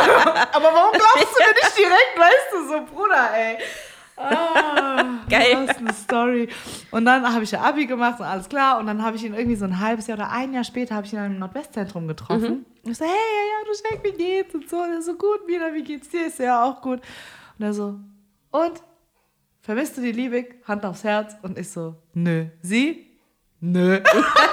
Aber 0.53 0.73
warum 0.73 0.93
glaubst 0.93 1.35
du 1.35 1.43
mir 1.43 1.55
nicht 1.55 1.77
direkt, 1.77 2.19
weißt 2.19 2.53
du, 2.53 2.69
so 2.69 2.95
Bruder, 2.95 3.31
ey. 3.35 3.59
Geil. 4.17 5.67
Das 5.67 5.77
ist 5.77 5.79
eine 5.81 5.93
Story. 5.93 6.49
Und 6.91 7.05
dann 7.05 7.33
habe 7.33 7.45
ich 7.45 7.51
ja 7.51 7.61
Abi 7.61 7.87
gemacht 7.87 8.21
und 8.21 8.27
alles 8.27 8.49
klar. 8.49 8.79
Und 8.79 8.87
dann 8.87 9.03
habe 9.03 9.17
ich 9.17 9.25
ihn 9.25 9.35
irgendwie 9.35 9.57
so 9.57 9.65
ein 9.65 9.79
halbes 9.81 10.07
Jahr 10.07 10.19
oder 10.19 10.31
ein 10.31 10.53
Jahr 10.55 10.65
später 10.65 10.95
habe 10.95 11.07
ich 11.07 11.13
ihn 11.13 11.19
dann 11.19 11.33
im 11.33 11.39
Nordwestzentrum 11.39 12.07
getroffen. 12.09 12.65
Und 12.85 12.91
ich 12.91 12.97
so, 12.99 13.05
hey, 13.05 13.11
ja, 13.13 13.67
du 13.67 13.75
Scheck, 13.75 14.01
wie 14.05 14.17
geht's? 14.17 14.55
Und 14.55 14.69
so, 14.69 14.77
und 14.79 14.93
er 14.93 15.03
so, 15.03 15.15
gut, 15.15 15.47
Mina, 15.47 15.73
wie 15.75 15.83
geht's 15.83 16.09
dir? 16.09 16.27
Ist 16.27 16.39
ja 16.39 16.65
auch 16.65 16.81
gut. 16.81 17.01
Und 17.59 17.65
er 17.65 17.73
so, 17.73 17.99
und? 18.51 18.83
Vermisst 19.61 19.97
du 19.97 20.01
die 20.01 20.13
Liebig? 20.13 20.63
Hand 20.67 20.85
aufs 20.87 21.03
Herz. 21.03 21.37
Und 21.43 21.59
ich 21.59 21.69
so, 21.71 21.97
nö. 22.15 22.47
Sie? 22.63 23.05
Nö. 23.61 23.99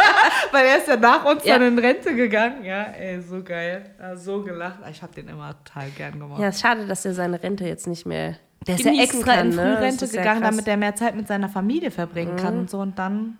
Weil 0.52 0.66
er 0.66 0.78
ist 0.78 0.88
ja 0.88 0.96
nach 0.98 1.24
uns 1.26 1.46
Ja. 1.46 1.60
dann 1.60 1.68
in 1.68 1.80
Rente 1.80 2.16
gegangen. 2.16 2.64
Ja, 2.64 2.84
ey, 2.84 3.22
so 3.22 3.44
geil. 3.44 3.94
Ja, 4.00 4.16
so 4.16 4.42
gelacht. 4.42 4.80
Ich 4.90 5.04
habe 5.04 5.14
den 5.14 5.28
immer 5.28 5.56
total 5.64 5.90
gern 5.92 6.20
gemacht. 6.20 6.42
Ja, 6.42 6.48
ist 6.50 6.62
schade, 6.62 6.88
dass 6.88 7.06
er 7.06 7.14
seine 7.14 7.42
Rente 7.44 7.66
jetzt 7.66 7.86
nicht 7.86 8.06
mehr 8.08 8.38
Der 8.68 8.76
ist 8.76 8.86
ja 8.86 8.94
extra 8.94 9.36
kann, 9.36 9.50
in 9.50 9.56
ne? 9.56 9.76
Frührente 9.78 10.06
ja 10.06 10.12
gegangen, 10.12 10.42
krass. 10.42 10.50
damit 10.52 10.68
er 10.68 10.78
mehr 10.78 10.96
Zeit 10.96 11.16
mit 11.16 11.28
seiner 11.28 11.50
Familie 11.50 11.92
verbringen 11.92 12.36
kann 12.36 12.58
und 12.60 12.70
so. 12.70 12.80
Und 12.80 12.98
dann, 13.00 13.38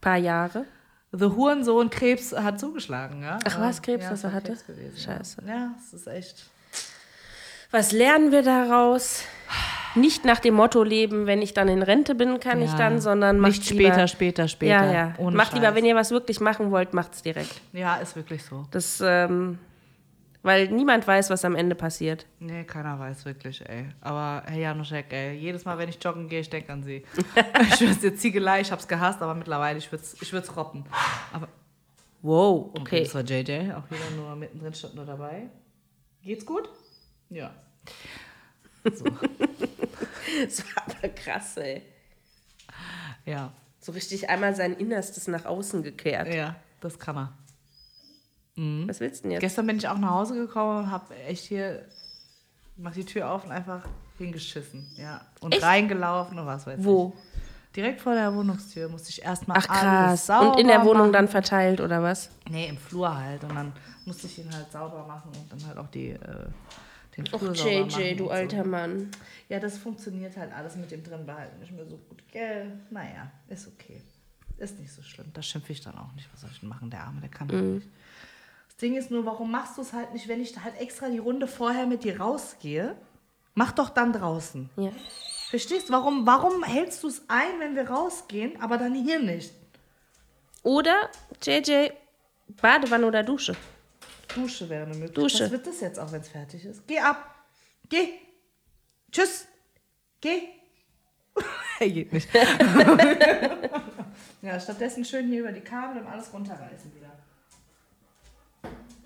paar 0.00 0.16
Jahre. 0.16 0.64
The 1.12 1.26
Hurensohn 1.26 1.90
Krebs 1.90 2.32
hat 2.32 2.58
zugeschlagen, 2.58 3.22
ja. 3.22 3.38
Ach, 3.46 3.60
was, 3.60 3.82
Krebs, 3.82 4.04
ja, 4.04 4.10
was 4.10 4.24
er 4.24 4.30
ein 4.30 4.36
hatte? 4.36 4.48
Krebs 4.52 4.66
gewesen, 4.66 4.96
Scheiße. 4.98 5.42
Ja, 5.46 5.70
es 5.78 5.92
ist 5.92 6.06
echt. 6.08 6.46
Was 7.70 7.92
lernen 7.92 8.32
wir 8.32 8.42
daraus? 8.42 9.24
Nicht 9.96 10.24
nach 10.24 10.40
dem 10.40 10.54
Motto 10.54 10.82
leben, 10.82 11.26
wenn 11.26 11.40
ich 11.40 11.54
dann 11.54 11.68
in 11.68 11.82
Rente 11.82 12.16
bin, 12.16 12.40
kann 12.40 12.60
ich 12.62 12.70
Ja. 12.72 12.78
dann, 12.78 13.00
sondern 13.00 13.38
macht 13.38 13.52
Nicht 13.52 13.70
lieber, 13.70 13.90
später, 13.90 14.08
später, 14.08 14.48
später. 14.48 14.86
Ja, 14.86 14.92
ja. 14.92 15.14
Ohne 15.18 15.36
macht 15.36 15.52
lieber, 15.54 15.66
Scheiß. 15.66 15.74
wenn 15.76 15.84
ihr 15.84 15.94
was 15.94 16.10
wirklich 16.10 16.40
machen 16.40 16.72
wollt, 16.72 16.94
macht's 16.94 17.22
direkt. 17.22 17.60
Ja, 17.72 17.96
ist 17.96 18.16
wirklich 18.16 18.42
so. 18.44 18.66
Das, 18.72 19.00
ähm, 19.04 19.58
weil 20.44 20.68
niemand 20.68 21.06
weiß, 21.06 21.30
was 21.30 21.44
am 21.44 21.56
Ende 21.56 21.74
passiert. 21.74 22.26
Nee, 22.38 22.64
keiner 22.64 22.98
weiß 22.98 23.24
wirklich, 23.24 23.66
ey. 23.68 23.86
Aber 24.02 24.42
Herr 24.46 24.58
Januszek, 24.58 25.06
ey, 25.10 25.34
jedes 25.36 25.64
Mal, 25.64 25.78
wenn 25.78 25.88
ich 25.88 25.98
joggen 26.02 26.28
gehe, 26.28 26.40
ich 26.40 26.50
denke 26.50 26.72
an 26.72 26.84
Sie. 26.84 27.02
ich 27.62 27.74
schwör's 27.76 27.98
dir, 27.98 28.14
Ziegelei, 28.14 28.60
ich 28.60 28.70
hab's 28.70 28.86
gehasst, 28.86 29.22
aber 29.22 29.34
mittlerweile, 29.34 29.78
ich 29.78 29.90
würd's, 29.90 30.16
ich 30.20 30.32
würd's 30.32 30.54
roppen. 30.54 30.84
Aber, 31.32 31.48
Wow, 32.20 32.70
okay. 32.70 32.80
okay. 32.80 33.02
Das 33.04 33.14
war 33.14 33.22
JJ, 33.22 33.72
auch 33.72 33.90
wieder 33.90 34.10
nur 34.16 34.36
mittendrin, 34.36 34.72
stand 34.72 34.94
nur 34.94 35.04
dabei. 35.06 35.48
Geht's 36.22 36.46
gut? 36.46 36.68
Ja. 37.30 37.52
Das 40.42 40.64
war 40.64 40.82
aber 40.86 41.08
krass, 41.10 41.56
ey. 41.58 41.82
Ja. 43.24 43.52
So 43.78 43.92
richtig 43.92 44.28
einmal 44.30 44.54
sein 44.56 44.74
Innerstes 44.74 45.28
nach 45.28 45.44
außen 45.44 45.82
gekehrt. 45.82 46.34
Ja, 46.34 46.56
das 46.80 46.98
kann 46.98 47.16
er. 47.16 47.32
Was 48.56 49.00
willst 49.00 49.20
du 49.20 49.22
denn 49.24 49.32
jetzt? 49.32 49.40
Gestern 49.40 49.66
bin 49.66 49.76
ich 49.78 49.88
auch 49.88 49.98
nach 49.98 50.10
Hause 50.10 50.34
gekommen 50.34 50.84
und 50.84 50.90
habe 50.90 51.14
echt 51.26 51.44
hier, 51.44 51.84
mach 52.76 52.92
die 52.94 53.04
Tür 53.04 53.30
auf 53.30 53.44
und 53.44 53.50
einfach 53.50 53.82
hingeschissen. 54.18 54.86
Ja. 54.96 55.20
Und 55.40 55.52
Echt? 55.54 55.62
reingelaufen 55.62 56.38
und 56.38 56.46
was 56.46 56.66
weiß 56.66 56.78
Wo? 56.84 57.12
ich. 57.16 57.74
Direkt 57.74 58.00
vor 58.00 58.14
der 58.14 58.32
Wohnungstür 58.32 58.88
musste 58.88 59.10
ich 59.10 59.22
erstmal 59.24 59.58
Ach 59.60 59.68
alles 59.68 59.80
krass. 60.20 60.26
sauber 60.26 60.52
Und 60.52 60.60
in 60.60 60.68
der 60.68 60.84
Wohnung 60.84 60.98
machen. 61.06 61.12
dann 61.12 61.28
verteilt 61.28 61.80
oder 61.80 62.00
was? 62.00 62.30
Nee, 62.48 62.68
im 62.68 62.76
Flur 62.78 63.12
halt. 63.16 63.42
Und 63.42 63.56
dann 63.56 63.72
musste 64.06 64.28
ich 64.28 64.38
ihn 64.38 64.54
halt 64.54 64.70
sauber 64.70 65.04
machen 65.08 65.32
und 65.34 65.50
dann 65.50 65.66
halt 65.66 65.78
auch 65.78 65.88
die, 65.88 66.10
äh, 66.10 66.46
den 67.16 67.26
Flur 67.26 67.50
Och, 67.50 67.56
sauber 67.56 67.86
machen. 67.86 68.00
JJ, 68.00 68.14
du 68.16 68.24
und 68.26 68.30
alter 68.30 68.62
so. 68.62 68.70
Mann. 68.70 69.10
Ja, 69.48 69.58
das 69.58 69.76
funktioniert 69.78 70.36
halt 70.36 70.52
alles 70.52 70.76
mit 70.76 70.92
dem 70.92 71.02
drinbehalten 71.02 71.58
nicht 71.58 71.72
mehr 71.72 71.84
so 71.86 71.96
gut. 71.96 72.22
Gell? 72.30 72.78
Naja, 72.90 73.32
ist 73.48 73.66
okay. 73.66 74.00
Ist 74.58 74.78
nicht 74.78 74.92
so 74.92 75.02
schlimm. 75.02 75.26
Da 75.34 75.42
schimpfe 75.42 75.72
ich 75.72 75.80
dann 75.80 75.98
auch 75.98 76.12
nicht. 76.12 76.28
Was 76.32 76.42
soll 76.42 76.50
ich 76.52 76.60
denn 76.60 76.68
machen? 76.68 76.88
Der 76.90 77.00
Arme, 77.02 77.20
der 77.22 77.30
kann 77.30 77.50
halt 77.50 77.60
nicht. 77.64 77.88
Das 78.74 78.80
Ding 78.80 78.96
ist 78.96 79.10
nur, 79.10 79.24
warum 79.24 79.52
machst 79.52 79.78
du 79.78 79.82
es 79.82 79.92
halt 79.92 80.12
nicht, 80.12 80.26
wenn 80.26 80.40
ich 80.40 80.52
da 80.52 80.64
halt 80.64 80.80
extra 80.80 81.08
die 81.08 81.18
Runde 81.18 81.46
vorher 81.46 81.86
mit 81.86 82.02
dir 82.02 82.20
rausgehe? 82.20 82.96
Mach 83.54 83.70
doch 83.70 83.88
dann 83.88 84.12
draußen. 84.12 84.68
Ja. 84.76 84.90
Verstehst? 85.50 85.90
Warum, 85.90 86.26
warum 86.26 86.64
hältst 86.64 87.04
du 87.04 87.08
es 87.08 87.22
ein, 87.28 87.60
wenn 87.60 87.76
wir 87.76 87.88
rausgehen, 87.88 88.60
aber 88.60 88.76
dann 88.76 88.94
hier 88.94 89.20
nicht? 89.20 89.52
Oder, 90.64 91.08
JJ, 91.40 91.90
Badewanne 92.60 93.06
oder 93.06 93.22
Dusche. 93.22 93.54
Dusche 94.34 94.68
wäre 94.68 94.86
eine 94.86 94.94
Möglichkeit. 94.94 95.18
Dusche. 95.18 95.44
Was 95.44 95.50
wird 95.52 95.66
das 95.68 95.80
jetzt 95.80 96.00
auch, 96.00 96.10
wenn 96.10 96.22
es 96.22 96.28
fertig 96.28 96.64
ist? 96.64 96.84
Geh 96.88 96.98
ab. 96.98 97.32
Geh. 97.88 98.08
Tschüss. 99.12 99.46
Geh. 100.20 100.48
er 101.78 101.88
geht 101.88 102.12
nicht. 102.12 102.28
ja, 104.42 104.58
stattdessen 104.58 105.04
schön 105.04 105.28
hier 105.28 105.40
über 105.40 105.52
die 105.52 105.60
Kabel 105.60 106.02
und 106.02 106.08
alles 106.08 106.32
runterreißen 106.32 106.92
wieder. 106.94 107.13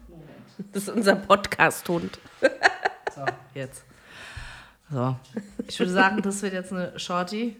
Moment. 0.08 0.28
Das 0.72 0.82
ist 0.84 0.88
unser 0.90 1.16
Podcast-Hund. 1.16 2.18
So, 3.14 3.24
jetzt. 3.52 3.84
So. 4.92 5.16
Ich 5.66 5.76
würde 5.80 5.90
sagen, 5.90 6.22
das 6.22 6.40
wird 6.40 6.52
jetzt 6.52 6.72
eine 6.72 6.96
Shorty. 6.96 7.56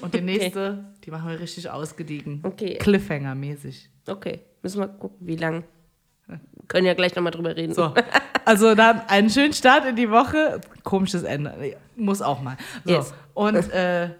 Und 0.00 0.14
die 0.14 0.20
nächste, 0.20 0.84
die 1.02 1.10
machen 1.10 1.28
wir 1.28 1.40
richtig 1.40 1.68
ausgediegen. 1.68 2.40
Okay. 2.44 2.78
Cliffhanger-mäßig. 2.80 3.88
Okay, 4.06 4.40
müssen 4.62 4.80
wir 4.80 4.86
gucken, 4.88 5.26
wie 5.26 5.34
lang. 5.36 5.64
Können 6.68 6.86
ja 6.86 6.94
gleich 6.94 7.14
nochmal 7.16 7.32
drüber 7.32 7.56
reden. 7.56 7.74
So. 7.74 7.92
Also 8.44 8.74
dann 8.74 9.00
einen 9.08 9.30
schönen 9.30 9.52
Start 9.52 9.84
in 9.84 9.96
die 9.96 10.10
Woche. 10.10 10.60
Komisches 10.84 11.22
Ende. 11.22 11.76
Muss 11.96 12.22
auch 12.22 12.40
mal. 12.40 12.56
So. 12.84 12.92
Yes. 12.92 13.14
Und 13.34 13.70
äh, 13.72 14.10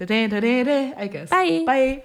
I 0.00 1.10
guess. 1.10 1.30
Bye. 1.30 1.64
Bye. 1.64 2.02